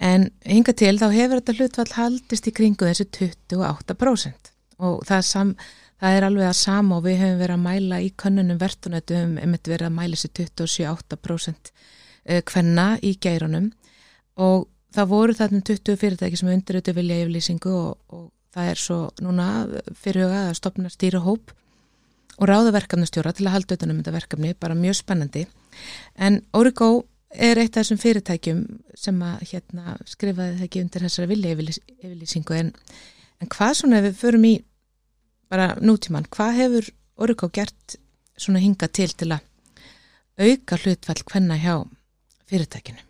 en 0.02 0.28
hinga 0.44 0.74
til 0.76 0.96
þá 1.00 1.08
hefur 1.14 1.40
þetta 1.40 1.56
hlutvall 1.60 1.92
haldist 1.96 2.50
í 2.50 2.54
kringu 2.56 2.88
þessu 2.88 3.08
28% 3.14 4.52
og 4.86 5.00
það 5.08 5.26
sam 5.30 5.54
það 6.02 6.16
er 6.16 6.26
alveg 6.28 6.48
að 6.50 6.56
sama 6.60 6.98
og 6.98 7.04
við 7.06 7.20
hefum 7.22 7.42
verið 7.42 7.56
að 7.56 7.66
mæla 7.66 8.00
í 8.04 8.12
könnunum 8.22 8.60
verðunötu 8.60 9.18
um 9.22 9.36
einmitt 9.40 9.70
verið 9.70 9.88
að 9.88 9.96
mæla 9.96 10.18
þessi 10.18 10.32
27-8% 10.40 11.70
hvenna 12.50 12.86
í 13.06 13.14
geiranum. 13.22 13.70
Og 14.42 14.66
það 14.96 15.12
voru 15.12 15.36
þarna 15.36 15.62
20 15.66 16.00
fyrirtæki 16.00 16.40
sem 16.40 16.50
undir 16.52 16.78
auðvitað 16.78 16.98
vilja 17.00 17.20
yfirlýsingu 17.22 17.72
og, 17.72 17.98
og 18.12 18.26
það 18.56 18.70
er 18.72 18.80
svo 18.80 18.98
núna 19.24 19.48
fyrirhugað 20.02 20.50
að 20.50 20.58
stopna 20.60 20.92
stýra 20.92 21.22
hóp 21.24 21.52
og 22.36 22.48
ráða 22.50 22.74
verkefnastjóra 22.76 23.32
til 23.36 23.46
að 23.46 23.54
halda 23.56 23.74
auðvitað 23.74 23.92
um 23.92 24.00
þetta 24.00 24.16
verkefni, 24.16 24.54
bara 24.60 24.76
mjög 24.76 24.98
spennandi. 25.00 25.46
En 26.20 26.42
Origo 26.56 26.90
er 27.32 27.60
eitt 27.60 27.76
af 27.76 27.84
þessum 27.84 28.00
fyrirtækjum 28.00 28.62
sem 28.96 29.20
að 29.24 29.44
hérna, 29.50 29.96
skrifaði 30.08 30.56
það 30.58 30.66
ekki 30.68 30.82
undir 30.84 31.06
þessara 31.06 31.30
vilja 31.32 31.54
yfirlýsingu 31.56 32.56
en, 32.56 32.72
en 33.40 33.52
hvað 33.52 33.78
svona 33.80 34.02
við 34.04 34.18
förum 34.20 34.48
í 34.48 34.54
bara 35.52 35.74
nútíman, 35.80 36.28
hvað 36.30 36.58
hefur 36.60 36.88
Origo 37.16 37.48
gert 37.48 37.96
svona 38.36 38.60
hinga 38.60 38.88
til 38.92 39.08
til 39.16 39.32
að 39.32 39.44
auka 40.36 40.76
hlutfall 40.82 41.22
hvenna 41.30 41.56
hjá 41.60 41.74
fyrirtækinu? 42.50 43.00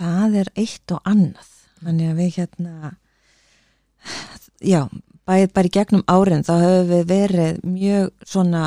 Það 0.00 0.36
er 0.42 0.52
eitt 0.60 0.94
og 0.94 1.02
annað 1.08 1.50
þannig 1.80 2.10
að 2.10 2.20
við 2.20 2.36
hérna 2.38 2.92
já, 4.60 4.84
bæðið 5.28 5.52
bara 5.56 5.70
í 5.70 5.74
gegnum 5.74 6.06
árin 6.10 6.46
þá 6.46 6.54
höfum 6.60 6.88
við 6.92 7.04
verið 7.10 7.60
mjög 7.66 8.10
svona 8.26 8.64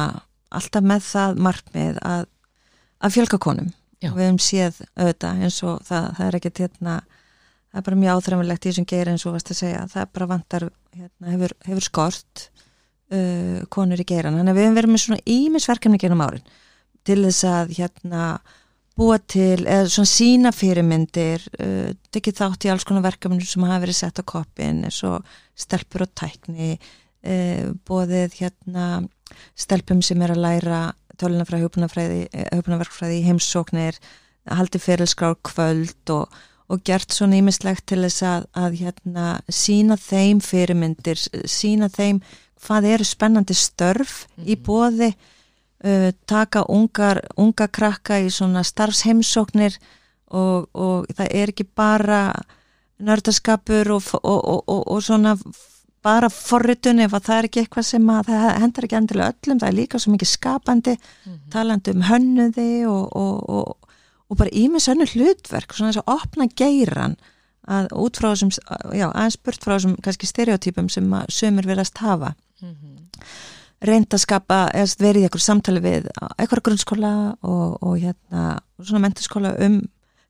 alltaf 0.54 0.86
með 0.86 1.08
það 1.08 1.42
markmið 1.48 2.00
að, 2.06 2.28
að 3.00 3.16
fjölka 3.18 3.40
konum 3.42 3.72
já. 4.04 4.12
við 4.12 4.24
hefum 4.26 4.42
séð 4.44 4.80
auðvitað 4.98 5.44
eins 5.48 5.60
og 5.66 5.82
það, 5.88 6.08
það 6.18 6.28
er 6.28 6.40
ekkert 6.40 6.64
hérna 6.64 6.96
það 7.04 7.82
er 7.82 7.88
bara 7.88 8.02
mjög 8.04 8.20
áþræmilegt 8.22 8.66
í 8.66 8.72
þessum 8.72 8.90
geir 8.90 9.12
eins 9.14 9.26
og 9.26 9.38
varst 9.38 9.54
að 9.54 9.62
segja 9.62 9.86
það 9.94 10.06
er 10.06 10.14
bara 10.18 10.32
vantar 10.34 10.70
hérna, 10.98 11.30
hefur, 11.34 11.56
hefur 11.68 11.86
skort 11.86 12.48
uh, 13.14 13.62
konur 13.74 14.02
í 14.02 14.08
geiran 14.08 14.40
þannig 14.40 14.54
að 14.54 14.60
við 14.60 14.68
hefum 14.68 14.80
verið 14.80 14.94
með 14.94 15.04
svona 15.06 15.24
ímisverkefni 15.38 16.02
genum 16.02 16.26
árin 16.26 16.52
til 17.04 17.20
þess 17.26 17.48
að 17.50 17.74
hérna 17.80 18.26
búa 18.94 19.18
til, 19.18 19.66
eða 19.66 19.88
svona 19.90 20.10
sína 20.12 20.52
fyrirmyndir, 20.54 21.46
uh, 21.58 21.94
tekið 22.14 22.40
þátt 22.40 22.68
í 22.68 22.74
alls 22.74 22.86
konar 22.88 23.06
verkefni 23.08 23.46
sem 23.48 23.66
hafa 23.66 23.82
verið 23.86 24.00
sett 24.00 24.22
á 24.22 24.24
koppin 24.34 24.84
eins 24.86 25.02
og 25.08 25.26
stelpur 25.58 26.06
og 26.06 26.14
tækni 26.18 26.76
uh, 26.78 27.74
bóðið 27.88 28.38
hérna 28.42 28.88
stelpum 29.58 30.04
sem 30.06 30.22
er 30.22 30.36
að 30.36 30.44
læra 30.46 30.82
töluna 31.18 31.46
frá 31.46 31.60
höfnarverkfræði 31.62 33.20
í 33.20 33.26
heimsóknir, 33.28 33.98
haldi 34.50 34.82
fyrirskár 34.82 35.38
kvöld 35.46 36.14
og 36.14 36.42
og 36.74 36.82
gert 36.88 37.14
svona 37.14 37.38
ímislegt 37.38 37.86
til 37.92 38.02
þess 38.06 38.26
að, 38.26 38.48
að 38.58 38.80
hérna, 38.82 39.28
sína 39.50 39.98
þeim 40.00 40.42
fyrirmyndir, 40.44 41.22
sína 41.50 41.90
þeim 41.94 42.22
hvað 42.64 42.90
eru 42.96 43.08
spennandi 43.08 43.56
störf 43.58 44.26
mm 44.26 44.44
-hmm. 44.44 44.48
í 44.48 44.56
mhm. 44.56 44.64
bóði 44.66 45.10
uh, 45.84 46.12
taka 46.26 46.66
ungar, 46.70 47.22
unga 47.38 47.68
krakka 47.68 48.20
í 48.20 48.32
svona 48.32 48.64
starfsheimsóknir 48.64 49.78
og, 50.28 50.70
og 50.74 51.06
það 51.14 51.28
er 51.32 51.54
ekki 51.54 51.68
bara 51.76 52.34
nördaskapur 53.00 53.92
og, 53.92 54.04
og, 54.24 54.64
og 54.68 55.04
svona 55.04 55.38
bara 56.04 56.30
forritun 56.30 57.00
ef 57.00 57.12
það 57.12 57.38
er 57.38 57.48
ekki 57.48 57.62
eitthvað 57.64 57.86
sem 57.88 58.10
að 58.10 58.30
það 58.32 58.60
hendar 58.64 58.84
ekki 58.88 58.98
endilega 58.98 59.34
öllum, 59.34 59.60
það 59.60 59.70
er 59.70 59.78
líka 59.78 60.00
svo 60.00 60.12
mikið 60.12 60.28
skapandi 60.28 60.96
mm 60.98 61.32
-hmm. 61.32 61.52
talandi 61.52 61.92
um 61.92 62.02
hönnuði 62.02 62.86
og 62.88 63.08
og 63.16 63.83
bara 64.40 64.54
ímið 64.54 64.86
sannu 64.86 65.08
hlutverk 65.14 65.74
svona 65.74 65.92
þess 65.92 66.04
að 66.04 66.14
opna 66.16 66.48
geiran 66.56 67.16
að 67.64 67.90
út 67.96 68.20
frá 68.20 68.30
þessum, 68.34 68.52
já, 68.92 69.08
aðeins 69.08 69.40
burt 69.40 69.64
frá 69.64 69.78
þessum 69.78 69.98
kannski 70.04 70.28
stereotypum 70.28 70.90
sem 70.92 71.08
að 71.16 71.30
sömur 71.32 71.68
verðast 71.68 72.02
hafa 72.04 72.34
mm 72.62 72.70
-hmm. 72.70 73.28
reynda 73.88 74.18
að 74.18 74.24
skapa, 74.26 74.60
eða 74.74 75.00
verið 75.00 75.22
í 75.22 75.26
eitthvað 75.28 75.48
samtali 75.48 75.84
við 75.84 76.10
eitthvað 76.38 76.64
grunnskóla 76.68 77.14
og, 77.42 77.78
og 77.84 78.00
hérna 78.00 78.60
svona 78.82 79.04
menturskóla 79.08 79.56
um, 79.64 79.82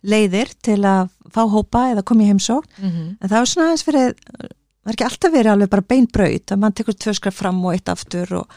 leiðir 0.03 0.51
til 0.61 0.81
að 0.85 1.09
fá 1.33 1.41
hópa 1.49 1.89
eða 1.91 2.03
koma 2.05 2.23
í 2.23 2.29
heimsókn 2.29 2.69
mm 2.77 2.89
-hmm. 2.89 3.17
en 3.21 3.29
það 3.29 3.39
er 3.39 3.45
svona 3.45 3.67
aðeins 3.67 3.83
fyrir 3.83 4.13
það 4.83 4.91
er 4.91 4.93
ekki 4.93 5.07
alltaf 5.07 5.33
verið 5.33 5.51
alveg 5.51 5.69
bara 5.69 5.89
beinbraut 5.89 6.51
að 6.51 6.59
mann 6.59 6.75
tekur 6.75 6.93
tvö 6.93 7.13
skraf 7.13 7.35
fram 7.39 7.65
og 7.65 7.73
eitt 7.73 7.89
aftur 7.89 8.33
og, 8.33 8.47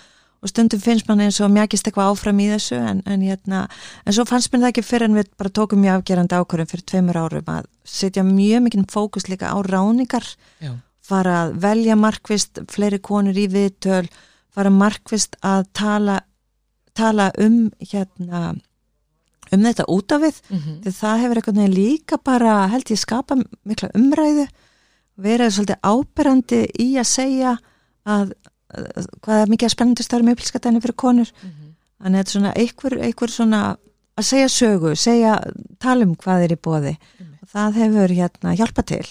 og 0.46 0.52
stundum 0.52 0.82
finnst 0.82 1.08
mann 1.08 1.24
eins 1.24 1.40
og 1.42 1.50
mjagist 1.50 1.88
eitthvað 1.88 2.12
áfram 2.12 2.40
í 2.44 2.46
þessu 2.52 2.78
en, 2.78 3.02
en, 3.10 3.24
hérna, 3.26 3.64
en 4.06 4.14
svo 4.14 4.26
fannst 4.28 4.52
mér 4.52 4.62
það 4.66 4.72
ekki 4.72 4.84
fyrir 4.86 5.08
en 5.08 5.18
við 5.18 5.32
bara 5.40 5.52
tókum 5.58 5.82
mjög 5.82 6.00
afgerandi 6.00 6.38
ákvörðum 6.38 6.70
fyrir 6.70 6.86
tveimur 6.92 7.18
árum 7.18 7.50
að 7.50 7.66
setja 7.86 8.24
mjög 8.26 8.62
mikinn 8.66 8.86
fókus 8.92 9.26
líka 9.30 9.50
á 9.50 9.58
ráningar 9.66 10.28
Já. 10.62 10.76
fara 11.02 11.40
að 11.44 11.58
velja 11.66 11.98
markvist 11.98 12.62
fleiri 12.70 13.02
konur 13.02 13.36
í 13.36 13.48
viðtöl 13.50 14.06
fara 14.54 14.72
markvist 14.72 15.36
að 15.42 15.66
tala 15.76 16.20
tala 16.96 17.32
um 17.42 17.66
hérna 17.82 18.54
um 19.52 19.62
þetta 19.66 19.86
út 19.92 20.12
af 20.12 20.22
við 20.22 20.40
Mm 20.48 20.58
-hmm. 20.58 20.80
því 20.82 20.92
það 21.00 21.20
hefur 21.20 21.42
veginn 21.46 21.74
líka 21.74 22.18
bara 22.24 22.66
held 22.66 22.90
ég 22.90 22.98
skapa 22.98 23.36
mikla 23.64 23.90
umræðu 23.94 24.46
verið 25.16 25.50
svolítið 25.50 25.82
áberandi 25.82 26.66
í 26.78 26.98
að 26.98 27.08
segja 27.08 27.58
að 28.04 28.32
hvað 29.22 29.42
er 29.44 29.50
mikið 29.52 29.68
að 29.68 29.74
spennandi 29.76 30.04
stöðum 30.06 30.30
upplýskatæni 30.34 30.80
fyrir 30.84 30.96
konur? 30.98 31.30
Þannig 32.02 32.18
að 32.18 32.20
þetta 32.20 32.28
er 32.28 32.34
svona 32.36 32.52
einhver, 32.60 32.96
einhver 33.06 33.30
svona 33.32 33.60
að 34.16 34.24
segja 34.30 34.48
sögu, 34.52 34.94
segja 34.96 35.34
tala 35.80 36.04
um 36.04 36.14
hvað 36.16 36.44
er 36.46 36.52
í 36.56 36.60
bóði 36.60 36.94
og 37.42 37.48
það 37.52 37.78
hefur 37.82 38.14
hérna 38.16 38.54
hjálpa 38.58 38.82
til. 38.88 39.06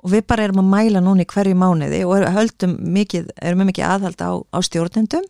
Og 0.00 0.10
við 0.14 0.22
bara 0.26 0.44
erum 0.46 0.62
að 0.62 0.70
mæla 0.72 1.00
núna 1.04 1.22
í 1.24 1.28
hverju 1.28 1.54
mánuði 1.60 2.04
og 2.06 2.14
er- 2.18 2.30
höldum 2.32 2.76
mikið, 2.80 3.30
erum 3.42 3.58
með 3.60 3.70
mikið 3.72 3.84
aðhald 3.84 4.20
á, 4.24 4.30
á 4.52 4.58
stjórnendum. 4.64 5.24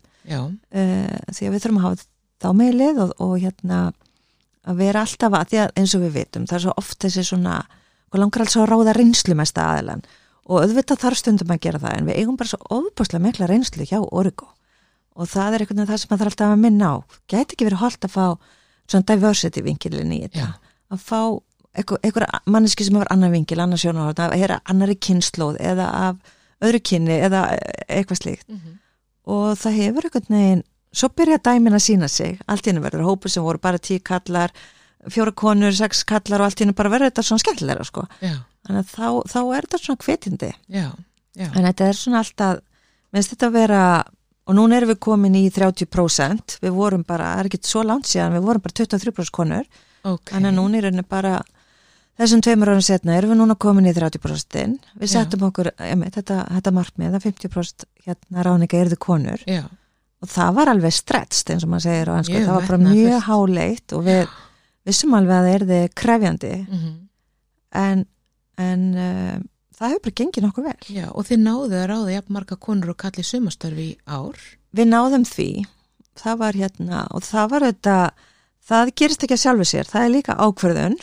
Uh, 0.70 1.18
því 1.32 1.46
að 1.48 1.52
við 1.56 1.62
þurfum 1.64 1.78
að 1.80 1.86
hafa 1.88 2.04
þá 2.40 2.48
meilið 2.56 3.00
og, 3.02 3.10
og 3.20 3.32
hérna 3.42 3.78
að 4.68 4.76
vera 4.76 5.00
alltaf 5.06 5.32
að 5.34 5.48
því 5.50 5.58
að 5.64 5.70
eins 5.80 5.94
og 5.96 6.02
við 6.04 6.12
vitum 6.20 6.46
það 6.46 6.56
er 6.58 6.62
svo 6.66 6.74
oft 6.76 6.98
þessi 7.00 7.24
svona 7.24 7.54
og 8.12 8.18
langar 8.20 8.44
alls 8.44 8.56
að 8.60 8.68
ráða 8.68 8.94
reynslu 8.96 9.34
mest 9.38 9.56
aðelan 9.58 10.02
og 10.50 10.64
auðvitað 10.64 11.02
þarf 11.04 11.20
stundum 11.20 11.52
að 11.54 11.60
gera 11.66 11.80
það 11.82 11.96
en 11.96 12.08
við 12.08 12.16
eigum 12.20 12.38
bara 12.40 12.50
svo 12.50 12.58
ofbúslega 12.74 13.22
mikla 13.22 13.46
reynslu 13.50 13.86
hjá 13.86 14.00
Origo. 14.02 14.48
Og 15.14 15.28
það 15.30 15.54
er 15.54 15.62
einhvern 15.64 15.78
veginn 15.82 15.90
það 15.92 16.00
sem 16.02 16.10
maður 16.10 16.24
þarf 16.24 16.32
alltaf 16.32 16.54
að 16.54 16.64
minna 16.64 16.88
á. 16.90 16.96
Gæti 17.30 17.54
ekki 17.54 17.68
verið 17.68 17.82
holdt 17.84 18.06
að 18.08 18.14
fá 18.16 18.24
svona 18.90 19.06
diversity 19.10 19.62
vinkilin 19.66 20.14
í 20.16 20.20
þetta? 20.24 20.48
Að 20.90 21.04
fá 21.06 21.20
einhver, 21.78 22.00
einhver 22.02 22.26
manneski 22.50 22.86
sem 22.86 22.98
hefur 22.98 23.12
annar 23.14 23.30
vinkil, 23.34 23.60
annar 23.62 23.78
sjónarhótt 23.78 24.22
að 24.24 24.36
heyra 24.40 24.58
annari 24.70 24.96
kynnslóð 24.98 25.60
eða 25.62 25.86
af 26.08 26.34
öðru 26.66 26.82
kynni 26.90 27.20
eða 27.28 27.44
eitthvað 27.86 28.22
slíkt. 28.24 28.46
Og 29.30 29.54
það 29.60 29.78
hefur 29.84 30.08
einhvern 30.08 30.34
veginn 30.34 30.66
svo 30.90 31.08
byrja 31.14 31.38
dæmin 31.46 31.78
að 31.78 31.86
sína 31.86 32.08
sig. 32.10 32.40
Allt 32.50 32.66
í 32.66 32.72
hennu 32.72 32.82
verður 32.82 33.06
hópu 33.06 33.30
sem 33.30 33.44
voru 33.46 33.62
bara 33.62 33.78
tíu 33.78 34.02
kallar 34.02 34.50
fjóra 35.08 35.32
konur, 35.32 35.72
sex 35.72 36.02
kallar 36.04 36.42
og 36.42 36.50
allt 36.50 36.60
í 36.60 36.64
hennu 36.66 36.74
bara 36.76 36.90
verður 36.90 37.12
þetta 37.12 37.22
svona 37.22 37.44
skemmtilega 37.44 37.84
sko 37.86 38.08
þannig 38.66 38.80
að 38.82 38.90
þá, 38.94 39.06
þá 39.32 39.40
er 39.42 39.66
þetta 39.66 39.82
svona 39.84 40.04
hvetindi 40.06 40.50
já, 40.50 40.88
já. 41.36 41.46
en 41.48 41.68
þetta 41.68 41.86
er 41.86 42.00
svona 42.00 42.24
alltaf 42.24 42.58
minnst 43.14 43.34
þetta 43.34 43.48
að 43.50 43.56
vera 43.56 43.84
og 44.50 44.56
núna 44.58 44.78
erum 44.78 44.92
við 44.92 45.00
komin 45.06 45.38
í 45.38 45.46
30% 45.54 46.58
við 46.62 46.74
vorum 46.74 47.06
bara, 47.06 47.34
það 47.34 47.42
er 47.42 47.50
ekki 47.50 47.62
svo 47.70 47.86
langt 47.86 48.10
síðan 48.10 48.36
við 48.36 48.46
vorum 48.48 48.64
bara 48.64 48.76
23% 48.80 49.34
konur. 49.34 49.70
Ok. 50.00 50.30
þannig 50.32 50.48
að 50.48 50.56
núna 50.56 50.78
er 50.78 50.86
henni 50.88 51.02
bara 51.04 51.34
þessum 52.20 52.40
tveimur 52.44 52.70
árum 52.72 52.84
setna 52.84 53.16
erum 53.18 53.34
við 53.34 53.40
núna 53.42 53.56
komin 53.60 53.88
í 53.88 53.92
30% 53.96 54.88
við 54.96 55.04
Já. 55.04 55.12
settum 55.12 55.44
okkur 55.50 55.70
emi, 55.76 56.08
þetta, 56.14 56.38
þetta 56.56 56.72
markmið 56.76 57.18
að 57.18 57.26
50% 57.28 57.86
hérna 58.06 58.44
ráninga 58.46 58.80
erðu 58.80 58.98
konur. 59.00 59.44
Já, 59.48 59.66
og 60.20 60.28
það 60.32 60.56
var 60.56 60.72
alveg 60.72 60.96
stretst 60.96 61.52
eins 61.52 61.64
og 61.64 61.72
maður 61.72 61.86
segir 61.86 62.12
Mjög 62.12 62.46
það 62.46 62.56
var 62.56 62.66
bara 62.70 62.80
mjög 62.86 63.28
háleitt 63.28 63.94
og 63.96 64.04
við 64.08 64.34
vissum 64.88 65.16
alveg 65.16 65.36
að 65.36 65.46
það 65.46 65.54
erði 65.58 65.80
krefjandi. 66.00 66.54
Mm 66.64 66.98
en, 67.70 68.06
en 68.60 68.86
uh, 68.94 69.36
það 69.76 69.94
hefur 69.94 70.04
bara 70.06 70.18
gengið 70.20 70.46
nokkuð 70.46 70.68
vel. 70.68 70.78
já, 70.92 71.06
og 71.10 71.28
þið 71.28 71.42
náðu 71.44 71.78
að 71.80 71.86
ráða 71.90 72.16
jafn 72.16 72.36
marga 72.36 72.58
konur 72.60 72.92
og 72.92 72.98
kalli 73.00 73.24
sumastörfi 73.26 73.86
í 73.92 73.98
ár. 74.04 74.40
Við 74.76 74.90
náðum 74.90 75.24
því, 75.26 75.50
það 76.20 76.42
var 76.44 76.58
hérna 76.60 77.04
og 77.16 77.24
það 77.26 77.52
var 77.54 77.66
þetta, 77.70 77.96
það 78.70 78.94
gerist 79.00 79.24
ekki 79.26 79.38
að 79.38 79.44
sjálfu 79.44 79.68
sér, 79.70 79.90
það 79.90 80.06
er 80.06 80.14
líka 80.14 80.38
ákverðun 80.38 80.98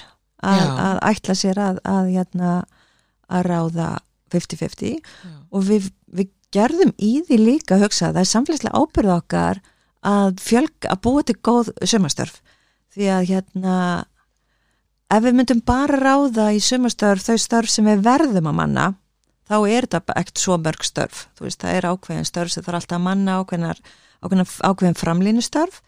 að, 0.46 0.66
að 0.86 1.00
ætla 1.10 1.38
sér 1.38 1.62
að, 1.64 1.80
að 1.90 2.12
hérna 2.14 2.52
að 3.28 3.48
ráða 3.50 3.88
50-50 4.32 5.00
Já, 5.00 5.34
og 5.52 5.66
við, 5.68 5.90
við 6.12 6.30
gerðum 6.56 6.94
í 7.02 7.14
því 7.28 7.40
líka 7.42 7.76
að 7.76 7.88
hugsa 7.88 8.10
að 8.10 8.18
það 8.18 8.22
er 8.22 8.30
samfélagslega 8.32 8.82
ábyrð 8.84 9.14
okkar 9.18 9.62
að 10.08 10.38
fjölg 10.44 10.88
að 10.88 11.02
búa 11.04 11.24
til 11.28 11.38
góð 11.44 11.72
sömastörf 11.84 12.40
því 12.96 13.10
að 13.14 13.28
hérna 13.32 13.78
ef 15.14 15.24
við 15.24 15.38
myndum 15.38 15.64
bara 15.66 16.00
ráða 16.02 16.50
í 16.56 16.62
sömastörf 16.64 17.26
þau 17.28 17.38
störf 17.42 17.72
sem 17.72 17.88
við 17.88 18.06
verðum 18.08 18.50
að 18.52 18.58
manna 18.62 18.88
þá 19.48 19.58
er 19.72 19.88
þetta 19.88 20.18
ekkert 20.20 20.42
svo 20.44 20.58
mörg 20.60 20.84
störf. 20.84 21.28
Þú 21.38 21.48
veist 21.48 21.62
það 21.64 21.78
er 21.78 21.90
ákveðin 21.92 22.28
störf 22.28 22.54
sem 22.54 22.66
þarf 22.66 22.82
alltaf 22.82 22.98
að 22.98 23.06
manna 23.06 23.38
ákveðin, 23.42 23.84
ákveðin, 24.26 24.50
ákveðin 24.68 25.00
framlínustörf. 25.00 25.82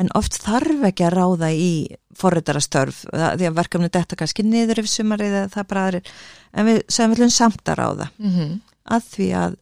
En 0.00 0.08
oft 0.16 0.36
þarf 0.42 0.84
ekki 0.88 1.04
að 1.06 1.14
ráða 1.14 1.48
í 1.54 1.70
forritarastörf 2.18 3.04
því 3.12 3.46
að 3.46 3.58
verkefni 3.60 3.90
detta 3.92 4.16
kannski 4.18 4.42
niður 4.42 4.80
yfir 4.82 4.90
sumarið 4.90 5.36
eða 5.42 5.50
það 5.52 5.68
bara 5.70 5.84
aðrir. 5.86 6.14
En 6.52 6.66
við 6.66 6.80
sem 6.92 7.12
viljum 7.12 7.32
samt 7.32 7.68
að 7.68 7.78
ráða. 7.82 8.08
Mm 8.18 8.56
að 8.88 9.08
því 9.12 9.28
að 9.36 9.56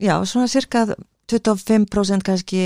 já, 0.00 0.14
svona 0.26 0.50
cirka 0.50 0.86
25% 1.32 2.26
kannski 2.26 2.62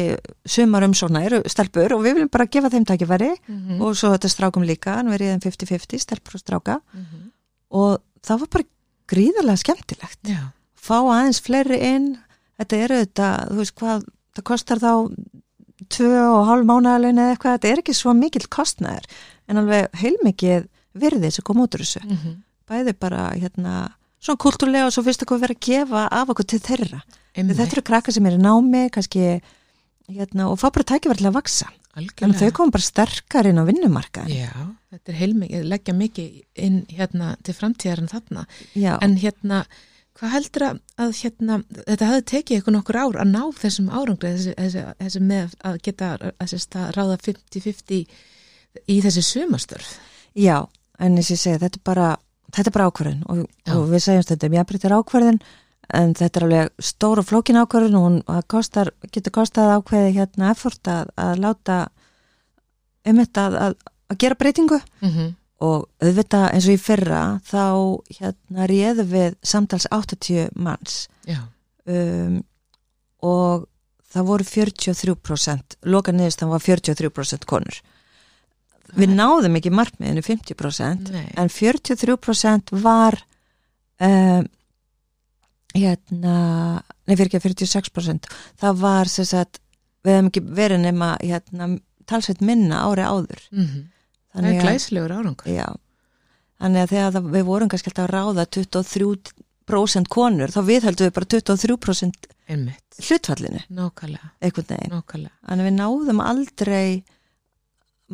sumar 0.47 0.87
umsóna 0.87 1.23
eru 1.27 1.41
stelpur 1.47 1.95
og 1.95 2.03
við 2.05 2.19
viljum 2.19 2.31
bara 2.33 2.49
gefa 2.51 2.71
þeim 2.73 2.87
tækifæri 2.89 3.31
-hmm. 3.37 3.81
og 3.81 3.97
svo 3.97 4.11
þetta 4.15 4.29
strákum 4.29 4.65
líka, 4.67 4.99
en 4.99 5.11
við 5.11 5.23
erum 5.23 5.41
50-50 5.41 5.99
stelpur 5.99 6.35
og 6.35 6.41
stráka 6.41 6.81
-hmm. 6.81 7.31
og 7.71 7.99
það 8.23 8.41
var 8.41 8.49
bara 8.49 8.65
gríðarlega 9.09 9.57
skemmtilegt 9.57 10.21
Já, 10.23 10.51
fá 10.75 10.99
aðeins 10.99 11.41
fleiri 11.41 11.79
inn 11.95 12.19
þetta 12.59 12.77
eru 12.77 12.95
þetta, 13.05 13.29
þú 13.51 13.57
veist 13.57 13.75
hvað 13.75 14.05
það 14.35 14.45
kostar 14.45 14.79
þá 14.79 14.93
tvö 15.89 16.21
og 16.35 16.47
hálf 16.47 16.65
mánaðalun 16.67 17.19
eða 17.19 17.31
eitthvað, 17.31 17.53
þetta 17.53 17.69
er 17.69 17.79
ekki 17.79 17.95
svo 17.95 18.13
mikill 18.15 18.49
kostnæður 18.51 19.07
en 19.49 19.57
alveg 19.57 19.89
heilmikið 19.95 20.69
virði 20.95 21.31
sem 21.31 21.45
kom 21.45 21.61
út 21.61 21.75
úr 21.75 21.87
þessu 21.87 22.03
mm 22.05 22.43
bæði 22.69 22.95
bara 23.01 23.31
hérna 23.37 23.75
svona 24.21 24.43
kultúrlega 24.43 24.89
og 24.89 24.95
svo 24.95 25.05
fyrst 25.07 25.25
að 25.25 25.43
vera 25.45 25.57
að 25.57 25.65
gefa 25.69 26.05
af 26.11 26.33
okkur 26.35 26.49
til 26.53 26.61
þeirra. 26.65 27.01
Þetta 27.39 27.69
eru 27.77 27.85
krakkar 27.87 28.17
sem 28.17 28.29
eru 28.29 28.41
námi 28.43 28.89
kannski 28.95 29.39
hérna 30.09 30.49
og 30.53 30.59
fá 30.61 30.71
bara 30.73 30.87
tækifæri 30.89 31.21
til 31.21 31.29
að 31.31 31.37
vaksa. 31.37 31.69
Þannig 31.99 32.13
að 32.13 32.25
algjörlega. 32.25 32.39
þau 32.39 32.57
kom 32.57 32.73
bara 32.75 32.87
sterkar 32.87 33.49
inn 33.49 33.59
á 33.59 33.65
vinnumarkaðin. 33.67 34.41
Já, 34.45 34.55
þetta 34.93 35.13
er 35.13 35.19
heilmikið, 35.19 35.69
leggja 35.73 35.95
mikið 35.99 36.65
inn 36.67 36.81
hérna 36.95 37.31
til 37.43 37.55
framtíðar 37.57 38.03
en 38.03 38.11
þarna. 38.13 38.45
Já. 38.79 38.93
En 39.03 39.17
hérna, 39.19 39.61
hvað 40.19 40.35
heldur 40.37 40.67
að, 40.69 40.81
að 41.03 41.15
hérna, 41.19 41.59
þetta 41.81 42.11
hefði 42.13 42.25
tekið 42.33 42.63
ykkur 42.63 42.77
nokkur 42.77 43.01
ár 43.03 43.21
að 43.25 43.33
ná 43.33 43.43
þessum 43.59 43.91
árangri, 43.91 44.33
þessi, 44.37 44.55
þessi, 44.61 44.85
þessi 45.03 45.25
með 45.27 45.59
að 45.71 45.81
geta 45.89 46.13
stað, 46.55 46.89
ráða 46.95 47.19
50-50 47.27 48.01
í 48.87 49.01
þessi 49.05 49.27
sumastörf? 49.27 49.93
Já, 50.39 50.61
en 51.03 51.19
eins 51.19 51.33
og 51.33 51.39
ég 51.39 51.43
segi, 51.43 51.63
þetta 51.65 51.83
er 51.83 51.87
bara 51.89 52.11
þetta 52.55 52.71
er 52.71 52.77
bara 52.77 52.89
ákvörðin 52.89 53.25
og, 53.29 53.41
og 53.75 53.89
við 53.91 54.05
segjum 54.05 54.29
þetta 54.29 54.47
er 54.47 54.55
mjög 54.55 54.95
ákvörðin 54.95 55.41
en 55.95 56.15
þetta 56.17 56.41
er 56.41 56.47
alveg 56.47 56.85
stór 56.85 57.23
og 57.23 57.29
flókin 57.29 57.59
ákvörðin 57.61 57.97
og 57.99 58.07
hún 58.07 58.19
kostar, 58.51 58.91
getur 59.13 59.33
kostað 59.33 59.79
ákveði 59.79 60.17
hérna 60.19 60.53
effort 60.53 60.91
að, 60.91 61.13
að 61.17 61.43
láta 61.45 61.79
um 63.09 63.21
þetta 63.23 63.47
að, 63.47 63.59
að, 63.63 63.77
að 64.13 64.21
gera 64.25 64.39
breytingu. 64.43 64.81
Mm 65.01 65.13
-hmm. 65.15 65.35
og 65.59 65.89
auðvitað 66.03 66.51
eins 66.53 66.67
og 66.69 66.77
í 66.77 66.83
fyrra 66.83 67.23
þá 67.49 67.65
hérna 68.19 68.69
réðum 68.71 69.11
við 69.11 69.39
samtals 69.43 69.89
80 69.91 70.51
manns. 70.55 71.09
Um, 71.89 72.43
og 73.25 73.65
það 74.13 74.29
voru 74.29 74.45
43% 74.45 75.79
loka 75.89 76.13
niðurst 76.13 76.43
það 76.43 76.53
var 76.53 76.65
43% 76.65 77.49
konur. 77.49 77.81
Við 78.97 79.11
náðum 79.13 79.57
ekki 79.59 79.73
markmiðinu 79.75 80.23
50% 80.25 81.11
Nei. 81.13 81.27
en 81.37 81.51
43% 81.53 82.73
var 82.81 83.19
um, 84.01 84.47
hérna 85.83 86.37
nei 87.09 87.17
fyrir 87.17 87.31
ekki 87.31 87.43
46% 87.49 88.29
það 88.61 88.81
var 88.83 89.11
sem 89.11 89.29
sagt 89.29 89.61
við 90.07 90.19
hefum 90.19 90.31
ekki 90.31 90.43
verið 90.59 90.83
nema 90.85 91.13
hérna 91.23 91.71
talsveit 92.09 92.41
minna 92.45 92.85
ári 92.89 93.05
áður. 93.05 93.45
Mm 93.53 93.65
það 94.33 94.49
er 94.49 94.63
glæslegur 94.63 95.13
árangur. 95.13 95.51
Já, 95.51 95.69
þannig 96.63 96.83
að 96.85 96.91
þegar 96.95 97.13
það, 97.17 97.29
við 97.35 97.45
vorum 97.49 97.71
kannski 97.73 97.93
að 97.95 98.11
ráða 98.13 98.47
23% 98.57 100.11
konur, 100.13 100.53
þá 100.55 100.61
við 100.69 100.89
heldum 100.89 101.09
við 101.09 101.15
bara 101.19 101.31
23% 101.35 102.29
Einmitt, 102.49 103.01
hlutfallinu, 103.05 103.61
veginn. 104.73 104.95
nákvæmlega. 104.95 105.35
Þannig 105.49 105.65
að 105.65 105.69
við 105.69 105.77
náðum 105.77 106.23
aldrei 106.25 107.05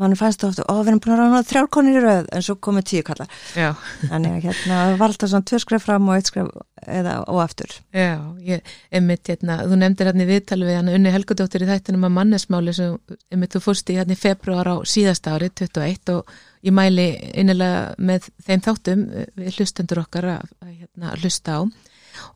mann 0.00 0.16
fannst 0.18 0.42
það 0.42 0.52
ofta, 0.52 0.66
ó 0.68 0.74
við 0.80 0.92
erum 0.92 1.02
búin 1.04 1.14
að 1.14 1.20
rána 1.22 1.42
þrjár 1.46 1.70
konir 1.76 1.98
í 1.98 2.04
rauð 2.04 2.30
en 2.34 2.44
svo 2.44 2.56
komið 2.66 2.86
tíu 2.90 3.02
kallar 3.06 3.34
Já, 3.54 3.68
þannig 4.02 4.32
að 4.36 4.46
hérna 4.48 4.78
alltaf 5.06 5.30
svona 5.30 5.48
tvö 5.50 5.60
skref 5.62 5.84
fram 5.86 6.08
og 6.10 6.18
eitt 6.18 6.30
skref 6.32 6.50
eða 6.84 7.14
og 7.30 7.40
aftur. 7.44 7.72
Já, 7.94 8.18
ég, 8.44 8.74
einmitt, 8.94 9.28
hérna, 9.30 9.60
þú 9.64 9.78
nefndir 9.80 10.10
hérna 10.10 10.24
í 10.24 10.28
viðtali 10.28 10.68
við 10.68 10.78
hann 10.78 10.90
Unni 10.92 11.12
Helgadóttir 11.14 11.64
í 11.64 11.68
þættinum 11.68 12.06
að 12.08 12.14
mannesmáli 12.18 12.74
sem, 12.76 12.98
einmitt, 13.32 13.54
þú 13.54 13.62
fórst 13.64 13.92
í 13.92 13.98
hérna 13.98 14.16
í 14.16 14.20
februar 14.20 14.68
á 14.68 14.76
síðasta 14.88 15.34
ári, 15.36 15.50
21 15.62 16.12
og 16.14 16.34
ég 16.64 16.76
mæli 16.76 17.08
innilega 17.32 17.94
með 17.98 18.28
þeim 18.44 18.64
þáttum 18.68 19.08
við 19.40 19.58
hlustendur 19.58 20.04
okkar 20.04 20.30
að, 20.36 20.54
að 20.64 20.76
hérna, 20.82 21.16
hlusta 21.20 21.58
á. 21.60 21.60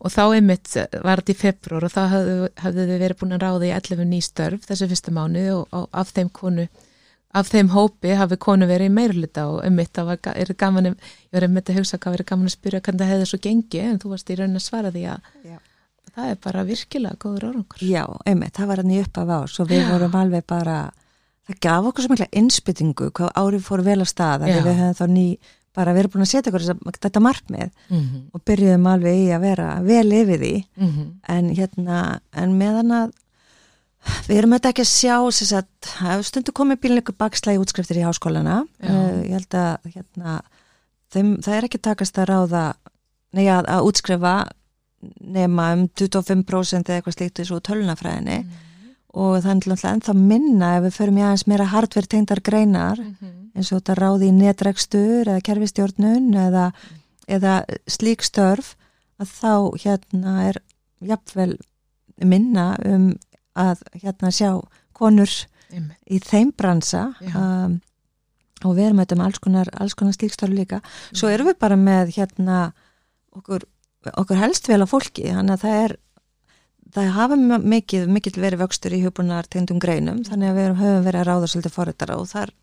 Og 0.03 0.11
þá 0.11 0.23
einmitt 0.35 0.73
var 0.75 1.21
þetta 1.21 1.31
í 1.31 1.39
februar 1.39 1.87
og 1.87 1.93
þá 1.93 2.01
hafðu, 2.11 2.37
hafðu 2.59 2.85
við 2.89 3.01
verið 3.05 3.19
búin 3.21 3.35
að 3.37 3.45
ráða 3.45 3.69
í 3.69 3.73
11 3.77 4.09
nýstörf 4.09 4.65
þessu 4.67 4.89
fyrsta 4.91 5.13
mánu 5.15 5.45
og, 5.53 5.67
og 5.71 5.87
af 5.95 6.11
þeim 6.15 6.31
konu 6.35 6.65
af 7.29 7.49
þeim 7.51 7.69
hópi 7.73 8.15
hafi 8.17 8.37
konu 8.41 8.67
verið 8.69 8.89
í 8.89 8.93
meirulita 8.93 9.45
og 9.51 9.59
einmitt 9.65 9.91
það 9.93 10.07
var, 10.09 10.21
er 10.33 10.53
gaman 10.57 10.91
ég 10.91 11.09
var 11.35 11.45
einmitt 11.45 11.69
að 11.69 11.81
hugsa 11.81 11.99
hvað 12.01 12.15
verið 12.17 12.29
gaman 12.31 12.49
að 12.49 12.55
spyrja 12.55 12.81
hvernig 12.81 13.03
það 13.03 13.11
hefði 13.13 13.27
svo 13.29 13.39
gengi 13.43 13.83
en 13.85 13.99
þú 14.01 14.13
varst 14.13 14.31
í 14.31 14.37
raunin 14.39 14.59
að 14.59 14.65
svara 14.65 14.93
því 14.95 15.03
að 15.13 15.29
Já. 15.45 15.59
það 16.15 16.31
er 16.31 16.39
bara 16.47 16.65
virkilega 16.71 17.21
góður 17.21 17.47
árangur 17.51 17.85
Já, 17.85 18.03
einmitt, 18.25 18.55
það 18.57 18.71
var 18.71 18.81
hann 18.81 18.95
í 18.95 18.99
upp 19.03 19.21
af 19.21 19.35
ás 19.37 19.59
og 19.61 19.69
við 19.69 19.83
Já. 19.83 19.91
vorum 19.91 20.17
alveg 20.23 20.49
bara 20.49 20.79
það 21.45 21.61
gaf 21.67 21.91
okkur 21.91 22.05
svo 22.05 22.15
mikla 22.15 22.29
innspytingu 22.41 23.13
hvað 23.13 23.31
árið 23.37 23.65
fór 23.69 23.85
vel 23.85 23.99
að 23.99 24.11
staða 24.15 24.49
við 24.49 24.69
höfum 24.73 24.97
þá 24.97 25.05
ný, 25.13 25.27
bara 25.77 25.93
verið 25.93 26.13
búin 26.15 26.25
að 26.25 26.33
setja 26.33 26.49
okkur 26.51 26.97
þetta 26.97 27.21
markmið 27.21 27.69
mm 27.69 27.97
-hmm. 27.99 28.21
og 28.33 28.41
byrjuðum 28.45 28.89
alveg 28.89 29.21
í 29.21 29.29
að 29.37 29.45
vera 29.45 29.71
vel 29.85 30.11
yfir 30.11 30.39
því 30.41 30.55
Mm 30.79 30.89
-hmm. 30.89 31.09
en 31.27 31.49
hérna, 31.53 32.19
en 32.33 32.57
meðan 32.57 32.91
að 32.91 33.11
við 34.27 34.37
erum 34.37 34.55
þetta 34.55 34.71
ekki 34.73 34.85
að 34.85 34.91
sjá 34.91 35.15
sagt, 35.35 35.89
það 35.99 36.23
stundu 36.29 36.55
komið 36.55 36.81
bílningu 36.85 37.15
bakslægi 37.19 37.61
útskriftir 37.61 37.99
í 38.01 38.05
háskólana 38.05 38.61
uh, 38.63 39.19
ég 39.25 39.35
held 39.35 39.57
að 39.59 39.91
hérna, 39.95 40.37
þeim, 41.13 41.35
það 41.43 41.57
er 41.57 41.67
ekki 41.67 41.81
takast 41.89 42.21
að 42.21 42.31
ráða 42.31 42.63
nei 43.35 43.45
að, 43.47 43.67
að 43.67 43.89
útskrifa 43.89 44.35
nema 45.19 45.69
um 45.75 45.85
25% 45.95 46.89
eða 46.89 46.99
eitthvað 46.99 47.15
slíkt 47.15 47.41
þessu 47.41 47.59
tölunafræðinni 47.63 48.39
og 49.19 49.39
það 49.39 49.49
er 49.49 49.59
náttúrulega 49.59 49.93
ennþá 49.95 50.15
minna 50.17 50.71
ef 50.77 50.83
við 50.85 50.97
förum 50.97 51.19
í 51.19 51.23
aðeins 51.25 51.45
meira 51.49 51.69
hardverð 51.71 52.11
tengdar 52.11 52.41
greinar 52.45 52.99
eins 52.99 53.71
og 53.71 53.79
þetta 53.79 53.95
ráði 53.97 54.29
í 54.29 54.35
netrekstur 54.35 55.23
eða 55.23 55.45
kerfistjórnun 55.47 56.27
eða, 56.37 56.65
eða 57.31 57.55
slík 57.89 58.25
störf 58.27 58.75
að 59.19 59.33
þá 59.39 59.53
hérna 59.85 60.35
er 60.49 60.61
jafnvel 60.99 61.53
minna 62.19 62.73
um 62.85 63.09
að 63.57 63.83
hérna 64.01 64.31
sjá 64.35 64.51
konur 64.97 65.31
einmitt, 65.71 65.97
í 66.09 66.19
þeim 66.23 66.51
bransa 66.57 67.09
um, 67.33 67.79
og 68.65 68.75
við 68.75 68.89
erum 68.89 69.01
þetta 69.01 69.17
með 69.19 69.29
alls 69.29 69.41
konar, 69.43 69.71
konar 69.95 70.15
slíkstörf 70.17 70.53
líka. 70.53 70.81
Svo 71.15 71.31
erum 71.31 71.47
við 71.47 71.59
bara 71.61 71.77
með 71.79 72.13
hérna 72.17 72.59
okkur, 73.35 73.63
okkur 74.13 74.39
helst 74.41 74.67
vel 74.67 74.81
á 74.83 74.87
fólki 74.89 75.29
þannig 75.29 75.55
að 75.55 75.63
það 75.63 75.83
er 75.83 75.95
það 76.95 77.11
hafa 77.15 77.37
mikið, 77.37 78.07
mikið 78.09 78.39
verið 78.41 78.63
vöxtur 78.63 78.95
í 78.97 79.03
hugbúnar 79.03 79.47
tegndum 79.51 79.79
greinum, 79.81 80.23
þannig 80.25 80.51
að 80.51 80.57
við 80.57 80.69
höfum 80.79 81.05
verið 81.05 81.21
að 81.21 81.27
ráða 81.29 81.49
svolítið 81.51 81.75
forritara 81.75 82.17
og 82.17 82.29
þar 82.31 82.53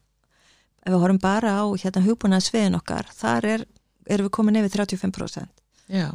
ef 0.87 0.93
við 0.93 1.03
horfum 1.03 1.21
bara 1.23 1.53
á 1.63 1.65
hérna 1.79 2.05
hugbúnar 2.07 2.45
sviðin 2.45 2.79
okkar, 2.79 3.11
þar 3.15 3.49
er, 3.53 3.67
erum 4.07 4.29
við 4.29 4.35
komin 4.39 4.59
yfir 4.61 4.83
35% 4.83 5.63
já, 5.95 6.09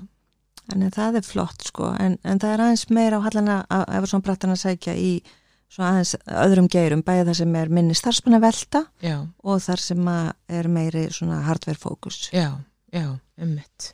Þannig 0.72 0.92
að 0.92 0.98
það 0.98 1.20
er 1.20 1.28
flott 1.28 1.68
sko, 1.68 1.92
en, 2.00 2.18
en 2.24 2.42
það 2.42 2.56
er 2.56 2.64
aðeins 2.66 2.88
meira 2.94 3.20
á 3.20 3.26
hallana 3.26 3.58
ef 3.70 4.08
svona 4.10 4.26
brattan 4.28 4.54
að 4.54 4.62
sækja 4.64 4.96
í 4.96 5.12
svona 5.72 5.92
aðeins 5.94 6.16
öðrum 6.46 6.70
geirum, 6.72 7.04
bæði 7.08 7.28
það 7.30 7.38
sem 7.42 7.58
er 7.62 7.72
minni 7.72 7.96
starfsmanna 7.98 8.42
velta 8.44 8.84
já, 9.04 9.18
og 9.44 9.62
þar 9.64 9.84
sem 9.84 10.10
er 10.12 10.72
meiri 10.72 11.06
svona 11.16 11.42
hardware 11.48 11.80
fókus. 11.80 12.30
já, 12.32 12.50
já, 12.92 13.08
einmitt. 13.40 13.94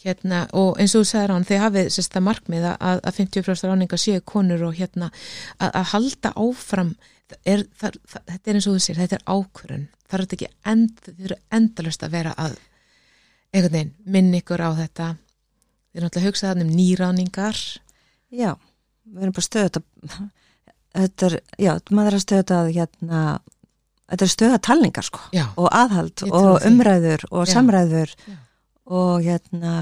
Hérna, 0.00 0.46
og 0.56 0.78
eins 0.80 0.94
og 0.96 1.02
þú 1.04 1.08
sagði 1.10 1.34
hann 1.34 1.44
þið 1.44 1.58
hafið 1.60 1.88
sérsta 1.92 2.22
markmið 2.24 2.66
að, 2.70 3.02
að 3.04 3.18
50% 3.20 3.68
ráninga 3.68 3.98
séu 4.00 4.22
konur 4.24 4.62
og 4.70 4.78
hérna 4.78 5.10
að, 5.58 5.74
að 5.74 5.90
halda 5.90 6.30
áfram 6.40 6.94
er, 7.44 7.66
það, 7.76 7.98
það, 8.08 8.22
þetta 8.30 8.50
er 8.52 8.56
eins 8.56 8.68
og 8.70 8.78
þú 8.78 8.84
sér, 8.86 9.00
þetta 9.02 9.18
er 9.18 9.26
ákvörun 9.28 9.84
það 10.10 10.16
er 10.16 10.24
þetta 10.24 10.38
ekki 10.38 10.50
end, 10.72 11.02
þið 11.04 11.26
eru 11.28 11.38
endalust 11.58 12.06
að 12.06 12.14
vera 12.16 12.32
að 12.40 12.56
einhvern 13.50 13.76
veginn 13.76 13.92
minn 14.16 14.38
ykkur 14.40 14.64
á 14.64 14.70
þetta 14.78 15.10
þið 15.90 16.00
er 16.00 16.04
náttúrulega 16.06 16.22
að 16.22 16.28
hugsa 16.30 16.50
þannig 16.50 16.68
um 16.68 16.76
nýráningar 16.78 17.62
Já, 18.30 18.52
við 19.10 19.24
erum 19.24 19.34
bara 19.34 19.46
stöðut 19.46 19.80
að, 19.80 20.20
þetta 20.94 21.26
er, 21.30 21.38
já, 21.58 21.72
maður 21.90 22.12
er 22.12 22.18
að 22.18 22.24
stöðut 22.24 22.52
að 22.54 22.70
hérna, 22.76 23.22
þetta 24.12 24.26
er 24.26 24.32
stöða 24.34 24.60
talningar 24.68 25.06
sko. 25.08 25.22
Já, 25.34 25.44
og 25.58 25.68
aðhald 25.74 26.24
og 26.30 26.66
umræður 26.68 27.26
og 27.30 27.48
Já. 27.48 27.52
samræður 27.56 28.14
Já. 28.14 28.36
og 29.00 29.26
hérna 29.26 29.74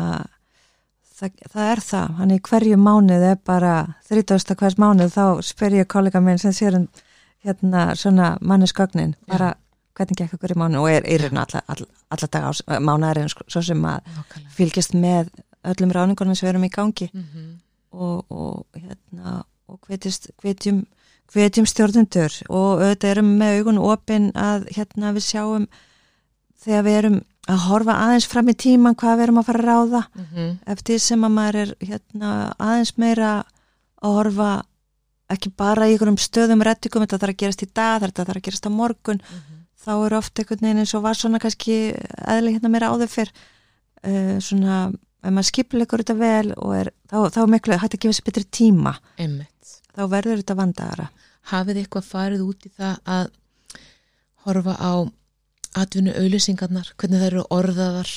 það, 1.18 1.36
það 1.52 1.70
er 1.74 1.84
það, 1.90 2.16
hann 2.20 2.34
í 2.34 2.40
hverju 2.48 2.80
mánuð 2.80 3.26
er 3.32 3.38
bara 3.44 3.74
30. 4.08 4.56
hvers 4.62 4.78
mánuð 4.80 5.14
þá 5.16 5.24
spyr 5.44 5.80
ég 5.82 5.90
kollega 5.90 6.22
minn 6.24 6.40
sem 6.40 6.54
sér 6.56 6.80
um 6.80 6.88
hérna 7.44 7.90
svona 7.98 8.36
mannesgögnin 8.40 9.12
bara 9.28 9.52
hvernig 9.98 10.18
gekk 10.18 10.38
ykkur 10.38 10.54
í 10.54 10.58
mánuð 10.58 10.84
og 10.84 10.90
er 10.94 11.22
raun 11.24 11.42
alla, 11.42 11.62
alla, 11.66 11.86
alla 12.14 12.30
dag 12.32 12.48
ás, 12.48 12.62
mánuðarinn 12.66 13.30
sko, 13.32 13.44
svo 13.50 13.62
sem 13.66 13.84
að 13.86 14.24
fylgjast 14.56 14.96
með 14.96 15.30
öllum 15.72 15.94
ráningunum 15.94 16.36
sem 16.36 16.46
við 16.46 16.54
erum 16.54 16.68
í 16.68 16.74
gangi. 16.74 17.10
Mm 17.12 17.24
-hmm. 17.24 17.50
og, 17.90 18.24
og 18.30 18.66
hérna 18.74 19.42
og 19.68 19.80
hvetjum 19.88 20.86
hvetjum 21.32 21.66
stjórnundur 21.68 22.32
og 22.48 22.80
auðvitað 22.80 23.10
erum 23.10 23.34
með 23.40 23.58
augun 23.58 23.78
opinn 23.78 24.30
að 24.32 24.68
hérna 24.76 25.12
við 25.12 25.26
sjáum 25.26 25.66
þegar 26.62 26.86
við 26.86 26.98
erum 27.00 27.18
að 27.48 27.60
horfa 27.64 27.96
aðeins 28.04 28.28
fram 28.28 28.48
í 28.48 28.54
tíman 28.54 28.96
hvað 28.98 29.16
við 29.16 29.26
erum 29.26 29.40
að 29.40 29.48
fara 29.48 29.60
að 29.60 29.68
ráða. 29.68 30.02
Eftir 30.66 30.98
sem 31.00 31.24
að 31.24 31.36
maður 31.36 31.60
er 31.62 31.74
hérna 31.80 32.32
aðeins 32.58 32.94
meira 32.96 33.30
að 34.02 34.16
horfa 34.18 34.50
ekki 35.28 35.52
bara 35.56 35.88
í 35.88 35.92
einhverjum 35.92 36.18
stöðum 36.20 36.64
rettikum, 36.64 37.04
þetta 37.04 37.20
þarf 37.20 37.34
að 37.34 37.40
gerast 37.42 37.62
í 37.64 37.70
dag 37.74 38.02
þetta 38.04 38.24
þarf 38.24 38.40
að 38.40 38.46
gerast 38.48 38.68
á 38.68 38.70
morgun. 38.72 39.22
Þá 39.78 39.92
er 39.94 40.16
ofta 40.18 40.42
einhvern 40.42 40.64
veginn 40.64 40.82
eins 40.82 40.94
og 40.94 41.04
var 41.04 41.16
svona 41.16 41.40
kannski 41.40 41.76
eðli 42.28 42.54
hérna 42.56 42.72
meira 42.72 42.90
áður 42.92 43.12
fyrr. 43.12 43.32
Uh, 43.98 44.38
svona, 44.40 44.92
ef 45.22 45.34
maður 45.34 45.48
skipleikur 45.50 46.02
þetta 46.02 46.16
vel 46.18 46.52
og 46.56 46.74
er, 46.76 46.90
þá, 47.10 47.16
þá 47.34 47.40
er 47.42 47.52
miklu 47.54 47.78
hægt 47.78 47.96
að 47.96 48.02
gefa 48.04 48.18
sér 48.18 48.28
betri 48.28 48.44
tíma, 48.58 48.94
einmitt. 49.18 49.74
Þá 49.96 50.02
verður 50.12 50.42
þetta 50.42 50.58
vandaðara. 50.58 51.08
Hafið 51.50 51.80
eitthvað 51.82 52.10
farið 52.12 52.44
út 52.44 52.66
í 52.68 52.72
það 52.76 52.98
að 53.16 53.30
horfa 54.46 54.76
á 54.78 54.92
atvinnu 55.78 56.14
auðlýsingarnar, 56.16 56.92
hvernig 56.96 57.22
það 57.22 57.30
eru 57.30 57.44
orðaðar? 57.54 58.12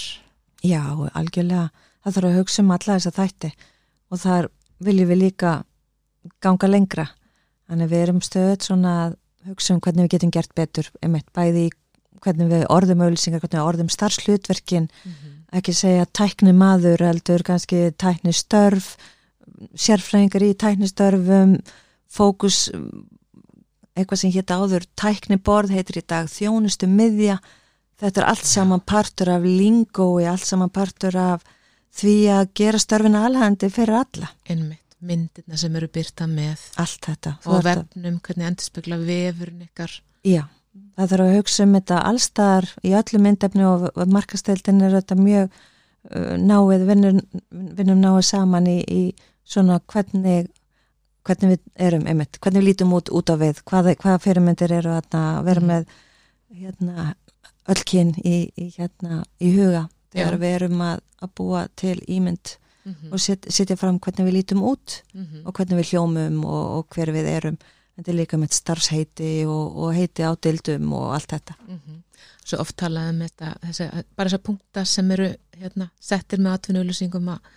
Já, 0.61 0.83
algjörlega, 1.17 1.71
það 2.03 2.17
þarf 2.17 2.29
að 2.29 2.37
hugsa 2.37 2.61
um 2.63 2.73
alla 2.75 2.97
þessa 2.97 3.15
þætti 3.17 3.51
og 4.11 4.21
þar 4.21 4.49
viljum 4.81 5.11
við 5.11 5.21
líka 5.25 5.55
ganga 6.43 6.69
lengra. 6.69 7.07
Þannig 7.69 7.87
að 7.87 7.93
við 7.93 8.05
erum 8.05 8.23
stöðut 8.25 8.65
svona 8.67 8.95
að 9.05 9.17
hugsa 9.49 9.73
um 9.73 9.81
hvernig 9.81 10.05
við 10.05 10.15
getum 10.15 10.33
gert 10.33 10.53
betur 10.57 10.89
einmitt 11.01 11.29
bæði 11.33 11.69
hvernig 12.21 12.51
við 12.51 12.65
orðum 12.69 13.01
auðlýsingar, 13.05 13.41
hvernig 13.41 13.57
við 13.57 13.67
orðum 13.67 13.89
starfslutverkin 13.89 14.89
ekki 15.51 15.73
segja 15.75 16.07
tækni 16.07 16.53
maður 16.55 17.03
heldur 17.09 17.43
kannski 17.47 17.89
tækni 17.99 18.33
störf 18.35 18.95
sérfræðingar 19.77 20.45
í 20.45 20.51
tækni 20.57 20.89
störfum 20.89 21.57
fókus 22.11 22.69
eitthvað 23.95 24.21
sem 24.21 24.33
hétt 24.33 24.53
áður 24.53 24.85
tækni 24.99 25.37
borð 25.41 25.75
heitir 25.75 26.01
í 26.01 26.05
dag 26.07 26.29
þjónustu 26.31 26.87
miðja. 26.89 27.39
Þetta 28.01 28.21
er 28.21 28.29
allt 28.31 28.47
saman 28.49 28.81
partur 28.81 29.29
af 29.35 29.43
lingói, 29.45 30.25
allt 30.29 30.47
saman 30.47 30.71
partur 30.73 31.17
af 31.19 31.43
því 31.99 32.15
að 32.33 32.53
gera 32.57 32.79
störfin 32.81 33.19
alhandi 33.19 33.69
fyrir 33.69 33.99
alla, 33.99 34.31
einmitt, 34.49 34.95
myndirna 35.03 35.59
sem 35.59 35.75
eru 35.75 35.89
byrta 35.91 36.25
með 36.29 36.63
allt 36.81 37.09
þetta. 37.09 37.35
Og 37.51 37.61
vefnum, 37.67 38.17
hvernig 38.23 38.47
endur 38.47 38.69
spekla 38.69 38.97
vefurinn 39.01 39.67
ykkar. 39.67 39.93
Já, 40.25 40.45
það 40.97 41.09
þarf 41.11 41.25
að 41.25 41.35
hugsa 41.35 41.63
um 41.63 41.73
þetta 41.77 41.99
allstaðar 42.11 42.69
í 42.83 42.93
öllu 42.99 43.19
myndefni 43.19 43.65
og, 43.67 43.89
markasteildin 44.07 44.81
er 44.81 44.91
þetta 44.99 45.15
mjög 45.19 45.49
uh, 46.15 46.37
náið, 46.37 46.85
vinnum, 46.87 47.21
vinnum 47.51 48.01
náið 48.01 48.21
saman 48.29 48.67
í, 48.67 48.77
í 48.87 49.01
svona 49.43 49.79
hvernig, 49.91 50.47
hvernig 51.27 51.49
við 51.55 51.59
erum 51.87 52.05
einmitt, 52.07 52.39
hvernig 52.41 52.61
við 52.63 52.67
lítum 52.71 52.93
út 52.97 53.09
út 53.11 53.29
á 53.29 53.35
við, 53.41 53.59
hvaða, 53.67 53.95
hvaða 53.99 54.21
fyrirmyndir 54.23 54.71
eru 54.79 54.95
að 54.97 55.43
vera 55.45 55.61
Mhm. 55.61 55.67
með 55.67 55.85
hérna, 56.61 57.15
öll 57.71 57.83
kyn 57.85 58.15
í, 58.25 58.51
í, 58.57 58.71
hérna, 58.77 59.23
í 59.39 59.51
huga 59.55 59.87
þegar 60.13 60.33
Já. 60.37 60.41
við 60.41 60.55
erum 60.55 60.81
að, 60.81 60.99
að 61.21 61.29
búa 61.35 61.67
til 61.75 61.99
ímynd 62.07 62.55
mm 62.85 62.93
-hmm. 62.95 63.11
og 63.13 63.19
set, 63.19 63.45
setja 63.49 63.75
fram 63.77 63.99
hvernig 63.99 64.25
við 64.27 64.33
lítum 64.39 64.63
út 64.63 65.01
Mhm. 65.13 65.45
og 65.45 65.53
hvernig 65.53 65.77
við 65.79 65.89
hljómum 65.91 66.43
og, 66.45 66.65
og 66.77 66.85
hver 66.95 67.11
við 67.11 67.25
erum 67.27 67.57
þetta 68.01 68.11
er 68.11 68.17
líka 68.17 68.37
með 68.41 68.55
starfsheiti 68.57 69.31
og, 69.45 69.77
og 69.85 69.93
heiti 69.95 70.25
á 70.25 70.31
dildum 70.41 70.93
og 70.97 71.13
allt 71.15 71.35
þetta 71.37 71.55
Mhm. 71.67 71.99
Svo 72.41 72.57
oft 72.59 72.73
talaði 72.75 73.09
um 73.13 73.19
þetta, 73.21 73.49
þessi, 73.61 73.85
bara 74.17 74.29
þessar 74.29 74.41
punkta 74.43 74.81
sem 74.89 75.11
eru 75.13 75.27
hérna, 75.61 75.85
settir 76.01 76.39
með 76.41 76.55
atvinnuauðlýsingum 76.57 77.27
að 77.29 77.51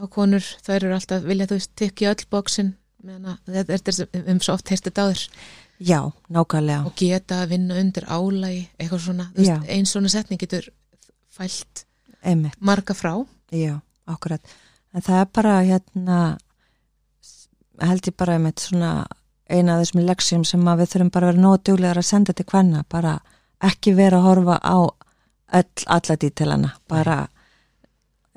á 0.00 0.04
konur, 0.08 0.46
þær 0.64 0.76
eru 0.84 0.94
alltaf, 0.94 1.24
vilja 1.26 1.48
þú 1.50 1.58
tekja 1.76 2.12
öll 2.14 2.26
bóksin, 2.30 2.70
þetta 3.02 3.74
er 3.74 3.82
þess, 3.84 4.04
um 4.30 4.38
svo 4.40 4.54
oft 4.54 4.70
heyrst 4.70 4.86
þetta 4.86 5.08
áður. 5.08 5.24
Já, 5.80 5.98
nákvæmlega. 6.30 6.86
og 6.86 6.94
geta 6.96 7.42
að 7.42 7.48
vinna 7.56 7.74
undir 7.82 8.06
álægi 8.06 8.68
eitthvað 8.78 9.02
svona, 9.04 9.26
veist, 9.34 9.68
ein 9.68 9.86
svona 9.90 10.08
setning 10.12 10.38
getur 10.40 10.70
fælt 11.34 11.84
Einmitt, 12.22 12.54
marga 12.60 12.94
frá 12.94 13.26
já, 13.50 13.80
akkurat. 14.06 14.40
En 14.94 15.02
það 15.02 15.20
er 15.20 15.28
bara 15.34 15.54
hérna, 15.64 16.38
held 17.80 18.06
ég 18.10 18.16
bara 18.16 18.36
einmitt 18.38 18.60
svona 18.62 19.06
eina 19.50 19.76
af 19.76 19.84
þessum 19.84 20.06
leksjum 20.06 20.46
sem 20.48 20.70
að 20.70 20.82
við 20.82 20.92
þurfum 20.94 21.12
bara 21.14 21.28
að 21.28 21.32
vera 21.34 21.44
nóg 21.44 21.62
duglegar 21.66 22.00
að 22.00 22.08
senda 22.08 22.34
til 22.36 22.46
hvenna, 22.50 22.84
bara 22.88 23.18
ekki 23.70 23.94
vera 23.98 24.20
að 24.20 24.26
horfa 24.28 24.56
á 24.62 24.78
öll, 25.60 25.84
alla 25.86 26.16
dítilana, 26.16 26.74
bara 26.88 27.20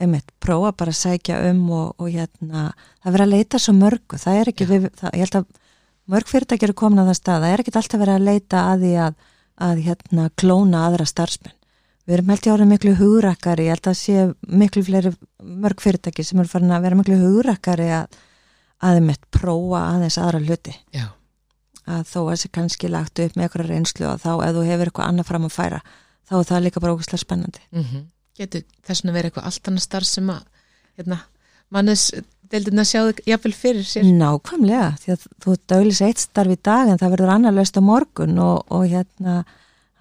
einmitt, 0.01 0.31
prófa 0.43 0.73
bara 0.75 0.93
að 0.93 0.99
sækja 0.99 1.41
um 1.51 1.65
og, 1.71 1.93
og 2.01 2.09
hérna, 2.11 2.71
það 3.03 3.17
vera 3.17 3.27
að 3.27 3.35
leita 3.35 3.61
svo 3.61 3.75
mörgu, 3.77 4.19
það 4.19 4.39
er 4.39 4.51
ekki, 4.51 4.69
við, 4.69 4.87
það, 4.99 5.13
ég 5.13 5.27
held 5.27 5.39
að 5.39 5.51
mörg 6.13 6.31
fyrirtæki 6.31 6.67
eru 6.67 6.77
komin 6.77 7.03
á 7.03 7.07
það 7.07 7.19
stað, 7.19 7.43
það 7.45 7.53
er 7.53 7.63
ekki 7.63 7.75
alltaf 7.79 8.01
verið 8.01 8.17
að 8.17 8.27
leita 8.27 8.63
að 8.71 8.83
því 8.83 8.93
að, 9.05 9.19
að 9.67 9.83
hérna, 9.87 10.29
klóna 10.39 10.87
aðra 10.87 11.07
starfsmenn. 11.07 11.55
Við 12.03 12.17
erum 12.17 12.31
held 12.33 12.47
ég 12.47 12.57
árið 12.57 12.67
miklu 12.73 12.93
hugrakkari, 12.99 13.69
ég 13.69 13.77
held 13.77 13.85
að 13.87 13.99
sé 14.01 14.23
miklu 14.51 14.81
fleiri 14.83 15.13
mörg 15.63 15.83
fyrirtæki 15.83 16.25
sem 16.27 16.41
eru 16.41 16.51
farin 16.51 16.73
að 16.75 16.83
vera 16.89 16.97
miklu 16.99 17.19
hugrakkari 17.21 17.85
að 17.95 18.17
aðeimitt 18.89 19.27
prófa 19.33 19.83
aðeins 19.93 20.17
aðra 20.21 20.41
hluti. 20.43 20.73
Já, 20.95 21.05
að 21.83 22.07
þó 22.09 22.17
að 22.23 22.31
þessi 22.33 22.51
kannski 22.57 22.91
lagt 22.91 23.19
upp 23.23 23.35
með 23.37 23.47
eitthvað 23.47 23.69
reynslu 23.71 24.07
og 24.09 24.21
þá 24.23 24.31
ef 24.47 24.55
þú 24.57 24.65
hefur 24.69 24.91
eitthvað 24.91 25.09
annað 25.11 25.29
fram 25.29 25.47
að 25.49 25.55
færa 25.57 25.79
þá 26.29 26.35
er 26.39 26.49
það 26.51 26.63
líka 26.67 26.83
bara 26.83 26.95
ógæslega 26.97 27.25
spennandi. 27.25 27.63
mm 27.75 28.03
getur 28.37 28.63
þess 28.81 29.05
að 29.05 29.13
vera 29.17 29.29
eitthvað 29.29 29.49
allt 29.49 29.67
annað 29.69 29.83
starf 29.85 30.09
sem 30.09 30.29
að 30.33 30.45
hérna, 30.97 31.17
mannes 31.73 32.05
deildina 32.53 32.85
sjáðu 32.85 33.25
jafnvel 33.29 33.53
fyrir 33.57 33.85
sér? 33.87 34.07
Nákvæmlega, 34.17 34.87
því 35.03 35.13
að 35.15 35.27
þú 35.43 35.55
döglis 35.73 36.01
eitt 36.05 36.23
starf 36.23 36.53
í 36.53 36.57
dag 36.69 36.89
en 36.89 37.01
það 37.01 37.13
verður 37.15 37.33
annar 37.35 37.55
löst 37.57 37.77
á 37.77 37.81
morgun 37.85 38.41
og, 38.41 38.65
og 38.73 38.87
hérna, 38.89 39.43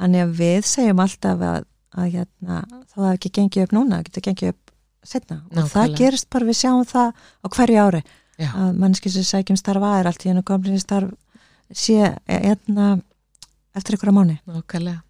hann 0.00 0.16
er 0.18 0.32
við 0.32 0.64
segjum 0.68 1.04
alltaf 1.04 1.44
að, 1.48 1.68
að 1.92 2.10
hérna, 2.16 2.62
þá 2.88 2.96
það 2.98 3.12
ekki 3.12 3.32
gengið 3.38 3.66
upp 3.66 3.76
núna, 3.76 4.00
það 4.00 4.08
getur 4.08 4.26
gengið 4.28 4.52
upp 4.54 4.74
setna 5.12 5.38
og 5.42 5.52
það 5.52 5.62
Nákvæmlega. 5.66 6.00
gerist 6.00 6.28
bara, 6.32 6.48
við 6.48 6.60
sjáum 6.62 6.84
það 6.88 7.08
á 7.12 7.46
hverju 7.56 7.84
ári 7.84 8.02
já, 8.42 8.50
að 8.58 8.82
mannski 8.82 9.12
sem 9.12 9.26
sækjum 9.26 9.60
starf 9.60 9.86
að 9.86 10.00
er 10.00 10.10
allt 10.10 10.26
í 10.26 10.32
hennu 10.32 10.42
komlinni 10.46 10.82
starf 10.82 11.14
sé 11.72 12.12
hérna, 12.26 12.98
eftir 13.76 13.96
einhverja 13.96 14.16
mánu. 14.18 14.36
nákvæmlega. 14.46 15.00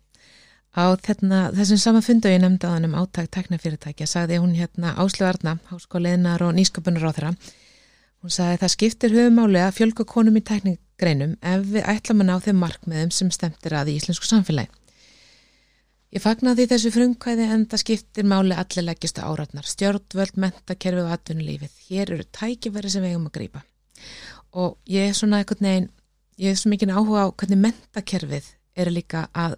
Á 0.72 0.84
þarna, 1.04 1.40
þessum 1.52 1.80
sama 1.80 2.00
fundu 2.00 2.30
ég 2.32 2.40
nefndi 2.40 2.64
á 2.64 2.72
hann 2.72 2.86
um 2.88 2.94
áttak 2.96 3.28
teknafyrirtækja 3.28 4.06
sagði 4.08 4.38
hún 4.40 4.54
hérna 4.56 4.94
Áslu 4.96 5.26
Arna, 5.28 5.58
háskóliðnar 5.68 6.46
og 6.46 6.54
nýsköpunar 6.56 7.04
á 7.04 7.12
þeirra 7.12 7.34
hún 8.22 8.32
sagði 8.32 8.60
það 8.62 8.72
skiptir 8.76 9.16
höfumáli 9.16 9.60
að 9.60 9.74
fjölga 9.80 10.06
konum 10.08 10.38
í 10.38 10.44
teknigreinum 10.46 11.34
ef 11.42 11.64
við 11.74 11.88
ætlum 11.92 12.22
að 12.22 12.28
ná 12.28 12.36
þeim 12.44 12.62
markmiðum 12.62 13.12
sem 13.14 13.32
stemtir 13.34 13.74
að 13.74 13.90
í 13.92 13.96
íslensku 13.98 14.28
samfélagi 14.28 14.70
Ég 16.12 16.20
fagnaði 16.20 16.66
þessu 16.68 16.90
frumkvæði 16.92 17.44
en 17.54 17.62
það 17.72 17.80
skiptir 17.80 18.26
máli 18.28 18.52
allir 18.52 18.84
leggjastu 18.84 19.22
áratnar, 19.24 19.64
stjórnvöld, 19.64 20.34
mentakerfi 20.44 21.00
og 21.00 21.12
atvinnulífið. 21.14 21.78
Hér 21.86 22.12
eru 22.18 22.26
tækifæri 22.36 22.90
sem 22.92 23.04
við 23.04 23.14
eigum 23.14 23.30
að 23.30 23.36
grípa. 23.38 23.62
Og 24.60 24.74
ég 24.92 25.08
er 25.08 25.16
svona 25.16 25.40
einhvern 25.40 25.64
veginn, 25.64 25.88
ég 26.42 26.52
er 26.52 26.58
svo 26.60 26.72
mikið 26.72 26.92
áhuga 26.92 27.24
á 27.24 27.28
hvernig 27.32 27.62
mentakerfið 27.62 28.50
er 28.76 28.92
líka 28.92 29.24
að, 29.32 29.56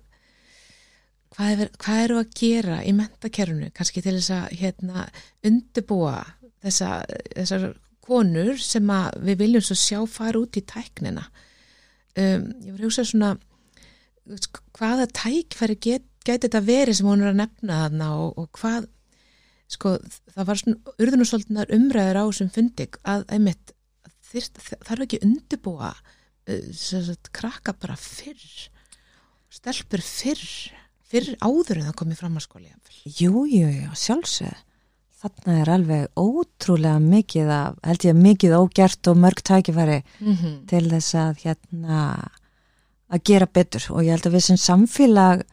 hvað, 1.35 1.65
er, 1.67 1.75
hvað 1.83 2.05
eru 2.05 2.21
að 2.21 2.39
gera 2.39 2.79
í 2.87 2.95
mentakerfinu, 3.01 3.73
kannski 3.75 4.05
til 4.07 4.15
þess 4.21 4.37
að 4.39 4.57
hérna, 4.63 5.09
undibúa 5.51 6.17
þessa, 6.63 6.93
þessar 7.35 7.69
konur 8.05 8.63
sem 8.63 8.95
við 9.27 9.43
viljum 9.43 9.67
svo 9.67 9.81
sjá 9.81 10.01
fara 10.07 10.39
út 10.39 10.55
í 10.55 10.63
tæknina. 10.63 11.27
Um, 12.15 12.51
ég 12.63 12.71
var 12.71 12.79
að 12.79 12.87
hugsa 12.87 13.11
svona, 13.11 13.37
hvaða 14.79 15.11
tækfæri 15.19 15.83
get, 15.83 16.11
gæti 16.25 16.49
þetta 16.49 16.63
verið 16.65 16.99
sem 16.99 17.09
hún 17.09 17.25
er 17.25 17.33
að 17.33 17.41
nefna 17.43 17.79
þarna 17.85 18.11
og, 18.19 18.39
og 18.41 18.51
hvað 18.59 18.89
sko 19.75 19.95
það 20.35 20.49
var 20.51 20.61
svona 20.61 20.95
urðun 21.05 21.25
og 21.25 21.31
svolítið 21.31 21.75
umræður 21.79 22.21
á 22.21 22.25
þessum 22.25 22.53
fundi 22.55 22.89
að 23.15 23.25
einmitt 23.35 23.75
þyrst, 24.31 24.61
þarf 24.85 25.07
ekki 25.07 25.23
undirbúa 25.25 25.95
uh, 25.95 27.11
krakka 27.35 27.75
bara 27.81 27.97
fyrr 27.99 28.69
stelpur 29.55 30.05
fyrr 30.05 30.45
fyrr 31.05 31.35
áður 31.41 31.81
en 31.81 31.89
það 31.91 31.99
komið 32.03 32.23
fram 32.23 32.39
að 32.39 32.47
skóli 32.49 32.73
Jú, 33.05 33.45
jú, 33.49 33.69
sjálfsög 33.95 34.63
þarna 35.25 35.59
er 35.63 35.71
alveg 35.73 36.21
ótrúlega 36.21 37.01
mikið 37.01 37.51
að, 37.53 37.77
held 37.89 38.07
ég 38.09 38.17
mikið 38.19 38.57
ógert 38.59 39.09
og 39.09 39.21
mörg 39.21 39.41
tækifæri 39.41 40.01
mm 40.03 40.35
-hmm. 40.35 40.57
til 40.69 40.85
þess 40.91 41.15
að 41.15 41.45
hérna 41.45 42.01
að 43.09 43.25
gera 43.25 43.47
betur. 43.47 43.87
Og 43.91 44.05
ég 44.05 44.15
held 44.15 44.27
að 44.27 44.37
við 44.37 44.45
sem 44.49 44.57
samfélag 44.61 45.45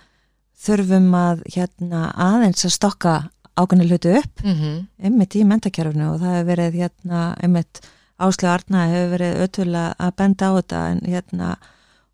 þurfum 0.62 1.10
að 1.18 1.42
hérna 1.56 2.02
aðeins 2.16 2.66
að 2.68 2.76
stokka 2.76 3.16
ákveðni 3.58 3.88
hluti 3.90 4.14
upp. 4.18 4.44
Mm 4.44 4.56
-hmm. 4.56 4.78
einmitt 5.04 5.36
í 5.36 5.44
mentakerfinu 5.46 6.14
og 6.14 6.20
það 6.22 6.36
hefur 6.38 6.50
verið 6.56 6.80
hérna 6.82 7.36
einmitt 7.42 7.82
Áslega 8.22 8.54
Arna 8.54 8.86
hefur 8.86 9.18
verið 9.18 9.40
ötulega 9.44 9.96
að 9.98 10.12
benda 10.16 10.46
á 10.46 10.52
þetta 10.62 10.80
en 10.92 11.00
hérna 11.10 11.56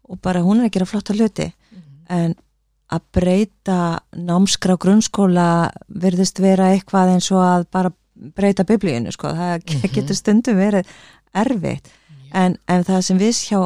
og 0.10 0.21
bara 0.21 0.39
hún 0.41 0.60
er 0.62 0.69
að 0.69 0.71
gera 0.71 0.86
flotta 0.86 1.13
hluti. 1.13 1.53
En 2.10 2.36
að 2.89 3.01
breyta 3.12 3.99
námskrá 4.15 4.77
grunnskóla 4.79 5.69
virðist 5.89 6.39
vera 6.39 6.71
eitthvað 6.71 7.13
eins 7.13 7.31
og 7.31 7.41
að 7.43 7.65
bara 7.71 7.91
breyta 8.15 8.63
biblíinu 8.63 9.12
sko, 9.12 9.27
það 9.27 9.63
Mhm. 9.67 9.91
getur 9.93 10.15
stundum 10.15 10.55
verið 10.57 10.86
erfitt 11.36 11.89
en, 12.35 12.57
en 12.67 12.83
það 12.87 13.01
sem 13.07 13.21
við 13.21 13.33
sjá 13.37 13.59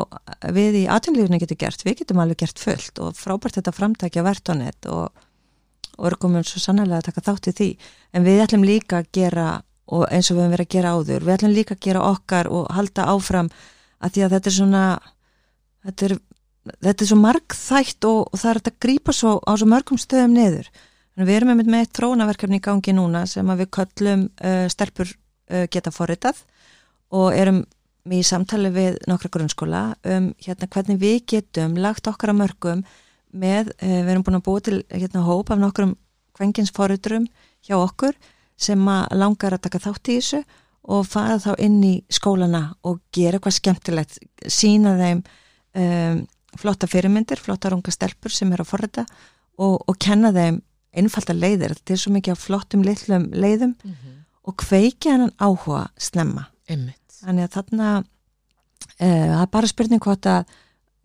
við 0.54 0.78
í 0.82 0.86
atvinnlífinu 0.92 1.40
getum 1.42 1.60
gert, 1.64 1.84
við 1.86 2.02
getum 2.02 2.22
alveg 2.24 2.44
gert 2.44 2.62
fullt 2.62 3.02
og 3.02 3.18
frábært 3.18 3.60
þetta 3.60 3.74
framtækja 3.76 4.26
vertonett 4.26 4.90
og, 4.92 5.10
erum 6.02 6.22
komin 6.22 6.48
svo 6.48 6.62
sannlega 6.62 7.02
að 7.02 7.10
taka 7.10 7.26
þátt 7.30 7.52
í 7.52 7.56
því. 7.58 7.70
En 8.18 8.26
við 8.26 8.44
ætlum 8.46 8.66
líka 8.66 9.02
að 9.02 9.12
gera 9.18 9.48
og 9.92 10.06
eins 10.10 10.30
og 10.32 10.38
við 10.38 10.46
höfum 10.46 10.56
verið 10.56 10.68
að 10.68 10.76
gera 10.76 10.94
áður, 10.96 11.26
við 11.26 11.36
ætlum 11.36 11.56
líka 11.56 11.76
að 11.76 11.84
gera 11.88 12.04
okkar 12.12 12.50
og 12.52 12.70
halda 12.72 13.08
áfram 13.12 13.50
að 14.02 14.14
því 14.14 14.24
að 14.26 14.36
þetta 14.36 14.50
er 14.50 14.56
svona 14.56 14.84
þetta 15.86 16.08
er, 16.08 16.16
þetta 16.88 17.04
er 17.04 17.10
svo 17.10 17.20
margþætt 17.20 18.08
og, 18.10 18.22
og 18.30 18.42
það 18.42 18.54
er 18.54 18.62
að 18.62 18.80
grípa 18.86 19.16
svo 19.16 19.36
á 19.44 19.52
svo 19.58 19.68
mörgum 19.70 20.00
stöðum 20.02 20.38
niður. 20.38 20.72
En 21.18 21.28
við 21.28 21.42
erum 21.42 21.60
með 21.60 21.82
eitt 21.82 21.98
þróunaverkefni 21.98 22.62
í 22.62 22.64
gangi 22.64 22.96
núna 22.96 23.26
sem 23.30 23.50
að 23.52 23.66
við 23.66 23.72
köllum 23.78 24.26
uh, 24.32 24.66
stelpur 24.72 25.12
uh, 25.12 25.66
geta 25.72 25.92
forritað 25.94 26.40
og 27.12 27.36
erum 27.36 27.66
í 28.10 28.22
samtali 28.26 28.72
við 28.74 28.98
nokkra 29.08 29.30
grunnskóla 29.30 29.84
um 30.08 30.32
hérna 30.42 30.70
hvernig 30.74 31.00
við 31.02 31.20
getum 31.36 31.78
lagt 31.78 32.08
okkar 32.08 32.34
að 32.34 32.42
mörgum 32.42 32.84
með, 33.32 33.72
uh, 33.82 34.02
við 34.02 34.12
erum 34.14 34.26
búin 34.28 34.40
að 34.40 34.48
búa 34.48 34.62
til 34.66 34.80
hérna 34.90 35.26
hóp 35.28 35.52
af 35.52 35.62
nokkrum 35.62 35.96
kvenginsforriturum 36.38 37.28
hjá 37.68 37.78
okkur 37.78 38.18
sem 38.62 38.82
að 38.90 39.18
langar 39.18 39.56
að 39.56 39.64
taka 39.68 39.82
þátt 39.86 40.10
í 40.10 40.18
þessu 40.20 40.42
og 40.92 41.06
fara 41.06 41.38
þá 41.42 41.52
inn 41.62 41.80
í 41.86 41.94
skólana 42.10 42.64
og 42.88 43.02
gera 43.14 43.38
eitthvað 43.38 43.58
skemmtilegt, 43.60 44.18
sína 44.50 44.96
þeim 44.98 45.22
um, 45.78 46.24
flotta 46.58 46.90
fyrirmyndir, 46.90 47.40
flotta 47.40 47.72
runga 47.72 47.94
stelpur 47.94 48.34
sem 48.34 48.52
er 48.52 48.64
að 48.64 48.72
forrita 48.74 49.06
og, 49.62 49.78
og 49.86 50.00
kenna 50.02 50.34
þeim 50.36 50.62
einfalda 50.92 51.36
leiðir, 51.38 51.76
þetta 51.78 51.94
er 51.94 52.02
svo 52.02 52.14
mikið 52.16 52.34
af 52.34 52.48
flottum 52.48 52.84
litlum 52.84 53.30
leiðum 53.32 53.76
Mm 53.84 53.92
-hmm. 53.92 54.18
og 54.44 54.58
kveikja 54.58 55.12
hann 55.12 55.32
áhuga 55.40 55.88
snemma. 55.98 56.50
Einmitt. 56.68 57.01
Þannig 57.22 57.48
að 57.48 57.56
þarna 57.58 57.90
uh, 58.02 58.06
það 59.00 59.42
er 59.42 59.50
bara 59.56 59.72
spurning 59.72 60.04
hvort 60.04 60.30
að 60.30 60.54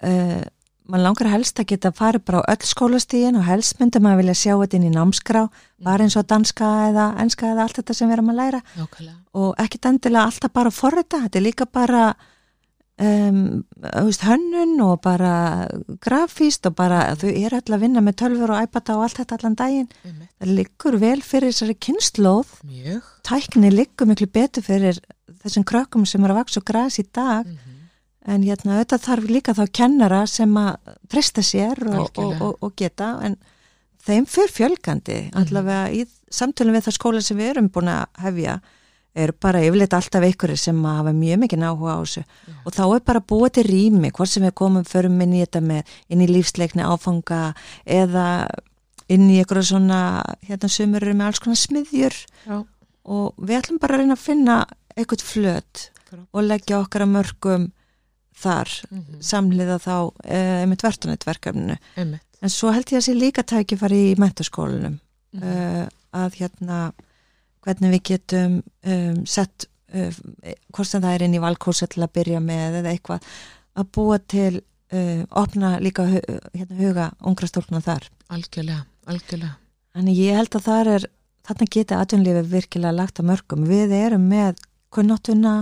uh, 0.07 0.45
mann 0.87 1.03
langar 1.03 1.31
helst 1.33 1.59
að 1.61 1.73
geta 1.73 1.93
farið 1.95 2.25
bara 2.29 2.43
á 2.47 2.49
öll 2.55 2.69
skólastígin 2.69 3.39
og 3.41 3.47
helst 3.49 3.81
myndi 3.81 4.01
maður 4.03 4.23
vilja 4.23 4.37
sjá 4.39 4.53
þetta 4.55 4.79
inn 4.79 4.87
í 4.87 4.95
námskrá, 4.95 5.43
bara 5.83 6.07
eins 6.07 6.17
og 6.19 6.29
danska 6.31 6.71
eða 6.93 7.09
enska 7.23 7.51
eða 7.51 7.67
allt 7.67 7.81
þetta 7.81 7.97
sem 7.97 8.09
við 8.09 8.19
erum 8.19 8.33
að 8.33 8.41
læra. 8.43 8.63
Nákvæmlega. 8.77 9.19
og 9.37 9.61
ekkit 9.67 9.91
endilega 9.91 10.31
alltaf 10.31 10.55
bara 10.55 10.73
að 10.73 10.79
forrita, 10.79 11.23
þetta 11.25 11.41
er 11.41 11.45
líka 11.45 11.67
bara 11.67 12.05
um, 13.03 13.41
veist, 14.07 14.25
hönnun 14.25 14.77
og 14.87 15.01
bara 15.05 15.33
grafíst 16.05 16.71
og 16.71 16.77
bara 16.79 17.03
þau 17.19 17.29
eru 17.33 17.59
öll 17.59 17.77
að 17.77 17.83
vinna 17.83 18.05
með 18.05 18.19
tölfur 18.23 18.55
og 18.55 18.63
iPad 18.69 18.95
og 18.95 19.05
allt 19.07 19.21
þetta 19.21 19.41
allan 19.41 19.59
daginn. 19.59 19.91
Það 20.39 20.55
liggur 20.61 20.99
vel 21.03 21.19
fyrir 21.27 21.53
þessari 21.53 21.77
kynnslóð 21.89 22.57
tækni 23.27 23.75
liggur 23.75 24.09
miklu 24.09 24.31
betur 24.31 24.65
fyrir 24.65 25.03
þessum 25.47 25.67
krökkum 25.69 26.07
sem 26.09 26.25
eru 26.25 26.37
að 26.37 26.43
vaksa 26.43 26.61
og 26.61 26.69
græs 26.69 27.01
í 27.03 27.07
dag. 27.07 27.47
Mm 27.47 27.57
-hmm. 27.57 27.83
en 28.27 28.43
hérna 28.43 28.77
auðvitað 28.77 29.05
þarf 29.07 29.29
líka 29.31 29.55
þá 29.55 29.64
kennara 29.73 30.27
sem 30.27 30.57
að 30.57 30.77
treysta 31.09 31.43
sér 31.43 31.79
og, 31.87 32.11
og, 32.18 32.57
og, 32.61 32.73
geta 32.77 33.20
en 33.23 33.37
þeim 34.03 34.27
fyrir 34.27 34.53
fjölgandi. 34.53 35.31
Allavega 35.35 35.91
í 35.91 36.07
samtölum 36.31 36.75
við 36.75 36.87
það 36.87 36.99
skóla 36.99 37.23
sem 37.23 37.39
við 37.39 37.51
erum 37.51 37.68
búin 37.68 37.89
að 37.89 38.07
hefja 38.18 38.61
er 39.16 39.33
bara 39.41 39.62
yfirleitt 39.64 39.95
alltaf 39.97 40.25
einhverju 40.27 40.59
sem 40.61 40.85
hafa 40.85 41.12
mjög 41.16 41.41
mikið 41.41 41.64
áhuga 41.64 41.97
á 41.97 42.01
þessu. 42.05 42.23
Og 42.66 42.75
þá 42.77 42.85
er 42.85 43.05
bara 43.09 43.25
búið 43.33 43.53
til 43.57 43.66
rými 43.70 44.11
hvort 44.12 44.31
sem 44.31 44.45
við 44.45 44.55
komum 44.61 44.85
förum 44.85 45.20
inn 45.25 45.37
í 45.39 45.43
þetta 45.45 45.62
með 45.64 45.95
inn 46.12 46.25
í 46.25 46.31
lífsleikni 46.31 46.85
áfanga 46.85 47.55
eða 47.85 48.27
inn 49.12 49.29
í 49.31 49.39
einhverju 49.41 49.70
svona 49.70 50.01
hérna 50.47 50.70
sumur 50.73 51.05
eru 51.05 51.14
með 51.16 51.31
alls 51.31 51.43
konar 51.43 51.61
smiðjur. 51.61 52.16
Já. 52.47 52.64
og 53.07 53.39
við 53.39 53.61
ætlum 53.61 53.79
bara 53.79 53.95
að 53.95 54.03
reyna 54.03 54.16
að 54.16 54.25
finna 54.25 54.57
eitthvað 54.97 55.24
flöt 55.26 55.88
og 56.32 56.47
leggja 56.47 56.80
okkar 56.80 57.05
að 57.05 57.14
mörgum 57.16 57.66
þar 58.36 58.68
mm 58.90 59.01
-hmm. 59.01 59.20
samliða 59.20 59.78
þá 59.80 59.97
einmitt 60.24 60.84
verðunetverkefninu 60.84 61.76
einmitt. 61.97 62.22
En 62.42 62.53
svo 62.53 62.70
held 62.70 62.92
ég 62.92 63.01
að 63.01 63.07
sé 63.07 63.14
líka 63.16 63.42
tækifari 63.42 64.12
í 64.12 64.18
mentaskólanum 64.20 64.99
mm 65.32 65.42
uh, 65.42 65.86
að 66.16 66.38
hérna 66.40 66.92
hvernig 67.66 67.97
við 67.97 68.03
getum 68.11 68.62
um, 68.62 69.26
sett 69.26 69.66
uh, 69.94 70.12
hvort 70.72 70.88
sem 70.88 71.03
það 71.03 71.14
er 71.14 71.24
inn 71.26 71.36
í 71.36 71.42
valkósa 71.42 71.88
til 71.90 72.05
að 72.07 72.14
byrja 72.18 72.40
með 72.40 72.80
eða 72.80 72.92
eitthvað 72.94 73.26
að 73.76 73.90
búa 73.92 74.18
til 74.18 74.62
uh, 74.94 75.22
opna 75.42 75.76
líka 75.82 76.07
hérna, 76.09 76.78
huga 76.78 77.11
ungra 77.20 77.51
stólkna 77.51 77.82
þar. 77.84 78.09
Algjörlega, 78.32 78.86
algjörlega. 79.07 79.57
Þannig 79.97 80.22
ég 80.22 80.40
held 80.40 80.57
að 80.57 80.66
það 80.70 80.92
er 80.94 81.07
þarna 81.47 81.68
geti 81.76 81.97
atvinnlífi 81.97 82.47
virkilega 82.55 82.97
lagt 82.97 83.20
að 83.20 83.30
mörgum. 83.30 83.68
Við 83.68 83.94
erum 83.97 84.26
með 84.30 84.64
kunnáttuna 84.95 85.57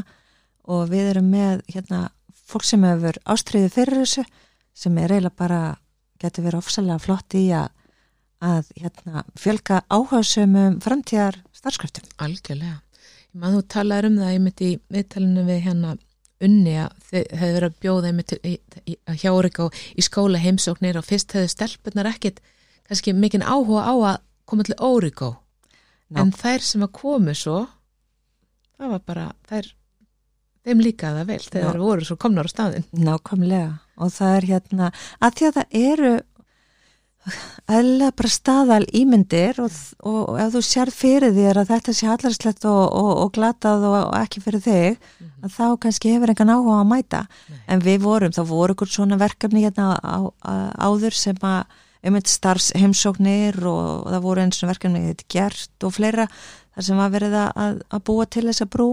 og 0.68 0.88
við 0.92 1.10
erum 1.14 1.30
með 1.32 1.62
hérna, 1.74 2.08
fólk 2.48 2.64
sem 2.68 2.84
hefur 2.86 3.18
ástriði 3.34 3.70
fyrir 3.72 4.00
þessu 4.02 4.24
sem 4.74 4.98
er 4.98 5.12
eiginlega 5.14 5.38
bara 5.38 5.60
getur 6.22 6.44
verið 6.46 6.62
ofsalega 6.62 6.98
flott 7.02 7.34
í 7.38 7.44
að, 7.56 7.68
að 8.44 8.70
hérna, 8.80 9.24
fjölga 9.38 9.82
áhugasumum 9.92 10.80
framtíðar 10.84 11.38
starfskröftum. 11.56 12.08
Algjörlega. 12.24 12.80
Maður 13.34 13.60
þú 13.62 13.68
talaður 13.74 14.08
um 14.10 14.18
það 14.22 14.32
ég 14.36 14.42
myndi 14.44 14.66
í 14.72 14.80
viðtalinu 14.94 15.44
við 15.48 15.62
hérna 15.68 15.94
unni 16.44 16.74
að 16.84 16.92
þið 17.08 17.24
hefur 17.40 17.54
verið 17.56 17.68
að 17.68 17.78
bjóða 17.84 18.10
í- 18.44 18.60
í- 18.92 18.98
að 19.10 19.16
hjá 19.22 19.30
Ríkó 19.46 19.68
í 19.98 20.02
skóla 20.04 20.40
heimsóknir 20.42 20.98
og 21.00 21.06
fyrst 21.06 21.32
hefur 21.34 21.50
stelpunar 21.50 22.08
ekkit 22.10 22.40
kannski 22.88 23.14
mikinn 23.16 23.42
áhuga 23.46 23.86
á 23.86 23.94
að 24.12 24.18
koma 24.44 24.66
til 24.66 24.76
Órigó 24.78 25.30
en 26.20 26.30
þær 26.36 26.60
sem 26.60 26.82
að 26.84 26.92
komu 27.00 27.34
svo 27.34 27.66
það 28.78 28.92
var 28.94 29.02
bara 29.06 29.30
þær 29.48 29.72
þeim 30.64 30.84
líkaði 30.84 31.20
það 31.20 31.32
vel 31.32 31.40
þegar 31.46 31.72
þær 31.72 31.82
voru 31.84 32.06
svo 32.08 32.20
komnar 32.20 32.48
á 32.48 32.52
staðin 32.52 32.86
Nákvæmlega. 32.92 33.72
Og 33.94 34.14
það 34.14 34.36
er 34.36 34.46
hérna 34.50 34.92
að 35.22 35.36
því 35.38 35.48
að 35.48 35.58
það 35.58 35.76
eru 35.80 36.14
eðlega 37.72 38.12
bara 38.18 38.30
staðal 38.30 38.82
ímyndir 38.92 39.60
og, 39.64 39.76
og, 40.04 40.18
og 40.34 40.40
ef 40.42 40.50
þú 40.52 40.60
sér 40.66 40.90
fyrir 40.92 41.32
þér 41.36 41.62
að 41.62 41.70
þetta 41.72 41.94
sé 41.96 42.08
hallarslegt 42.10 42.66
og, 42.68 42.82
og, 43.00 43.30
glatað 43.36 43.86
og, 43.88 43.96
ekki 44.18 44.42
fyrir 44.44 44.64
þig 44.64 45.06
að 45.44 45.54
þá 45.54 45.64
kannski 45.86 46.12
hefur 46.12 46.34
engan 46.34 46.52
áhuga 46.52 46.82
að 46.82 46.90
mæta. 46.90 47.22
Nei. 47.48 47.62
en 47.72 47.86
við 47.86 48.04
vorum, 48.04 48.34
þá 48.36 48.42
voru 48.50 48.76
ykkur 48.76 48.92
svona 48.92 49.20
verkefni 49.20 49.64
hérna 49.64 49.94
á, 49.96 50.28
á, 50.44 50.52
áður 50.84 51.16
sem 51.16 51.40
að 51.40 51.80
einmitt 52.04 52.28
starfsheimsóknir 52.28 53.56
og 53.64 54.10
það 54.12 54.24
voru 54.26 54.44
eins 54.44 54.60
og 54.60 54.70
verkefni 54.74 55.06
þetta 55.06 55.28
gert 55.32 55.86
og 55.88 55.94
fleira 55.96 56.28
þar 56.74 56.86
sem 56.88 57.00
var 57.00 57.12
verið 57.14 57.36
að, 57.40 57.80
að 57.88 58.04
búa 58.10 58.26
til 58.26 58.44
þessa 58.48 58.66
brú. 58.70 58.88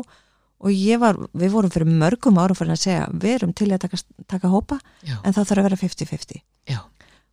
Og 0.62 0.70
ég 0.70 1.00
var, 1.02 1.18
við 1.34 1.54
vorum 1.56 1.72
fyrir 1.74 1.90
mörgum 1.90 2.38
árum 2.38 2.58
fyrir 2.58 2.76
að 2.76 2.84
segja, 2.84 3.06
við 3.18 3.32
erum 3.40 3.54
til 3.58 3.72
að 3.74 3.80
taka, 3.82 3.98
taka 4.30 4.50
hópa 4.52 4.76
Já, 5.02 5.16
en 5.26 5.34
það 5.34 5.48
þarf 5.50 5.62
að 5.62 5.66
vera 5.66 5.80
50-50 5.82 6.42
já. 6.70 6.78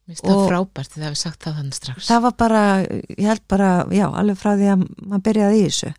Mér 0.09 0.15
finnst 0.15 0.25
það 0.25 0.41
frábært 0.49 0.95
þegar 0.95 1.13
við 1.13 1.21
sagt 1.21 1.45
það 1.45 1.59
þannig 1.59 1.77
strax. 1.77 2.07
það 2.09 2.23
var 2.25 2.37
bara, 2.41 2.63
ég 3.13 3.27
held 3.29 3.43
bara 3.53 3.73
já, 3.93 4.07
alveg 4.09 4.39
frá 4.41 4.55
því 4.55 4.71
að 4.73 4.87
maður 4.97 5.25
byrjaði 5.27 5.59
í 5.59 5.67
þessu. 5.67 5.93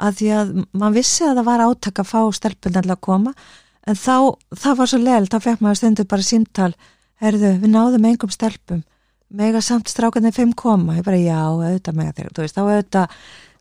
Að 0.00 0.16
því 0.22 0.30
að 0.38 0.54
maður 0.70 0.96
vissi 0.96 1.26
að 1.28 1.36
það 1.36 1.48
var 1.50 1.64
átak 1.66 2.00
að 2.00 2.08
fá 2.08 2.20
stelpun 2.38 2.80
alltaf 2.80 2.96
að 2.96 3.04
koma 3.10 3.34
en 3.82 4.00
þá, 4.00 4.16
það 4.64 4.80
var 4.80 4.92
svo 4.94 5.02
leil 5.02 5.28
þá 5.28 5.38
fekk 5.44 5.66
maður 5.66 5.80
stundur 5.82 6.08
bara 6.08 6.24
símtal 6.30 6.70
herðu, 7.20 7.52
við 7.60 7.74
náðum 7.76 8.08
engum 8.08 8.32
stelpum 8.32 8.80
mega 9.32 9.62
samt 9.64 9.90
strákarnir 9.90 10.34
fimm 10.34 10.52
koma. 10.56 10.96
Ég 10.98 11.06
bara, 11.06 11.20
já, 11.20 11.40
auðvitað 11.48 11.98
mega 11.98 12.14
þeir. 12.16 12.32
Þú 12.32 12.44
veist, 12.44 12.56
þá 12.56 12.62
auðvitað, 12.62 13.16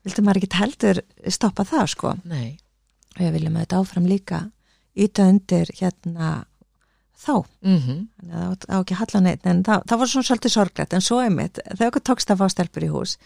vildi 0.06 0.24
maður 0.26 0.42
ekki 0.42 0.60
heldur 0.60 1.02
stoppa 1.30 1.66
það, 1.68 1.86
sko. 1.94 2.14
Nei, 2.30 2.58
og 3.16 3.26
ég 3.26 3.36
viljum 3.36 3.60
auðvitað 3.60 3.84
áfram 3.84 4.08
líka 4.10 4.42
íta 4.98 5.28
undir 5.32 5.72
hérna 5.80 6.32
þá. 7.22 7.36
Mhm. 7.62 8.00
Þannig 8.18 8.40
að 8.42 8.56
það 8.66 8.74
á 8.74 8.80
ekki 8.82 8.96
að 8.96 9.02
halla 9.04 9.22
neitt 9.28 9.46
en 9.46 9.64
það, 9.64 9.86
það 9.88 10.02
var 10.02 10.12
svona 10.12 10.28
svolítið 10.30 10.56
sorglegt. 10.56 10.94
En 10.94 11.06
svo 11.06 11.22
einmitt, 11.22 11.62
þegar 11.70 11.92
okkur 11.92 12.08
tókst 12.10 12.34
að 12.34 12.42
fá 12.42 12.48
stelpur 12.50 12.88
í 12.88 12.92
hús 12.92 13.18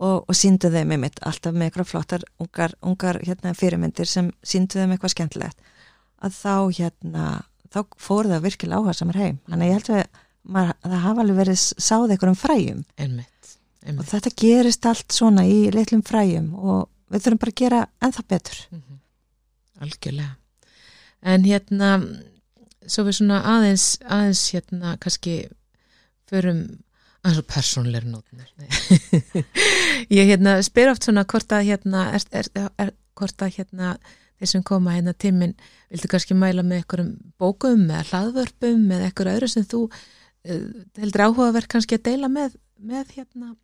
og, 0.00 0.24
og 0.28 0.34
síndu 0.34 0.70
þeim 0.72 0.94
einmitt 0.96 1.20
alltaf 1.22 1.54
með 1.54 1.68
eitthvað 1.68 1.90
flottar 1.92 2.24
ungar, 2.42 2.74
ungar 2.82 3.20
hérna, 3.22 3.54
fyrirmyndir 3.54 4.08
sem 4.10 4.32
síndu 4.42 4.80
þeim 4.80 4.94
eitthvað 4.96 5.14
skemmtilegt 5.14 5.60
að 6.24 6.38
þá 6.40 6.56
hérna 6.78 7.24
þá 7.74 7.80
fór 8.00 8.30
það 8.30 8.46
virkilega 8.46 8.80
áhuga 8.80 8.94
samar 8.96 9.20
heim. 9.20 9.38
Þannig 9.50 9.64
að 9.66 9.70
ég 9.70 9.78
held 9.78 9.90
að 9.94 10.20
maður, 10.54 10.76
það 10.84 11.04
hafa 11.04 11.24
alveg 11.24 11.38
verið 11.40 11.60
sáð 11.60 12.14
einhverjum 12.14 12.38
fræjum. 12.38 12.82
Einmitt, 13.00 13.30
og 13.84 13.90
einmitt 13.90 14.10
þetta 14.10 14.32
gerist 14.40 14.86
allt 14.88 15.12
svona 15.12 15.44
í 15.46 15.68
litlum 15.74 16.02
fræjum 16.06 16.54
og 16.56 16.88
við 17.12 17.26
þurfum 17.26 17.42
bara 17.42 17.52
að 17.54 17.60
gera 17.62 17.82
ennþá 18.02 18.24
betur 18.32 18.60
Mhm. 18.72 19.00
Algjörlega. 19.84 20.36
En 21.22 21.44
hérna, 21.44 21.88
svo 22.86 23.04
við 23.04 23.16
svona 23.18 23.40
aðeins, 23.42 23.98
aðeins 24.06 24.42
hérna 24.54 24.96
kannski 25.02 25.48
förum 26.30 26.60
aðeins 27.24 27.40
og 27.40 27.46
persónleir 27.48 28.04
nótnir. 28.06 28.48
Ég 30.14 30.28
hérna 30.30 30.58
spyr 30.62 30.92
oft 30.92 31.04
svona 31.06 31.24
hvort 31.24 31.50
að 31.56 31.66
hérna, 31.70 32.04
er, 32.14 32.26
er, 32.30 32.70
er, 32.78 32.92
hvort 33.18 33.42
að 33.42 33.56
hérna 33.58 33.96
þeir 34.38 34.50
sem 34.52 34.62
koma 34.66 34.94
hérna 34.94 35.14
tíminn, 35.16 35.54
viltu 35.90 36.10
kannski 36.12 36.36
mæla 36.38 36.62
með 36.62 36.82
einhverjum 36.82 37.12
bókum 37.40 37.86
eða 37.88 38.04
hlaðvörpum 38.10 38.86
eða 38.92 39.08
einhverju 39.10 39.36
öðru 39.38 39.50
sem 39.50 39.66
þú 39.70 39.82
uh, 39.88 40.64
heldur 41.00 41.26
áhugaverk 41.28 41.70
kannski 41.74 41.98
að 41.98 42.06
deila 42.10 42.30
með, 42.32 42.56
með 42.78 43.14
hérna, 43.18 43.54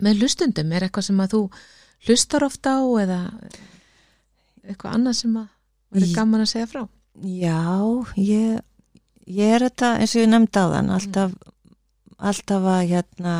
með 0.00 0.22
hlustundum, 0.22 0.72
er 0.72 0.86
eitthvað 0.86 1.08
sem 1.10 1.20
að 1.22 1.34
þú 1.34 1.42
hlustar 2.06 2.46
ofta 2.46 2.78
á 2.80 2.82
eða 3.02 3.20
eitthvað 4.64 4.96
annað 4.96 5.18
sem 5.20 5.36
að 5.40 5.48
verður 5.90 6.16
gaman 6.16 6.44
að 6.44 6.50
segja 6.52 6.70
frá 6.70 6.82
Já, 7.20 7.60
ég, 8.16 8.60
ég 9.26 9.54
er 9.56 9.64
þetta 9.66 9.94
eins 10.00 10.14
og 10.14 10.22
ég 10.22 10.30
nefndi 10.30 10.62
á 10.62 10.66
þann 10.72 10.92
alltaf, 10.94 11.36
alltaf 12.16 12.68
að 12.74 12.82
hérna, 12.94 13.36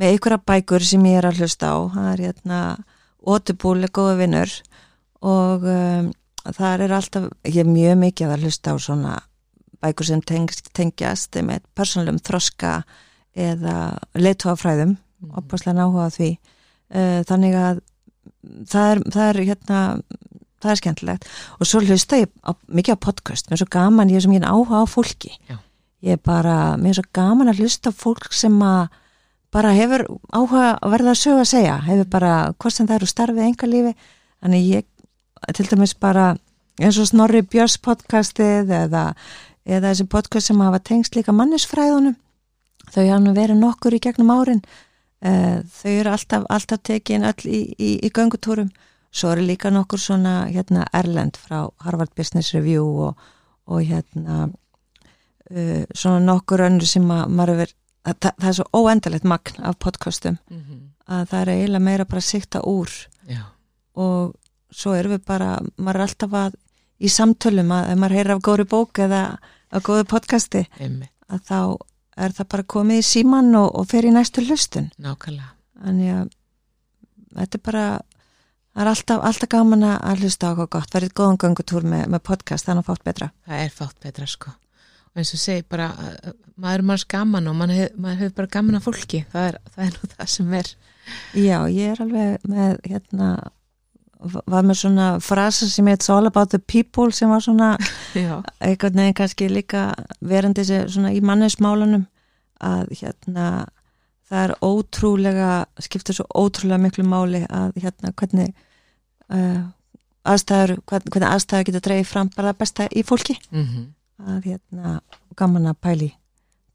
með 0.00 0.14
einhverja 0.14 0.42
bækur 0.50 0.86
sem 0.90 1.06
ég 1.08 1.20
er 1.20 1.28
að 1.30 1.42
hlusta 1.42 1.72
á 1.72 1.78
það 1.94 2.08
er 2.12 2.24
hérna 2.28 2.62
Ótubúl 3.20 3.84
er 3.84 3.92
góða 3.92 4.16
vinnur 4.16 4.52
og 5.20 5.66
um, 5.68 6.06
það 6.56 6.86
er 6.86 6.94
alltaf 6.96 7.28
ég 7.44 7.60
er 7.62 7.68
mjög 7.68 7.98
mikið 8.00 8.32
að 8.34 8.46
hlusta 8.46 8.72
á 8.72 8.76
svona 8.80 9.18
bækur 9.80 10.08
sem 10.08 10.22
tengst, 10.24 10.72
tengjast 10.76 11.36
með 11.44 11.64
persónulegum 11.76 12.20
þroska 12.24 12.80
eða 13.36 13.76
leittóafræðum 14.18 14.96
Mm. 14.96 15.09
Opaslega 15.40 15.86
áhuga 15.86 16.08
á 16.08 16.10
því. 16.14 16.30
Uh, 16.90 17.20
þannig 17.28 17.56
að 17.58 17.80
það 18.70 18.92
er, 18.92 19.02
það 19.14 19.26
er 19.26 19.40
hérna 19.50 19.80
það 20.60 20.72
er 20.72 20.80
skemmtilegt. 20.80 21.28
Og 21.58 21.68
svo 21.68 21.82
hlusta 21.84 22.20
ég 22.20 22.30
á, 22.44 22.52
mikið 22.68 22.96
á 22.96 23.04
podcast, 23.06 23.48
mér 23.48 23.56
er 23.56 23.62
svo 23.62 23.70
gaman 23.72 24.12
ég 24.12 24.20
er 24.20 24.24
svo 24.26 24.32
mikið 24.32 24.48
áhuga 24.50 24.82
á 24.82 24.86
fólki. 24.90 25.32
Já. 25.48 25.56
ég 26.00 26.16
er 26.16 26.20
bara, 26.24 26.76
mér 26.80 26.94
er 26.94 27.00
svo 27.00 27.08
gaman 27.12 27.52
að 27.52 27.60
hlusta 27.60 27.92
fólk 27.92 28.32
sem 28.32 28.54
að 28.64 28.88
bara 29.52 29.72
hefur 29.76 30.06
áhuga 30.32 30.78
að 30.78 30.94
verða 30.94 31.12
að 31.12 31.20
sögu 31.20 31.42
að 31.42 31.50
segja. 31.52 31.76
Hefur 31.84 32.08
bara, 32.12 32.32
hvort 32.56 32.76
sem 32.76 32.88
það 32.88 33.00
eru 33.00 33.10
starfið 33.10 33.46
enga 33.48 33.68
lífi, 33.68 33.94
þannig 34.40 34.68
ég 34.70 34.88
til 35.56 35.66
dæmis 35.68 35.94
bara, 35.96 36.34
eins 36.80 36.98
og 37.00 37.08
Snorri 37.08 37.42
Björns 37.42 37.76
podcastið 37.82 38.72
eða, 38.72 39.10
eða 39.68 39.90
þessi 39.90 40.06
podcast 40.08 40.50
sem 40.50 40.60
hafa 40.60 40.80
tengst 40.84 41.16
líka 41.16 41.34
mannisfræðunum 41.36 42.16
þau 42.90 43.02
hafa 43.04 43.20
nú 43.24 43.34
verið 43.36 43.60
nokkur 43.60 43.96
í 43.96 44.00
gegnum 44.02 44.32
árin 44.34 44.62
þau 45.20 45.90
eru 45.92 46.12
alltaf, 46.14 46.46
alltaf 46.48 46.80
tekin 46.82 47.26
öll 47.28 47.44
í, 47.44 47.60
í, 47.76 47.90
í 48.06 48.10
göngutúrum. 48.14 48.70
Svo 49.10 49.32
eru 49.34 49.44
líka 49.44 49.72
nokkur 49.74 49.98
svona 49.98 50.46
hérna 50.48 50.86
Erlend 50.94 51.36
frá 51.36 51.68
Harvard 51.84 52.14
Business 52.16 52.54
Review 52.54 52.86
og, 53.08 53.30
og 53.66 53.82
hérna 53.82 54.46
uh, 54.46 55.84
svona 55.94 56.20
nokkur 56.24 56.62
önnur 56.68 56.86
sem 56.88 57.08
að 57.10 57.34
maður 57.34 57.56
hefur, 57.56 57.74
það, 58.06 58.30
það, 58.30 58.48
er 58.52 58.58
svo 58.60 58.68
óendalegt 58.72 59.28
magn 59.28 59.64
af 59.66 59.78
podcastum 59.78 60.38
mm 60.50 60.60
-hmm. 60.60 60.82
að 61.06 61.26
það 61.32 61.40
er 61.40 61.52
eiginlega 61.54 61.84
meira 61.88 62.04
bara 62.04 62.22
að 62.24 62.30
sikta 62.30 62.62
úr. 62.62 62.90
Já, 63.28 63.42
og 63.94 64.34
svo 64.70 64.94
erum 64.94 65.12
við 65.12 65.24
bara, 65.26 65.58
maður 65.76 66.00
er 66.00 66.06
alltaf 66.06 66.32
að 66.32 66.58
í 67.00 67.08
samtölum 67.08 67.72
að 67.74 67.92
ef 67.92 67.98
maður 67.98 68.16
heyrir 68.16 68.34
af 68.36 68.42
góri 68.42 68.64
bók 68.64 68.98
eða 68.98 69.38
af 69.70 69.82
góðu 69.82 70.04
podcasti 70.04 70.64
einmitt, 70.78 71.12
að 71.28 71.40
þá 71.48 71.60
er 72.16 72.34
það 72.36 72.48
bara 72.54 72.68
komið 72.74 73.02
í 73.02 73.06
síman 73.06 73.54
og, 73.58 73.68
og 73.78 73.88
fer 73.90 74.08
í 74.08 74.14
næstu 74.14 74.44
hlustun. 74.46 74.90
Nákvæmlega. 75.00 75.52
Þannig 75.80 76.14
að 76.14 76.32
þetta 77.38 77.58
er 77.58 77.64
bara 77.64 77.84
það 78.70 78.82
er 78.82 78.90
alltaf, 78.92 79.22
alltaf 79.28 79.52
gaman 79.52 79.86
að 79.90 80.24
hlusta 80.24 80.48
á 80.48 80.50
eitthvað 80.50 80.72
gott. 80.76 80.96
Verið 80.96 81.14
góðan 81.20 81.40
göngutúr 81.44 81.86
með, 81.86 82.08
með 82.14 82.24
podcast 82.30 82.68
þannig 82.68 82.84
að 82.84 82.90
fátt 82.90 83.06
betra. 83.10 83.30
Það 83.46 83.64
er 83.64 83.76
fátt 83.76 84.02
betra 84.04 84.28
sko. 84.30 84.54
Og 85.10 85.20
eins 85.20 85.32
og 85.34 85.42
segi 85.42 85.64
bara, 85.66 85.88
maður 86.54 86.82
er 86.82 86.86
manns 86.86 87.06
gaman 87.10 87.50
og 87.50 87.56
maður 87.58 87.80
hefur 87.80 88.20
hef 88.20 88.34
bara 88.36 88.52
gaman 88.58 88.78
af 88.78 88.86
fólki. 88.86 89.24
Það 89.32 89.48
er, 89.48 89.58
það 89.74 89.86
er 89.86 89.96
nú 89.96 90.10
það 90.12 90.30
sem 90.34 90.52
er. 90.60 90.74
Já, 91.34 91.56
ég 91.72 91.94
er 91.94 92.04
alveg 92.04 92.46
með 92.46 92.76
hérna 92.86 93.30
var 94.20 94.64
með 94.68 94.78
svona 94.82 95.06
frasa 95.24 95.68
sem 95.70 95.86
heit 95.88 96.04
all 96.12 96.26
about 96.28 96.50
the 96.52 96.58
people 96.58 97.10
sem 97.12 97.30
var 97.32 97.40
svona 97.44 97.72
einhvern 98.60 98.98
veginn 99.00 99.14
kannski 99.16 99.48
líka 99.48 99.86
verandi 100.20 100.64
svona 100.68 101.12
í 101.16 101.20
mannesmálunum 101.24 102.06
að 102.60 102.90
hérna 103.00 103.46
það 104.30 104.42
er 104.44 104.52
ótrúlega, 104.62 105.52
skiptir 105.82 106.14
svo 106.14 106.26
ótrúlega 106.38 106.78
miklu 106.84 107.02
máli 107.08 107.40
að 107.50 107.72
hérna 107.82 108.12
hvernig 108.14 108.52
uh, 109.32 109.64
aðstæður, 110.28 110.76
hvern- 110.86 111.08
hvernig 111.10 111.30
aðstæður 111.32 111.66
getur 111.70 111.84
dreigið 111.88 112.10
fram 112.12 112.30
bara 112.36 112.52
besta 112.54 112.86
í 112.92 113.02
fólki. 113.06 113.38
Mm 113.50 113.88
að 114.20 114.44
hérna, 114.50 114.98
gaman 115.34 115.70
að 115.70 115.76
pæli 115.80 116.06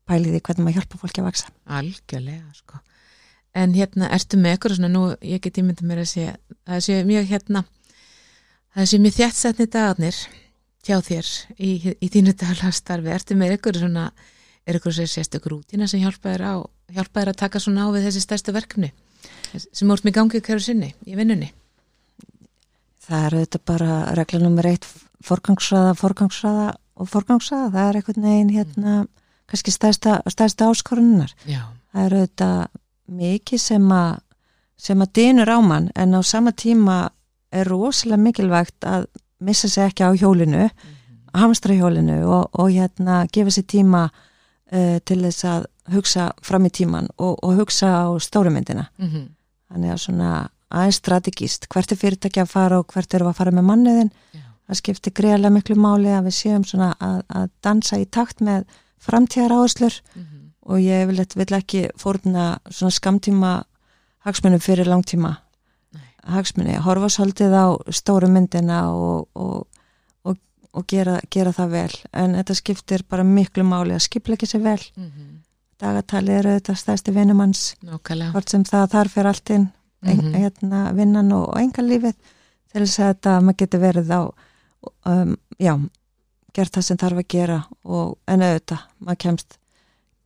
pæli 0.09 0.31
því 0.33 0.39
hvernig 0.47 0.63
maður 0.65 0.77
hjálpa 0.79 0.97
fólki 0.97 1.21
að 1.21 1.27
vaksa. 1.27 1.51
Algjörlega 1.77 2.47
sko 2.57 2.79
en 3.55 3.75
hérna, 3.75 4.09
ertu 4.11 4.39
með 4.41 4.57
ykkur 4.57 4.75
svona 4.77 4.91
nú, 4.91 5.05
ég 5.23 5.43
get 5.43 5.59
ímyndið 5.61 5.87
mér 5.87 6.03
að 6.03 6.11
sé 6.11 6.25
það 6.67 6.85
sé 6.87 6.99
mjög 7.07 7.29
hérna 7.31 7.63
það 8.75 8.89
sé 8.91 9.01
mjög 9.03 9.17
þjættsetni 9.19 9.67
dagarnir 9.71 10.21
hjá 10.85 10.97
þér 11.01 11.31
í, 11.57 11.71
í 11.95 12.07
þínu 12.11 12.35
daglagstarfi 12.41 13.13
ertu 13.15 13.37
með 13.39 13.57
ykkur 13.57 13.79
svona 13.79 14.09
er 14.65 14.79
ykkur 14.79 14.95
sér 14.97 15.09
sérstök 15.09 15.47
rútina 15.51 15.87
sem 15.87 16.03
hjálpa 16.03 16.33
þér 16.33 16.45
á 16.45 16.55
hjálpa 16.93 17.21
þér 17.21 17.33
að 17.33 17.41
taka 17.41 17.61
svona 17.63 17.87
á 17.87 17.93
við 17.95 18.09
þessi 18.09 18.23
stærstu 18.25 18.55
verkefni 18.55 18.91
sem 19.55 19.91
úr 19.91 20.03
með 20.05 20.17
gangið 20.19 20.45
hverju 20.45 20.65
sinni 20.67 20.91
í 21.07 21.17
vinnunni? 21.17 21.51
Það 23.05 23.25
er 23.25 23.35
auðvitað 23.37 23.63
bara 23.69 23.97
regla 24.17 24.39
nummer 24.41 24.67
eitt 24.69 24.87
forgangsraða, 25.25 25.93
forgangsraða 25.97 26.69
og 26.95 27.09
forgangsraða, 27.11 27.69
það 27.73 27.89
er 27.89 27.99
einhvern 27.99 28.25
veginn 28.25 28.53
hérna, 28.55 28.95
kannski 29.49 29.73
stærsta, 29.73 30.19
stærsta 30.31 30.69
áskorunar 30.71 31.33
já, 31.45 31.61
það 31.93 32.07
er 32.07 32.17
auðvitað 32.19 32.81
mikið 33.07 33.61
sem 33.61 33.91
að 33.91 34.21
sem 34.77 35.01
að 35.01 35.13
dynur 35.15 35.49
á 35.49 35.59
mann 35.63 35.91
en 35.95 36.17
á 36.17 36.21
sama 36.23 36.51
tíma 36.51 37.09
er 37.51 37.67
rosalega 37.69 38.21
mikilvægt 38.21 38.83
að 38.83 39.07
missa 39.39 39.69
sig 39.69 39.85
ekki 39.85 40.03
á 40.03 40.11
hjólinu 40.11 40.69
hamstra 41.35 41.75
hjólinu 41.75 42.23
og, 42.27 42.49
og 42.53 42.71
hérna 42.71 43.25
gefa 43.31 43.53
sér 43.55 43.67
tíma 43.71 44.03
uh, 44.09 44.97
til 45.05 45.21
þess 45.23 45.47
að 45.47 45.67
hugsa 45.93 46.31
fram 46.43 46.65
í 46.67 46.73
tíman 46.73 47.07
og, 47.17 47.37
og 47.43 47.61
hugsa 47.61 47.91
á 48.03 48.19
stórumyndina 48.19 48.89
mm 48.97 49.07
-hmm. 49.07 49.25
þannig 49.71 49.91
að 49.91 50.03
svona 50.05 50.49
aðeins 50.69 50.95
strategist 50.95 51.67
hvert 51.69 51.91
er 51.91 51.97
fyrirtæki 51.97 52.41
að 52.41 52.51
fara 52.51 52.79
og 52.79 52.87
hvert 52.93 53.13
eru 53.13 53.27
að 53.29 53.37
fara 53.37 53.51
með 53.51 53.63
manniðin 53.63 54.11
já, 54.33 54.41
það 54.67 54.75
skiptir 54.75 55.13
greiðlega 55.13 55.53
miklu 55.53 55.75
máli 55.75 56.09
að 56.09 56.25
við 56.25 56.35
séum 56.35 56.63
svona 56.63 56.95
að, 56.99 57.21
að 57.29 57.49
dansa 57.61 57.97
í 57.97 58.05
takt 58.05 58.41
með 58.41 58.65
framtíðar 58.97 59.51
áherslur 59.51 60.01
mm 60.15 60.34
og 60.65 60.79
ég 60.81 61.05
vil, 61.09 61.21
vil 61.35 61.57
ekki 61.59 61.85
fórna 62.01 62.57
svona 62.69 62.91
skamtíma 62.95 63.51
hagsmunum 64.25 64.59
fyrir 64.63 64.87
langtíma 64.89 65.35
Nei. 65.93 66.07
hagsmunni, 66.33 66.75
horfa 66.81 67.09
svolítið 67.13 67.53
á 67.53 67.65
stóru 67.93 68.27
myndina 68.31 68.79
og, 68.91 69.27
og, 69.35 69.67
og, 70.25 70.37
og 70.73 70.87
gera, 70.89 71.19
gera 71.29 71.53
það 71.53 71.69
vel. 71.75 71.95
En 72.13 72.33
þetta 72.39 72.55
skiptir 72.57 73.03
bara 73.09 73.23
miklu 73.23 73.63
máli 73.63 73.93
að 73.93 74.05
skipla 74.07 74.33
ekki 74.39 74.49
sér 74.49 74.63
vel 74.65 74.81
mm 74.97 75.41
dagatali 75.75 76.31
eru 76.31 76.53
þetta 76.55 76.71
stæðsti 76.79 77.11
vinnumanns 77.11 77.61
hvort 78.31 78.47
sem 78.49 78.61
það 78.63 78.85
þarf 78.93 79.11
fyrir 79.17 79.27
allt 79.27 79.49
inn 79.51 79.65
mm 79.67 80.11
Mhm. 80.21 80.33
hérna, 80.39 80.79
vinnan 80.95 81.31
og, 81.35 81.49
enga 81.59 81.81
lífið 81.83 82.13
til 82.71 82.81
þess 82.85 82.99
að 82.99 83.09
þetta 83.09 83.33
maður 83.41 83.57
getur 83.57 83.79
verið 83.81 84.11
á 84.15 84.21
um, 85.05 85.35
já, 85.59 85.73
gert 86.53 86.71
það 86.77 86.81
sem 86.87 86.97
þarf 86.97 87.17
að 87.19 87.27
gera 87.27 87.57
og 87.83 88.15
en 88.27 88.41
auðvitað, 88.47 88.85
maður 88.99 89.19
kemst 89.25 89.57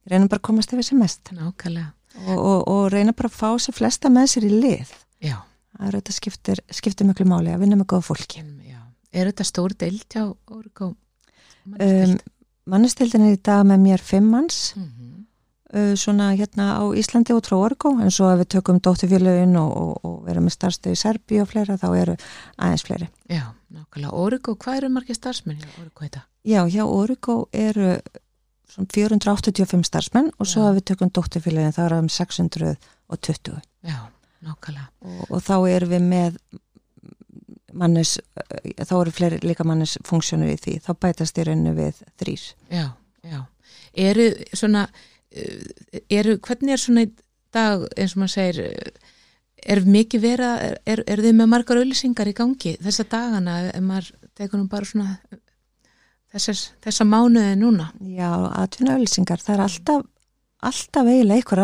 reynum 0.09 0.29
bara 0.31 0.41
að 0.41 0.47
komast 0.49 0.73
yfir 0.73 0.87
sem 0.87 0.99
mest 0.99 1.31
nákvæmlega, 1.35 1.91
og, 2.25 2.37
og, 2.37 2.67
og 2.67 2.81
reyna 2.93 3.13
bara 3.13 3.29
að 3.31 3.37
fá 3.37 3.49
sér 3.61 3.77
flesta 3.77 4.09
með 4.13 4.33
sér 4.33 4.49
í 4.49 4.55
lið 4.55 4.95
já 5.23 5.37
það 5.79 5.87
er 5.87 5.95
auðvitað 5.97 6.17
skiptir, 6.17 6.61
skiptir 6.73 7.07
miklu 7.07 7.27
máli 7.29 7.53
að 7.53 7.63
vinna 7.63 7.79
með 7.79 7.91
góða 7.93 8.07
fólki 8.09 8.43
já. 8.67 8.81
Er 9.09 9.29
þetta 9.31 9.45
stór 9.47 9.75
deild 9.79 10.05
hjá 10.11 10.25
Orgo? 10.53 10.93
um, 11.65 12.15
mannustildin 12.69 13.27
er 13.27 13.37
í 13.37 13.41
dag 13.43 13.65
með 13.67 13.85
mér 13.85 14.03
fimm 14.03 14.29
manns 14.33 14.73
mm 14.75 14.83
-hmm. 14.83 15.13
uh, 15.73 15.93
svona 15.95 16.31
hérna 16.35 16.67
á 16.81 16.83
Íslandi 16.93 17.33
og 17.33 17.43
Tróorgó 17.45 17.95
en 18.01 18.11
svo 18.11 18.29
ef 18.33 18.39
við 18.39 18.51
tökum 18.55 18.79
dótturfélögin 18.79 19.55
og, 19.57 19.77
og, 19.77 20.05
og 20.05 20.25
verum 20.25 20.43
með 20.43 20.57
starfstöð 20.57 20.91
í 20.91 21.01
Serbi 21.03 21.41
og 21.41 21.47
fleira 21.47 21.77
þá 21.77 21.89
eru 21.97 22.17
aðeins 22.57 22.83
fleiri 22.83 23.09
Já, 23.29 23.53
nákvæmlega. 23.69 24.13
Orgo, 24.13 24.55
hvað 24.55 24.77
eru 24.77 24.89
margir 24.89 25.15
starfsmenn 25.15 25.57
hjá 25.57 25.81
Orgo 25.81 26.03
þetta? 26.03 26.25
Já, 26.43 26.65
hjá 26.67 26.83
Origo 26.85 27.49
eru 27.53 27.99
485 28.77 29.87
starfsmenn 29.87 30.31
og 30.37 30.47
svo 30.47 30.67
ef 30.69 30.77
við 30.77 30.87
tökum 30.91 31.11
dótturfélögin 31.13 31.75
þá 31.75 31.83
eru 31.87 32.01
um 32.03 32.09
620 32.13 33.61
Já, 33.87 33.99
nákvæmlega. 34.45 34.89
og, 35.01 35.21
og 35.29 35.43
þá 35.43 35.55
erum 35.69 35.93
við 35.95 36.09
með 36.09 36.41
mannes, 37.73 38.17
eh, 38.17 38.73
þá 38.85 38.95
eru 39.01 39.13
fleiri 39.13 39.39
líka 39.43 39.65
mannes 39.67 39.97
funksjónur 40.07 40.51
í 40.51 40.57
því, 40.59 40.79
þá 40.85 40.91
bætast 41.05 41.39
í 41.39 41.45
rauninu 41.47 41.75
við 41.77 42.01
þrýr. 42.21 42.45
Já, 42.73 42.85
já. 43.23 43.39
Eru 43.93 44.27
svona, 44.53 44.85
uh, 44.89 46.01
eru, 46.09 46.37
hvernig 46.45 46.75
er 46.75 46.81
svona 46.81 47.05
í 47.07 47.11
dag, 47.53 47.85
eins 47.97 48.15
og 48.15 48.23
maður 48.23 48.35
segir, 48.35 48.59
uh, 48.69 49.13
er 49.73 49.83
mikið 49.85 50.23
vera, 50.23 50.51
er, 50.63 50.77
er, 50.85 51.03
er 51.07 51.23
þið 51.25 51.37
með 51.39 51.51
margar 51.51 51.81
auðlýsingar 51.81 52.31
í 52.31 52.35
gangi 52.37 52.75
þessa 52.79 53.05
dagana, 53.11 53.59
ef 53.73 53.83
maður 53.83 54.11
tekur 54.37 54.61
nú 54.61 54.69
bara 54.71 54.87
svona 54.87 55.17
þessar, 56.33 56.61
þessa 56.85 57.07
mánuði 57.09 57.57
núna? 57.59 57.89
Já, 58.05 58.31
atvinnuauðlýsingar, 58.63 59.43
það 59.43 59.55
er 59.55 59.65
alltaf 59.65 60.07
alltaf 60.59 61.07
eiginlega 61.07 61.39
einhver 61.39 61.61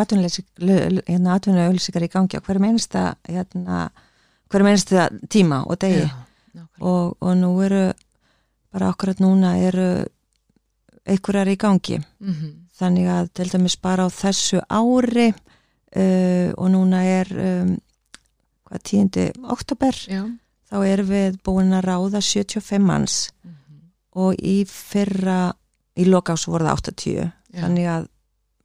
atvinnuauðlýsingar 1.35 2.05
í 2.07 2.11
gangi 2.13 2.39
á 2.39 2.45
hverjum 2.45 2.67
einasta 2.69 3.05
hérna, 3.27 3.89
hverjum 4.51 4.71
einasta 4.71 5.09
tíma 5.27 5.65
og 5.67 5.79
degi. 5.83 6.05
Já, 6.55 6.63
og, 6.79 7.17
og 7.19 7.33
nú 7.35 7.51
eru 7.65 7.89
bara 8.71 8.91
akkurat 8.93 9.19
núna 9.23 9.57
eru 9.59 9.89
einhverjar 11.05 11.51
í 11.51 11.57
gangi. 11.59 11.99
Mm 12.19 12.61
þannig 12.75 13.07
að 13.07 13.27
til 13.39 13.49
dæmis 13.53 13.77
bara 13.79 14.03
á 14.03 14.09
þessu 14.11 14.59
ári 14.67 15.29
uh, 15.31 16.49
og 16.59 16.71
núna 16.73 17.03
er 17.07 17.29
um, 17.31 17.69
hvað 18.67 18.81
tíundi 18.89 19.27
oktober 19.47 19.95
Já. 20.11 20.25
þá 20.67 20.75
erum 20.83 21.11
við 21.11 21.37
búin 21.45 21.71
að 21.71 21.85
ráða 21.87 22.19
75 22.19 22.83
manns. 22.83 23.29
Mm 23.43 23.61
og 24.15 24.35
í 24.39 24.57
fyrra 24.69 25.53
í 25.99 26.05
lokás 26.07 26.47
voru 26.47 26.65
það 26.67 26.79
80 26.81 27.15
Já. 27.15 27.61
þannig 27.61 27.87
að 27.91 28.07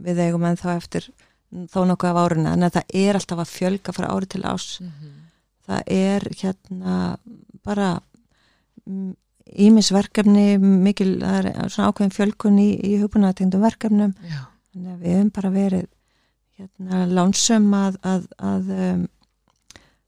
við 0.01 0.21
eigum 0.27 0.45
en 0.49 0.57
þá 0.61 0.69
eftir 0.77 1.09
þó 1.71 1.81
nokkuð 1.91 2.11
af 2.13 2.21
áruna 2.25 2.53
en 2.55 2.69
það 2.71 2.95
er 2.95 3.19
alltaf 3.19 3.43
að 3.43 3.53
fjölga 3.57 3.93
frá 3.97 4.07
ári 4.15 4.27
til 4.31 4.43
ás 4.47 4.69
Mhm. 4.81 5.11
það 5.67 5.83
er 5.87 6.29
hérna 6.41 7.19
bara 7.65 7.91
ímisverkefni 9.51 10.59
mikil, 10.61 11.17
það 11.23 11.49
er 11.51 11.71
svona 11.73 11.91
ákveðin 11.91 12.15
fjölkun 12.15 12.59
í, 12.63 12.69
í 12.87 12.93
hugbúnaðatengdum 13.03 13.63
verkefnum. 13.65 14.13
Já, 14.23 14.45
þannig 14.73 14.93
að 14.95 15.01
við 15.05 15.15
hefum 15.17 15.31
bara 15.37 15.51
verið 15.55 15.87
hérna 16.61 17.01
lánsum 17.11 17.69
að 17.75 17.99
að, 18.07 18.27
að, 18.39 18.71
um, 18.77 19.03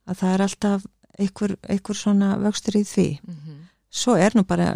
að 0.06 0.20
það 0.22 0.34
er 0.36 0.44
alltaf 0.46 0.86
einhver, 1.18 1.56
einhver 1.68 1.98
svona 1.98 2.32
vöxtur 2.42 2.78
í 2.80 2.84
því. 2.86 3.08
Mm 3.26 3.51
svo 3.92 4.14
er 4.16 4.32
nú 4.34 4.42
bara 4.48 4.70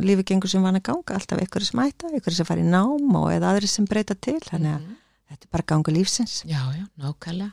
lífi 0.00 0.24
gengur 0.24 0.48
sem 0.48 0.62
van 0.64 0.78
að 0.78 0.82
ganga 0.88 1.14
alltaf 1.18 1.38
einhverju 1.42 1.66
sem 1.68 1.80
ætta, 1.84 2.08
einhverju 2.08 2.36
sem 2.38 2.46
fara 2.48 2.60
í 2.62 2.64
nám 2.64 3.16
og 3.20 3.28
eða 3.34 3.50
aðri 3.52 3.68
sem 3.68 3.84
breyta 3.84 4.14
til 4.14 4.38
þannig 4.40 4.72
að 4.76 4.80
Mhm. 4.80 4.94
þetta 5.28 5.44
er 5.44 5.50
bara 5.52 5.62
gangu 5.66 5.92
lífsins 5.92 6.42
Já, 6.46 6.62
já, 6.76 6.86
nákvæmlega. 6.98 7.52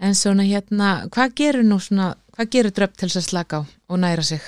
En 0.00 0.14
svona 0.14 0.42
hérna, 0.42 1.08
hvað 1.08 1.34
gerur 1.34 1.62
nú 1.64 1.78
svona, 1.80 2.14
hvað 2.36 2.50
gerur 2.50 2.70
dröpp 2.72 2.96
til 2.96 3.08
þess 3.08 3.16
að 3.22 3.28
slaka 3.30 3.56
á 3.56 3.66
og 3.88 3.98
næra 3.98 4.22
sig? 4.22 4.40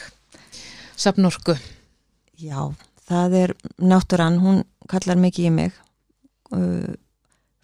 Sapnorku. 0.96 1.56
Já, 2.38 2.74
það 3.08 3.34
er 3.34 3.54
náttúran, 3.78 4.38
hún 4.42 4.64
kallar 4.88 5.16
mikið 5.16 5.46
í 5.48 5.52
mig 5.54 5.72
uh, 6.52 6.94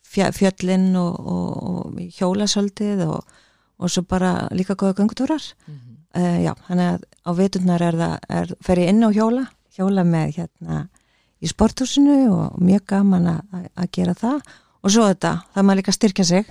fjö- 0.06 0.32
fjöllin 0.34 0.94
og, 0.96 1.18
og, 1.20 1.62
og 1.62 2.00
hjólasöldið 2.18 3.04
og, 3.08 3.24
og 3.78 3.90
svo 3.90 4.02
bara 4.02 4.48
líka 4.52 4.74
góða 4.74 4.94
göngutúrar 4.94 5.42
Mm 5.66 5.74
-hmm. 5.74 5.89
Uh, 6.16 6.38
já, 6.44 6.52
þannig 6.68 6.90
að 6.94 7.06
á 7.26 7.30
veturnar 7.36 7.82
er 7.84 7.98
það, 8.00 8.14
er, 8.40 8.52
fer 8.64 8.80
ég 8.82 8.92
inn 8.94 9.04
á 9.06 9.10
hjóla 9.14 9.46
hjóla 9.76 10.02
með 10.04 10.34
hérna 10.40 10.80
í 11.40 11.48
sporthúsinu 11.48 12.16
og 12.34 12.56
mjög 12.60 12.82
gaman 12.90 13.28
að, 13.30 13.66
að- 13.78 13.90
gera 13.96 14.14
það. 14.18 14.40
Og 14.80 14.92
svo 14.92 15.06
þetta, 15.08 15.30
það 15.54 15.64
maður 15.68 15.78
líka 15.80 15.92
styrkja 15.94 16.24
sig. 16.24 16.50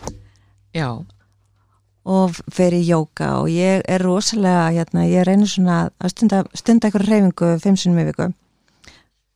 Já, 0.74 0.88
og 2.10 2.38
fer 2.54 2.74
í 2.78 2.82
jóka 2.88 3.28
og 3.42 3.50
ég 3.54 3.84
er 3.90 4.02
rosalega, 4.06 4.70
hérna, 4.74 5.04
ég 5.10 5.26
reynir 5.28 5.50
svona 5.50 5.80
að 6.00 6.14
stunda, 6.14 6.40
stunda 6.58 6.88
eitthvað 6.90 7.06
reyfingu 7.10 7.50
fimm 7.62 7.78
sinnum 7.78 8.02
í 8.02 8.08
viku. 8.10 8.30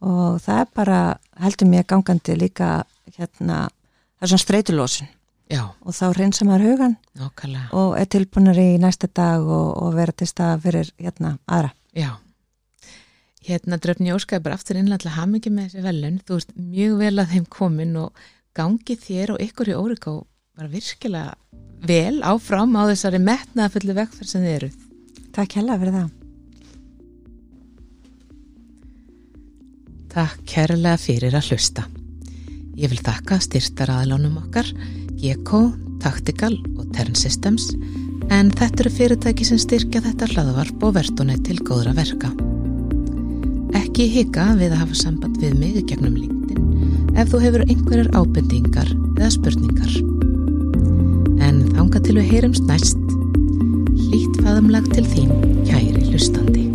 Og 0.03 0.39
það 0.43 0.61
er 0.63 0.71
bara, 0.79 0.99
heldur 1.43 1.69
mér 1.69 1.85
gangandi 1.89 2.35
líka, 2.39 2.71
hérna 3.17 3.65
það 3.67 4.25
er 4.25 4.31
svona 4.33 4.45
streytulósun 4.45 5.12
já, 5.51 5.63
og 5.81 5.95
þá 5.95 6.05
reynsa 6.17 6.45
maður 6.47 6.67
hugan 6.71 6.97
nákvæmlega. 7.19 7.69
og 7.73 7.95
er 7.99 8.09
tilbúinur 8.15 8.59
í 8.59 8.67
næsta 8.81 9.09
dag 9.11 9.43
og, 9.43 9.69
og 9.83 9.95
vera 9.97 10.15
til 10.15 10.27
stað 10.29 10.67
fyrir, 10.67 10.93
hérna, 11.01 11.37
aðra 11.47 11.73
Já. 11.93 12.17
Hérna 13.43 13.77
dröfni 13.77 14.13
Óskar 14.15 14.41
bara 14.41 14.55
aftur 14.57 14.79
innlega 14.79 15.11
hamingi 15.13 15.51
með 15.53 15.73
þessi 15.73 15.83
velun. 15.83 16.21
Þú 16.25 16.37
ert 16.39 16.53
mjög 16.55 16.95
vel 17.01 17.13
að 17.19 17.33
þeim 17.35 17.45
komin 17.51 17.97
og 17.99 18.23
gangi 18.55 18.95
þér 18.97 19.35
og 19.35 19.43
ykkur 19.43 19.69
í 19.69 19.77
Órikó 19.77 20.15
bara 20.57 20.71
virkilega 20.71 21.35
vel 21.83 22.23
áfram 22.23 22.73
á 22.79 22.87
þessari 22.89 23.19
metnaða 23.21 23.75
fullu 23.75 23.97
vegferð 23.99 24.31
sem 24.31 24.45
þið 24.45 24.57
eruð. 24.57 24.83
Takk 25.35 25.57
hella 25.59 25.77
fyrir 25.81 25.97
það 25.99 26.11
Takk 30.13 30.43
kærlega 30.45 30.97
fyrir 31.01 31.33
að 31.33 31.47
hlusta. 31.49 31.87
Ég 32.77 32.91
vil 32.91 32.99
þakka 33.01 33.39
styrtar 33.41 33.89
aðlánum 33.89 34.35
okkar, 34.43 34.67
GECO, 35.23 35.69
Tactical 36.03 36.57
og 36.75 36.89
Tern 36.91 37.15
Systems 37.15 37.71
En 38.31 38.49
þetta 38.53 38.83
eru 38.83 38.91
fyrirtæki 38.93 39.45
sem 39.47 39.59
styrkja 39.61 40.01
þetta 40.05 40.29
hlaðvarp 40.31 40.85
og 40.87 40.95
verðtónið 40.97 41.43
til 41.47 41.57
góðra 41.67 41.93
verka. 41.97 42.31
Ekki 43.77 44.07
hika 44.13 44.47
við 44.59 44.73
að 44.73 44.83
hafa 44.83 44.99
samband 45.03 45.39
við 45.41 45.57
mig 45.59 45.79
gegnum 45.89 46.15
LinkedIn 46.17 47.19
ef 47.19 47.29
þú 47.29 47.43
hefur 47.43 47.65
einhverjar 47.67 48.11
ábendingar 48.17 48.89
eða 49.19 49.31
spurningar. 49.37 49.95
En 51.43 51.61
þanga 51.75 52.01
til 52.05 52.17
við 52.17 52.29
heyrumst 52.31 52.67
næst, 52.69 53.01
hlýtt 54.07 54.41
faðumlag 54.41 54.89
til 54.95 55.05
þín, 55.13 55.33
kæri 55.67 56.07
hlustandi. 56.09 56.72